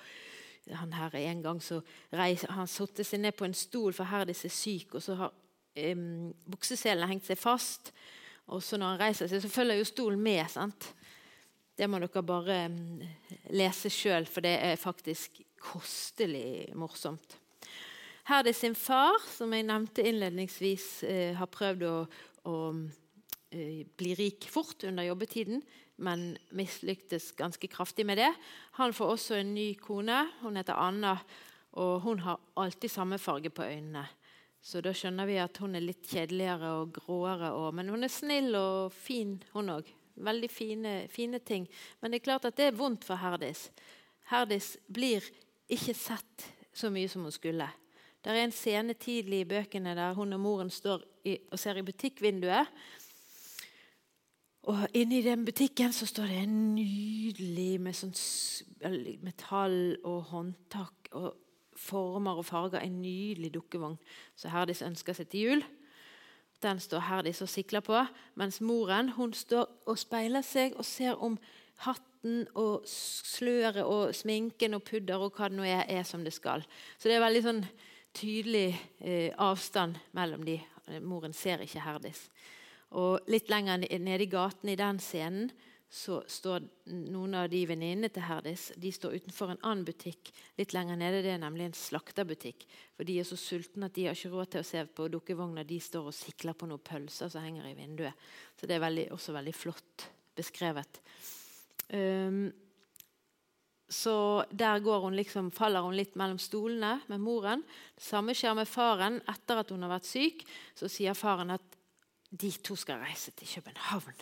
han 0.71 0.93
her 0.93 1.15
En 1.15 1.41
gang 1.43 1.63
så 1.63 1.81
reiser, 2.13 2.51
han 2.51 2.67
satte 2.67 3.03
seg 3.03 3.19
ned 3.19 3.31
på 3.31 3.45
en 3.45 3.53
stol, 3.53 3.93
for 3.93 4.03
Herdis 4.03 4.45
er 4.45 4.49
syk, 4.49 4.95
og 4.95 5.03
så 5.03 5.15
har 5.15 5.33
um, 5.91 6.33
bukseselene 6.49 7.07
hengt 7.07 7.25
seg 7.25 7.37
fast. 7.37 7.93
Og 8.53 8.61
så 8.63 8.77
når 8.77 8.93
han 8.93 9.01
reiser 9.01 9.29
seg, 9.29 9.41
så 9.41 9.49
følger 9.49 9.79
jo 9.79 9.87
stolen 9.89 10.21
med. 10.21 10.43
sant? 10.51 10.91
Det 11.75 11.87
må 11.91 11.99
dere 11.99 12.23
bare 12.23 12.59
mm, 12.71 13.01
lese 13.57 13.89
sjøl, 13.91 14.27
for 14.29 14.45
det 14.45 14.53
er 14.63 14.79
faktisk 14.79 15.41
kostelig 15.59 16.69
morsomt. 16.77 17.39
Her 18.25 18.41
er 18.41 18.47
det 18.47 18.55
sin 18.57 18.75
far, 18.77 19.19
som 19.29 19.53
jeg 19.53 19.67
nevnte 19.67 20.05
innledningsvis, 20.05 20.85
eh, 21.05 21.33
har 21.37 21.49
prøvd 21.51 21.83
å, 21.85 21.95
å 22.49 22.55
eh, 23.51 23.83
bli 23.85 24.13
rik 24.17 24.47
fort 24.49 24.85
under 24.87 25.05
jobbetiden, 25.05 25.61
men 26.01 26.31
mislyktes 26.57 27.31
ganske 27.37 27.69
kraftig 27.71 28.05
med 28.07 28.17
det. 28.19 28.31
Han 28.79 28.93
får 28.93 29.13
også 29.13 29.37
en 29.37 29.53
ny 29.55 29.67
kone. 29.79 30.23
Hun 30.41 30.57
heter 30.57 30.79
Anna, 30.79 31.13
og 31.77 32.01
hun 32.07 32.23
har 32.25 32.41
alltid 32.57 32.91
samme 32.91 33.19
farge 33.21 33.51
på 33.53 33.67
øynene. 33.67 34.07
Så 34.65 34.81
da 34.81 34.95
skjønner 34.97 35.27
vi 35.29 35.35
at 35.37 35.59
hun 35.61 35.77
er 35.77 35.83
litt 35.85 36.07
kjedeligere 36.09 36.71
og 36.79 36.95
gråere. 36.95 37.51
Og, 37.53 37.67
men 37.77 37.91
hun 37.93 38.05
er 38.05 38.09
snill 38.09 38.55
og 38.57 38.95
fin, 38.95 39.37
hun 39.53 39.69
òg. 39.75 39.91
Veldig 40.25 40.49
fine, 40.49 40.93
fine, 41.11 41.37
ting. 41.45 41.67
Men 42.01 42.11
det 42.11 42.21
er 42.21 42.25
klart 42.25 42.47
at 42.49 42.57
det 42.57 42.71
er 42.71 42.79
vondt 42.79 43.05
for 43.05 43.21
Herdis. 43.21 43.67
Herdis 44.31 44.71
blir 44.89 45.25
ikke 45.69 45.93
sett 45.93 46.47
så 46.73 46.89
mye 46.89 47.11
som 47.11 47.27
hun 47.27 47.35
skulle. 47.35 47.67
Det 48.25 48.33
er 48.33 48.41
en 48.41 48.55
scene 48.55 48.95
tidlig 48.97 49.43
i 49.43 49.49
bøkene 49.53 49.93
der 49.93 50.17
hun 50.17 50.33
og 50.33 50.41
moren 50.41 50.73
står 50.73 51.03
i, 51.29 51.37
og 51.51 51.61
ser 51.61 51.77
i 51.77 51.85
butikkvinduet. 51.85 52.73
Og 54.65 54.87
inni 54.97 55.21
den 55.21 55.45
butikken 55.45 55.93
så 55.93 56.09
står 56.09 56.31
det 56.31 56.41
en 56.41 56.59
nydelig 56.73 57.75
med 57.85 57.93
sånn 57.93 58.15
metall 59.21 59.99
og 60.01 60.23
håndtak. 60.31 61.13
og 61.13 61.44
former 61.75 62.39
og 62.39 62.45
farger 62.47 62.83
en 62.83 63.01
nydelig 63.01 63.53
dukkevogn 63.55 63.97
som 64.35 64.53
Herdis 64.53 64.83
ønsker 64.85 65.17
seg 65.17 65.29
til 65.31 65.45
jul. 65.49 65.65
Den 66.63 66.79
står 66.79 67.03
Herdis 67.09 67.43
og 67.43 67.51
sikler 67.51 67.83
på, 67.85 67.99
mens 68.39 68.61
moren 68.63 69.11
hun 69.17 69.33
står 69.35 69.67
og 69.85 69.99
speiler 69.99 70.45
seg 70.45 70.77
og 70.79 70.87
ser 70.87 71.19
om 71.21 71.37
hatten 71.83 72.45
og 72.55 72.87
sløret 72.89 73.83
og 73.83 74.15
sminken 74.15 74.77
og 74.77 74.85
pudder 74.87 75.21
og 75.21 75.35
hva 75.35 75.49
det 75.51 75.59
nå 75.59 75.67
er, 75.67 75.83
er 75.91 76.07
som 76.07 76.23
det 76.23 76.33
skal. 76.33 76.63
Så 76.97 77.09
det 77.09 77.17
er 77.17 77.25
veldig 77.25 77.43
sånn 77.45 77.61
tydelig 78.15 78.69
eh, 79.03 79.31
avstand 79.37 79.99
mellom 80.15 80.45
de. 80.47 80.59
Moren 81.03 81.33
ser 81.33 81.63
ikke 81.65 81.83
Herdis. 81.83 82.27
Og 82.95 83.25
Litt 83.27 83.49
lenger 83.51 83.81
nede 83.81 84.23
i 84.23 84.31
gaten 84.31 84.71
i 84.71 84.79
den 84.79 85.01
scenen 85.03 85.49
så 85.89 86.17
står 86.27 86.65
noen 86.89 87.35
av 87.37 87.47
de 87.51 87.61
venninnene 87.69 88.09
til 88.11 88.25
Herdis 88.25 88.71
de 88.81 88.89
står 88.91 89.19
utenfor 89.21 89.53
en 89.53 89.61
annen 89.61 89.85
butikk 89.87 90.31
litt 90.59 90.73
lenger 90.75 90.97
nede. 90.99 91.21
Det 91.23 91.31
er 91.35 91.39
nemlig 91.43 91.69
en 91.69 91.77
slakterbutikk. 91.77 92.65
For 92.97 93.07
De 93.07 93.19
er 93.21 93.27
så 93.27 93.37
sultne 93.39 93.87
at 93.87 93.95
de 93.95 94.07
har 94.09 94.17
ikke 94.17 94.33
råd 94.33 94.51
til 94.55 94.63
å 94.63 94.67
se 94.67 94.83
på 94.97 95.07
dukkevogna. 95.13 95.63
De 95.63 95.79
står 95.79 96.09
og 96.09 96.17
sikler 96.17 96.57
på 96.57 96.67
noen 96.69 96.83
pølser 96.83 97.31
som 97.31 97.45
henger 97.45 97.69
i 97.69 97.77
vinduet. 97.77 98.27
Så 98.59 98.67
det 98.67 98.77
er 98.77 98.85
veldig, 98.87 99.07
også 99.15 99.37
veldig 99.37 99.55
flott 99.55 100.07
beskrevet. 100.35 101.01
Um, 101.93 102.49
så 103.87 104.43
der 104.49 104.81
hun 104.81 105.15
liksom, 105.15 105.51
faller 105.53 105.85
hun 105.85 105.95
litt 105.95 106.15
mellom 106.17 106.41
stolene 106.41 106.97
med 107.07 107.21
moren. 107.21 107.61
Det 107.95 108.03
samme 108.03 108.33
skjer 108.33 108.57
med 108.57 108.67
faren. 108.67 109.21
Etter 109.29 109.61
at 109.61 109.71
hun 109.71 109.85
har 109.85 109.93
vært 109.93 110.09
syk, 110.09 110.41
så 110.75 110.89
sier 110.89 111.13
faren 111.13 111.53
at 111.53 111.77
de 112.35 112.49
to 112.65 112.75
skal 112.75 112.99
reise 113.05 113.31
til 113.37 113.47
København. 113.47 114.17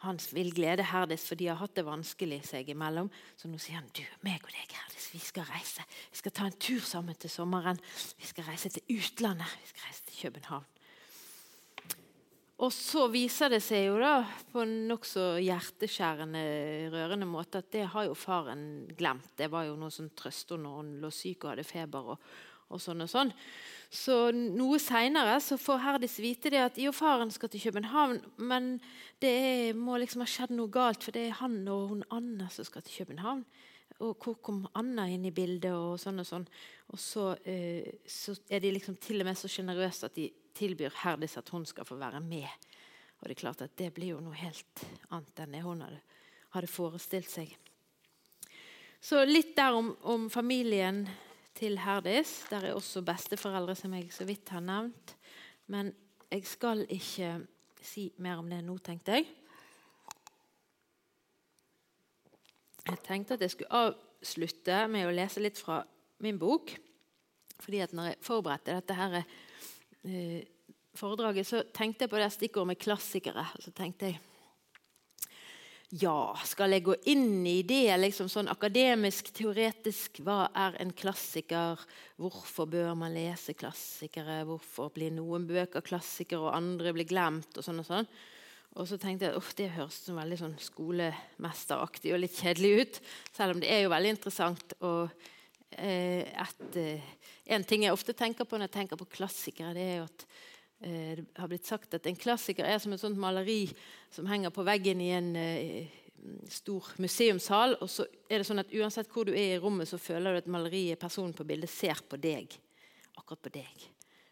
Han 0.00 0.16
vil 0.32 0.52
glede 0.56 0.86
Herdis, 0.88 1.26
for 1.28 1.36
de 1.36 1.50
har 1.50 1.58
hatt 1.60 1.74
det 1.76 1.84
vanskelig 1.84 2.40
seg 2.48 2.70
imellom. 2.72 3.10
Så 3.36 3.50
nå 3.50 3.60
sier 3.60 3.80
han 3.80 3.90
du, 3.92 4.02
meg 4.24 4.40
og 4.40 4.52
deg, 4.54 4.72
Herdis, 4.72 5.10
vi 5.12 5.20
skal 5.20 5.48
reise. 5.50 5.84
Vi 6.08 6.22
skal 6.22 6.36
ta 6.36 6.48
en 6.48 6.56
tur 6.56 6.80
sammen 6.80 7.18
til 7.20 7.32
sommeren. 7.32 7.80
Vi 8.16 8.28
skal 8.30 8.48
reise 8.48 8.72
til 8.72 8.96
utlandet. 8.96 9.58
Vi 9.60 9.72
skal 9.74 9.88
reise 9.90 10.06
til 10.08 10.22
København. 10.24 10.68
Og 12.60 12.68
så 12.76 13.06
viser 13.08 13.48
det 13.48 13.62
seg 13.64 13.86
jo 13.86 13.96
da 14.00 14.18
på 14.52 14.60
en 14.66 14.72
nokså 14.90 15.38
hjerteskjærende, 15.40 16.42
rørende 16.92 17.28
måte 17.28 17.62
at 17.62 17.70
det 17.72 17.86
har 17.88 18.04
jo 18.04 18.16
faren 18.18 18.64
glemt. 18.98 19.30
Det 19.38 19.48
var 19.52 19.64
jo 19.64 19.78
noe 19.80 19.92
som 19.94 20.10
trøste 20.12 20.58
når 20.60 20.74
hun 20.76 20.90
lå 21.00 21.12
syk 21.14 21.46
og 21.46 21.54
hadde 21.54 21.64
feber. 21.64 22.12
og, 22.12 22.32
og 22.70 22.82
sånn 22.82 23.04
og 23.04 23.10
sånn. 23.10 23.32
Så 23.90 24.16
Noe 24.30 24.78
seinere 24.78 25.40
får 25.42 25.80
Herdis 25.82 26.18
vite 26.22 26.52
det 26.54 26.60
at 26.62 26.78
jo, 26.78 26.92
faren 26.94 27.32
skal 27.34 27.50
til 27.50 27.64
København, 27.64 28.20
men 28.38 28.76
det 29.22 29.32
er, 29.34 29.74
må 29.74 29.98
liksom 29.98 30.22
ha 30.22 30.28
skjedd 30.30 30.54
noe 30.54 30.70
galt, 30.70 31.02
for 31.02 31.16
det 31.16 31.26
er 31.26 31.40
han 31.40 31.58
og 31.66 31.90
hun 31.90 32.06
Anna 32.14 32.46
som 32.54 32.68
skal 32.68 32.86
til 32.86 33.02
København. 33.02 33.42
Og 34.00 34.14
hvor 34.22 34.38
kom 34.40 34.62
Anna 34.78 35.08
inn 35.12 35.26
i 35.28 35.34
bildet? 35.34 35.74
Og 35.74 35.98
sånn 36.00 36.22
og 36.22 36.28
sånn. 36.28 36.46
Og 36.94 37.00
så, 37.02 37.34
eh, 37.44 38.00
så 38.08 38.32
er 38.48 38.62
de 38.62 38.70
liksom 38.72 38.96
til 39.02 39.20
og 39.20 39.28
med 39.28 39.36
så 39.36 39.50
sjenerøse 39.50 40.08
at 40.08 40.16
de 40.16 40.30
tilbyr 40.56 40.94
Herdis 41.02 41.36
at 41.36 41.50
hun 41.52 41.66
skal 41.68 41.84
få 41.88 41.98
være 42.00 42.22
med. 42.24 42.48
Og 43.20 43.28
det 43.28 43.34
er 43.34 43.42
klart 43.42 43.64
at 43.66 43.74
det 43.76 43.90
blir 43.92 44.14
jo 44.14 44.22
noe 44.24 44.38
helt 44.38 44.84
annet 45.10 45.42
enn 45.42 45.56
det 45.56 45.64
hun 45.66 45.82
hadde, 45.84 46.00
hadde 46.54 46.70
forestilt 46.70 47.28
seg. 47.28 47.52
Så 49.00 49.20
litt 49.24 49.52
der 49.56 49.76
om, 49.76 49.92
om 50.02 50.28
familien 50.32 51.04
til 51.56 51.78
Herdis. 51.78 52.44
Der 52.50 52.66
er 52.66 52.76
også 52.76 53.02
besteforeldre, 53.06 53.74
som 53.78 53.94
jeg 53.94 54.12
så 54.14 54.26
vidt 54.28 54.48
har 54.54 54.62
nevnt. 54.64 55.16
Men 55.70 55.92
jeg 56.30 56.46
skal 56.46 56.84
ikke 56.88 57.34
si 57.82 58.10
mer 58.18 58.40
om 58.42 58.50
det 58.50 58.62
nå, 58.64 58.76
tenkte 58.84 59.18
jeg. 59.18 59.28
Jeg 62.90 63.02
tenkte 63.06 63.36
at 63.36 63.44
jeg 63.44 63.54
skulle 63.54 63.82
avslutte 63.86 64.78
med 64.90 65.06
å 65.06 65.14
lese 65.14 65.42
litt 65.42 65.58
fra 65.60 65.82
min 66.24 66.38
bok. 66.40 66.72
Fordi 67.60 67.82
at 67.84 67.92
når 67.94 68.12
jeg 68.12 68.24
forberedte 68.24 68.78
dette 68.78 68.96
her, 68.96 69.20
eh, 70.04 70.42
foredraget, 70.94 71.46
så 71.46 71.62
tenkte 71.74 72.04
jeg 72.04 72.10
på 72.10 72.18
det 72.18 72.32
stikkordet 72.32 72.72
med 72.72 72.80
klassikere. 72.80 73.46
Så 73.60 73.70
tenkte 73.76 74.10
jeg 74.10 74.20
ja, 75.90 76.36
skal 76.46 76.70
jeg 76.70 76.84
gå 76.86 76.94
inn 77.10 77.42
i 77.50 77.64
det 77.66 77.96
liksom 77.98 78.28
sånn 78.30 78.50
akademisk, 78.52 79.32
teoretisk? 79.34 80.20
Hva 80.22 80.44
er 80.54 80.76
en 80.78 80.92
klassiker? 80.94 81.82
Hvorfor 82.20 82.68
bør 82.70 82.92
man 82.98 83.16
lese 83.16 83.56
klassikere? 83.58 84.44
Hvorfor 84.46 84.92
blir 84.94 85.10
noen 85.10 85.48
bøker 85.48 85.82
klassikere, 85.82 86.44
og 86.46 86.54
andre 86.54 86.92
blir 86.94 87.08
glemt? 87.10 87.50
Og 87.58 87.66
sånn 87.66 87.82
og 87.82 87.88
sånn. 87.88 88.06
Og 88.78 88.86
så 88.86 89.00
tenkte 89.02 89.26
jeg 89.26 89.40
at 89.40 89.56
det 89.58 89.72
høres 89.74 89.98
som 90.04 90.20
veldig 90.20 90.38
sånn 90.38 90.54
skolemesteraktig 90.62 92.14
og 92.14 92.22
litt 92.22 92.38
kjedelig 92.38 92.70
ut. 92.78 93.02
Selv 93.34 93.56
om 93.56 93.64
det 93.64 93.72
er 93.74 93.82
jo 93.82 93.90
veldig 93.90 94.12
interessant. 94.14 94.76
Og 94.86 95.10
eh, 95.74 96.22
et, 96.22 96.78
eh, 96.78 97.10
en 97.50 97.66
ting 97.66 97.88
jeg 97.88 97.96
ofte 97.96 98.14
tenker 98.14 98.46
på 98.46 98.60
når 98.60 98.70
jeg 98.70 98.76
tenker 98.78 99.00
på 99.00 99.10
klassikere, 99.18 99.74
det 99.74 99.88
er 99.88 99.98
jo 100.04 100.06
at 100.06 100.26
det 100.80 101.36
har 101.36 101.48
blitt 101.50 101.68
sagt 101.68 101.92
at 101.94 102.06
en 102.08 102.16
klassiker 102.16 102.64
er 102.64 102.78
som 102.80 102.94
et 102.94 103.02
sånt 103.02 103.18
maleri 103.20 103.66
som 104.10 104.28
henger 104.30 104.52
på 104.54 104.64
veggen 104.64 105.02
i 105.04 105.10
en 105.12 105.34
eh, 105.36 105.98
stor 106.48 106.86
museumshall. 106.96 107.76
og 107.80 107.90
så 107.90 108.06
er 108.28 108.40
det 108.40 108.48
sånn 108.48 108.62
at 108.62 108.72
Uansett 108.72 109.10
hvor 109.12 109.28
du 109.28 109.32
er 109.34 109.56
i 109.56 109.60
rommet, 109.60 109.88
så 109.88 110.00
føler 110.00 110.32
du 110.32 110.42
at 110.42 110.50
maleriet, 110.52 111.00
personen 111.00 111.34
på 111.36 111.44
bildet, 111.44 111.70
ser 111.70 112.00
på 112.08 112.16
deg. 112.20 112.56
Akkurat 113.16 113.42
på 113.42 113.52
deg. 113.54 113.88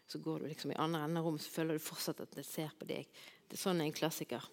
Så 0.09 0.21
går 0.23 0.41
du 0.41 0.49
liksom 0.49 0.73
i 0.73 0.79
andre 0.81 1.03
enden 1.05 1.21
av 1.21 1.27
rommet, 1.27 1.45
så 1.45 1.53
føler 1.53 1.77
du 1.77 1.85
fortsatt 1.85 2.23
at 2.25 2.33
det 2.37 2.45
ser 2.47 2.73
på 2.79 2.87
deg. 2.89 3.09
Det 3.45 3.57
er 3.57 3.61
sånn 3.61 3.81
en 3.85 3.93
klassiker. 3.93 4.45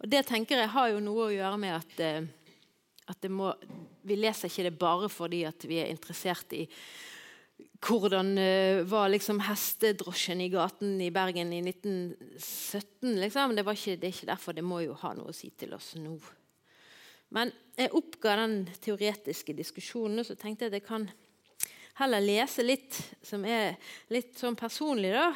Og 0.00 0.08
Det 0.08 0.24
tenker 0.26 0.62
jeg 0.62 0.74
har 0.74 0.90
jo 0.90 1.02
noe 1.04 1.28
å 1.28 1.34
gjøre 1.34 1.60
med 1.60 1.76
at, 1.76 2.00
eh, 2.00 2.26
at 3.06 3.30
må, 3.30 3.52
vi 4.02 4.18
leser 4.18 4.50
ikke 4.50 4.66
det 4.66 4.78
bare 4.78 5.10
fordi 5.12 5.44
at 5.46 5.66
vi 5.68 5.78
er 5.82 5.92
interessert 5.92 6.58
i 6.58 6.64
hvordan 7.80 8.32
uh, 8.38 8.82
var 8.88 9.08
liksom 9.12 9.40
hestedrosjen 9.44 10.40
i 10.44 10.50
gaten 10.52 10.98
i 11.00 11.10
Bergen 11.14 11.52
i 11.56 11.62
1917. 11.64 13.14
Liksom. 13.22 13.54
Det, 13.56 13.64
ikke, 13.64 13.96
det, 13.96 14.10
er 14.10 14.14
ikke 14.14 14.30
derfor. 14.32 14.56
Det 14.56 14.64
må 14.66 14.82
jo 14.84 14.96
ha 15.02 15.14
noe 15.16 15.32
å 15.32 15.36
si 15.36 15.52
til 15.58 15.74
oss 15.76 15.94
nå. 16.00 16.16
Men 17.36 17.52
jeg 17.78 17.92
oppga 17.96 18.36
den 18.42 18.56
teoretiske 18.82 19.54
diskusjonen, 19.56 20.20
og 20.20 20.28
så 20.28 20.36
tenkte 20.38 20.66
jeg 20.66 20.72
at 20.72 20.80
jeg 20.80 20.88
kan 20.88 21.06
heller 22.00 22.24
lese 22.24 22.64
litt 22.64 22.96
som 23.26 23.44
er 23.46 23.76
litt 24.12 24.36
sånn 24.40 24.58
personlig, 24.58 25.14
da. 25.16 25.30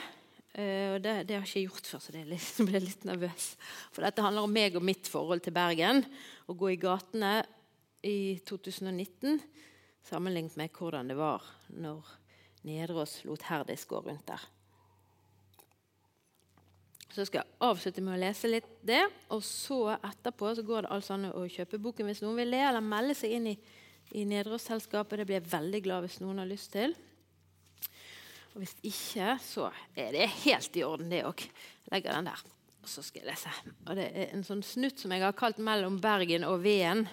Uh, 0.55 0.95
og 0.95 1.01
det, 1.03 1.17
det, 1.27 1.39
har 1.39 1.49
jeg 1.49 1.65
ikke 1.65 1.75
gjort 1.75 1.91
før, 1.91 2.03
så 2.05 2.15
jeg 2.15 2.31
litt, 2.31 2.51
ble 2.69 2.85
litt 2.85 3.09
nervøs. 3.09 3.51
For 3.95 4.07
dette 4.07 4.25
handler 4.25 4.47
om 4.47 4.55
meg 4.55 4.77
og 4.79 4.87
mitt 4.87 5.11
forhold 5.11 5.45
til 5.45 5.57
Bergen. 5.57 6.05
Å 6.47 6.57
gå 6.57 6.75
i 6.75 6.81
gatene 6.81 7.39
i 8.05 8.19
2019 8.47 9.41
sammenlignet 10.05 10.57
med 10.61 10.75
hvordan 10.77 11.09
det 11.11 11.17
var 11.19 11.45
når 11.73 12.13
Nedreås 12.65 13.23
lot 13.29 13.45
Herdis 13.49 13.85
gå 13.89 14.01
rundt 14.01 14.27
der. 14.29 14.43
Så 17.15 17.27
skal 17.29 17.45
jeg 17.45 17.59
avslutte 17.63 18.03
med 18.03 18.17
å 18.17 18.23
lese 18.25 18.51
litt 18.51 18.71
det. 18.83 19.05
Og 19.35 19.43
så 19.47 19.95
etterpå 19.95 20.51
så 20.57 20.65
går 20.67 20.87
det 20.87 20.95
altså 20.97 21.15
an 21.15 21.29
å 21.31 21.45
kjøpe 21.47 21.79
boken 21.83 22.09
hvis 22.11 22.25
noen 22.25 22.41
vil 22.41 22.51
le, 22.51 22.63
eller 22.67 22.83
melde 22.83 23.15
seg 23.15 23.37
inn 23.37 23.53
i, 23.53 23.55
i 24.19 24.25
Nedreås-selskapet. 24.27 25.21
Det 25.21 25.29
blir 25.29 25.39
jeg 25.39 25.53
veldig 25.53 25.83
glad 25.85 26.09
hvis 26.09 26.19
noen 26.25 26.43
har 26.43 26.51
lyst 26.51 26.73
til. 26.75 26.97
Og 28.55 28.63
hvis 28.63 28.75
ikke, 28.87 29.37
så 29.43 29.69
er 29.99 30.11
det 30.15 30.27
helt 30.43 30.77
i 30.79 30.83
orden, 30.87 31.11
det 31.11 31.23
òg. 31.27 31.47
Legger 31.93 32.19
den 32.19 32.33
der. 32.33 32.43
Og 32.83 32.91
så 32.91 33.03
skal 33.03 33.23
jeg 33.23 33.31
lese. 33.31 33.53
Og 33.87 33.95
det 33.99 34.09
er 34.11 34.35
en 34.35 34.45
sånn 34.47 34.63
snutt 34.67 35.01
som 35.03 35.15
jeg 35.15 35.23
har 35.23 35.39
kalt 35.39 35.59
'Mellom 35.63 36.01
Bergen 36.03 36.45
og 36.45 36.61
Veen'. 36.67 37.07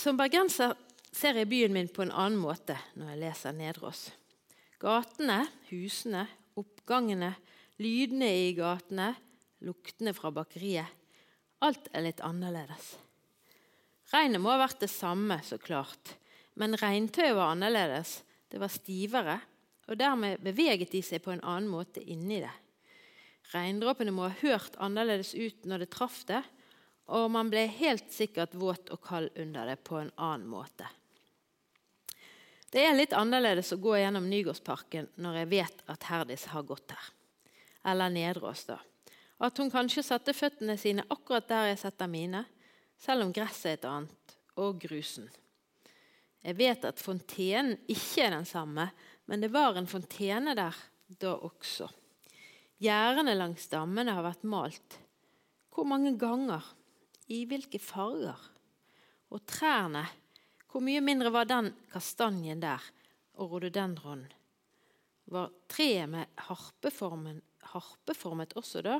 Som 0.00 0.16
bergenser 0.16 0.72
ser 1.12 1.36
jeg 1.36 1.48
byen 1.50 1.74
min 1.74 1.88
på 1.92 2.06
en 2.06 2.12
annen 2.14 2.40
måte 2.40 2.72
når 2.96 3.10
jeg 3.10 3.20
leser 3.20 3.52
Nedreås. 3.52 4.06
Gatene, 4.80 5.42
husene, 5.68 6.22
oppgangene, 6.56 7.34
lydene 7.84 8.30
i 8.46 8.54
gatene, 8.56 9.10
luktene 9.66 10.14
fra 10.16 10.30
bakeriet. 10.32 10.88
Alt 11.60 11.90
er 11.92 12.06
litt 12.06 12.22
annerledes. 12.24 12.94
Regnet 14.14 14.40
må 14.40 14.54
ha 14.54 14.62
vært 14.62 14.80
det 14.80 14.88
samme, 14.88 15.36
så 15.44 15.58
klart, 15.60 16.14
men 16.56 16.78
regntøyet 16.80 17.36
var 17.36 17.52
annerledes. 17.52 18.22
Det 18.48 18.62
var 18.62 18.72
stivere, 18.72 19.36
og 19.84 20.00
dermed 20.00 20.40
beveget 20.40 20.94
de 20.94 21.02
seg 21.04 21.20
på 21.26 21.34
en 21.34 21.44
annen 21.44 21.68
måte 21.68 22.00
inni 22.00 22.40
det. 22.40 22.54
Regndråpene 23.52 24.16
må 24.16 24.30
ha 24.30 24.40
hørt 24.40 24.80
annerledes 24.80 25.34
ut 25.36 25.68
når 25.68 25.84
det 25.84 25.92
traff 25.92 26.22
det, 26.30 26.40
og 27.10 27.30
man 27.34 27.50
ble 27.50 27.66
helt 27.80 28.12
sikkert 28.14 28.54
våt 28.54 28.90
og 28.94 29.02
kald 29.02 29.34
under 29.38 29.66
det 29.72 29.80
på 29.86 29.98
en 29.98 30.12
annen 30.16 30.46
måte. 30.50 30.86
Det 32.70 32.84
er 32.86 32.94
litt 32.94 33.14
annerledes 33.18 33.72
å 33.74 33.80
gå 33.82 33.96
gjennom 33.98 34.28
Nygårdsparken 34.30 35.08
når 35.18 35.40
jeg 35.40 35.50
vet 35.50 35.82
at 35.90 36.06
Herdis 36.06 36.46
har 36.52 36.66
gått 36.68 36.94
her. 36.94 37.08
Eller 37.90 38.12
Nedreås, 38.14 38.62
da. 38.68 38.78
At 39.42 39.58
hun 39.58 39.72
kanskje 39.72 40.04
satte 40.06 40.36
føttene 40.36 40.76
sine 40.78 41.02
akkurat 41.10 41.48
der 41.50 41.72
jeg 41.72 41.80
setter 41.82 42.10
mine, 42.10 42.44
selv 43.00 43.24
om 43.24 43.32
gresset 43.34 43.72
er 43.72 43.78
et 43.78 43.88
annet, 43.90 44.34
og 44.60 44.78
grusen. 44.82 45.26
Jeg 46.44 46.56
vet 46.60 46.84
at 46.86 47.00
fontenen 47.02 47.74
ikke 47.90 48.26
er 48.26 48.36
den 48.36 48.46
samme, 48.48 48.86
men 49.26 49.42
det 49.42 49.50
var 49.50 49.74
en 49.76 49.90
fontene 49.90 50.54
der 50.54 50.76
da 51.20 51.34
også. 51.34 51.88
Gjerdene 52.80 53.34
langs 53.34 53.66
dammene 53.72 54.14
har 54.14 54.24
vært 54.24 54.46
malt. 54.46 55.00
Hvor 55.74 55.88
mange 55.88 56.14
ganger? 56.20 56.62
I 57.30 57.44
hvilke 57.48 57.80
farger? 57.82 58.38
Og 59.30 59.44
trærne, 59.46 60.02
hvor 60.70 60.82
mye 60.82 61.02
mindre 61.02 61.30
var 61.34 61.46
den 61.46 61.70
kastanjen 61.92 62.62
der 62.62 62.82
og 63.38 63.54
rododendron? 63.54 64.24
Var 65.30 65.52
treet 65.70 66.10
med 66.10 66.26
harpeformet 66.50 68.56
også 68.58 68.82
da? 68.82 68.98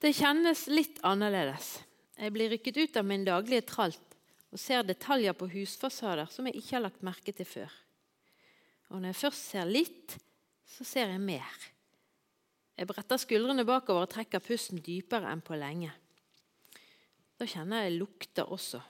Det 0.00 0.14
kjennes 0.16 0.64
litt 0.72 1.02
annerledes. 1.04 1.74
Jeg 2.16 2.32
blir 2.32 2.48
rykket 2.52 2.78
ut 2.80 2.96
av 2.96 3.04
min 3.04 3.26
daglige 3.26 3.66
tralt 3.68 4.16
og 4.50 4.60
ser 4.60 4.86
detaljer 4.88 5.36
på 5.36 5.50
husfasader 5.52 6.30
som 6.32 6.48
jeg 6.48 6.60
ikke 6.60 6.78
har 6.78 6.86
lagt 6.86 7.04
merke 7.04 7.34
til 7.36 7.48
før. 7.48 7.74
Og 8.90 8.98
når 8.98 9.12
jeg 9.12 9.20
først 9.20 9.52
ser 9.52 9.68
litt, 9.68 10.16
så 10.66 10.86
ser 10.86 11.12
jeg 11.12 11.22
mer. 11.22 11.68
Jeg 12.80 12.88
bretter 12.88 13.20
skuldrene 13.20 13.66
bakover 13.68 14.06
og 14.06 14.08
trekker 14.08 14.40
pusten 14.40 14.78
dypere 14.80 15.28
enn 15.28 15.42
på 15.44 15.52
lenge. 15.60 15.90
Da 17.36 17.44
kjenner 17.44 17.82
jeg 17.84 17.98
lukter 17.98 18.48
også. 18.48 18.80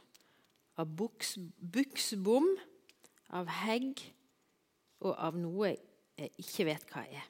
Av 0.79 0.87
buksbom, 0.95 2.47
av 3.35 3.51
hegg 3.65 3.99
og 5.03 5.17
av 5.19 5.35
noe 5.35 5.73
jeg 5.75 6.31
ikke 6.39 6.69
vet 6.69 6.87
hva 6.93 7.03
er. 7.03 7.27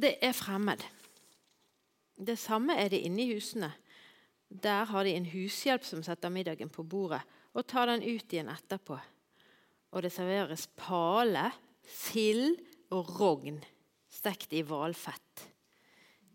Det 0.00 0.14
er 0.24 0.32
fremmed. 0.32 0.80
Det 2.16 2.38
samme 2.40 2.78
er 2.80 2.88
det 2.88 3.02
inne 3.04 3.26
i 3.26 3.34
husene. 3.34 3.74
Der 4.48 4.88
har 4.88 5.04
de 5.04 5.12
en 5.12 5.28
hushjelp 5.28 5.84
som 5.84 6.00
setter 6.06 6.32
middagen 6.32 6.72
på 6.72 6.88
bordet 6.88 7.20
og 7.52 7.68
tar 7.68 7.92
den 7.92 8.00
ut 8.06 8.32
igjen 8.32 8.48
etterpå 8.48 8.96
og 9.92 10.04
det 10.04 10.12
serveres 10.12 10.66
pale, 10.76 11.48
sild 11.88 12.58
og 12.94 13.08
rogn 13.18 13.60
stekt 14.12 14.52
i 14.56 14.64
hvalfett. 14.66 15.46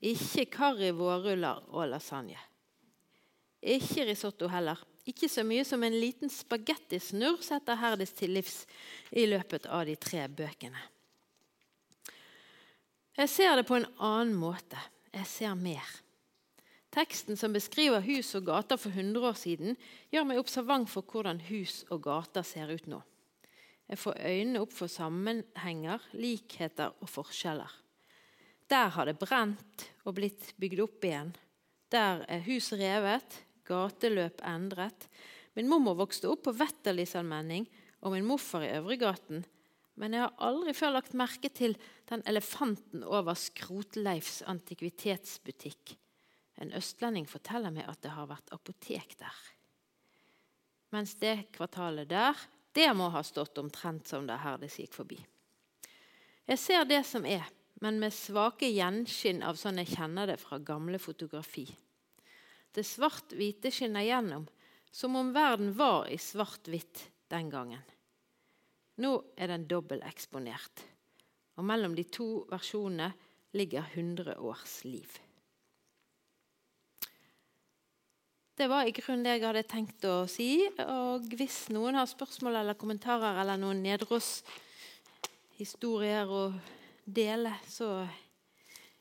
Ikke 0.03 0.47
karri, 0.51 0.91
vårruller 0.95 1.69
og 1.71 1.87
lasagne. 1.93 2.39
Ikke 3.63 4.07
risotto 4.09 4.49
heller. 4.51 4.79
Ikke 5.07 5.27
så 5.31 5.43
mye 5.47 5.63
som 5.67 5.83
en 5.83 5.95
liten 5.95 6.31
spagettisnurr 6.31 7.41
setter 7.43 7.79
Herdis 7.79 8.13
til 8.15 8.33
livs 8.35 8.63
i 9.11 9.25
løpet 9.27 9.67
av 9.71 9.85
de 9.87 9.95
tre 9.99 10.25
bøkene. 10.31 10.79
Jeg 13.13 13.29
ser 13.29 13.55
det 13.59 13.67
på 13.67 13.77
en 13.77 13.87
annen 14.01 14.33
måte. 14.35 14.79
Jeg 15.13 15.27
ser 15.29 15.55
mer. 15.59 15.85
Teksten 16.93 17.37
som 17.37 17.53
beskriver 17.53 18.03
hus 18.05 18.31
og 18.37 18.47
gater 18.47 18.77
for 18.77 18.93
100 18.93 19.27
år 19.27 19.37
siden, 19.37 19.77
gjør 20.13 20.27
meg 20.29 20.41
observant 20.41 20.89
for 20.89 21.05
hvordan 21.05 21.41
hus 21.49 21.83
og 21.89 22.03
gater 22.05 22.45
ser 22.45 22.71
ut 22.73 22.87
nå. 22.89 23.01
Jeg 23.93 23.99
får 24.01 24.23
øynene 24.25 24.61
opp 24.63 24.71
for 24.73 24.89
sammenhenger, 24.89 26.01
likheter 26.17 26.95
og 26.97 27.09
forskjeller. 27.13 27.69
Der 28.65 28.87
har 28.95 29.05
det 29.05 29.19
brent 29.21 29.83
og 30.01 30.15
blitt 30.17 30.47
bygd 30.57 30.79
opp 30.81 31.05
igjen. 31.05 31.29
Der 31.93 32.23
er 32.25 32.41
hus 32.47 32.71
revet, 32.73 33.35
gateløp 33.69 34.41
endret. 34.49 35.05
Min 35.53 35.69
mormor 35.69 35.99
vokste 35.99 36.31
opp 36.31 36.41
på 36.47 36.55
Wetterlisallmenning 36.57 37.67
og 38.01 38.15
min 38.15 38.25
morfar 38.25 38.65
i 38.65 38.71
Øvregaten. 38.79 39.45
Men 40.01 40.17
jeg 40.17 40.25
har 40.25 40.41
aldri 40.41 40.73
før 40.73 40.95
lagt 40.95 41.13
merke 41.13 41.53
til 41.53 41.77
den 42.09 42.25
elefanten 42.25 43.05
over 43.05 43.37
Skrotleifs 43.37 44.41
antikvitetsbutikk. 44.49 45.93
En 46.65 46.73
østlending 46.73 47.29
forteller 47.29 47.69
meg 47.69 47.85
at 47.93 48.01
det 48.01 48.17
har 48.17 48.25
vært 48.33 48.49
apotek 48.57 49.13
der. 49.21 49.37
Mens 50.97 51.13
det 51.21 51.51
kvartalet 51.53 52.09
der 52.09 52.41
det 52.73 52.89
må 52.97 53.09
ha 53.13 53.21
stått 53.23 53.57
omtrent 53.61 54.07
som 54.09 54.27
det 54.27 54.39
her 54.41 54.57
det 54.61 54.71
gikk 54.73 54.93
forbi. 54.95 55.19
Jeg 56.49 56.59
ser 56.59 56.85
det 56.89 57.03
som 57.07 57.25
er, 57.25 57.45
men 57.81 57.99
med 58.01 58.13
svake 58.15 58.67
gjenskinn 58.71 59.43
av 59.45 59.57
sånn 59.59 59.79
jeg 59.81 59.93
kjenner 59.95 60.27
det 60.29 60.39
fra 60.41 60.59
gamle 60.59 60.99
fotografi. 60.99 61.67
Det 62.73 62.83
svart-hvite 62.87 63.71
skinner 63.71 64.05
gjennom, 64.05 64.47
som 64.91 65.15
om 65.15 65.31
verden 65.35 65.71
var 65.77 66.09
i 66.09 66.17
svart-hvitt 66.17 67.05
den 67.31 67.49
gangen. 67.53 67.83
Nå 69.01 69.13
er 69.37 69.49
den 69.53 69.67
dobbelteksponert, 69.69 70.83
og 71.57 71.65
mellom 71.65 71.95
de 71.97 72.05
to 72.09 72.43
versjonene 72.49 73.13
ligger 73.57 73.85
100 73.93 74.37
års 74.41 74.81
liv. 74.85 75.22
Det 78.53 78.67
var 78.69 78.85
i 78.85 78.91
grunnen 78.93 79.23
det 79.25 79.31
jeg 79.33 79.41
hadde 79.47 79.63
tenkt 79.65 80.03
å 80.05 80.27
si. 80.29 80.69
Og 80.85 81.25
hvis 81.39 81.71
noen 81.73 81.95
har 81.97 82.05
spørsmål 82.09 82.55
eller 82.59 82.73
kommentarer 82.77 83.39
eller 83.41 83.57
noen 83.57 83.81
nedross-historier 83.81 86.27
å 86.29 86.53
dele, 87.03 87.51
så 87.65 88.07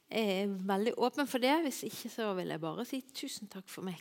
er 0.09 0.25
jeg 0.31 0.49
veldig 0.73 0.95
åpen 0.97 1.27
for 1.29 1.39
det. 1.45 1.53
Hvis 1.67 1.83
ikke 1.91 2.09
så 2.15 2.35
vil 2.39 2.49
jeg 2.55 2.65
bare 2.65 2.85
si 2.89 2.99
tusen 3.13 3.49
takk 3.53 3.69
for 3.69 3.85
meg. 3.85 4.01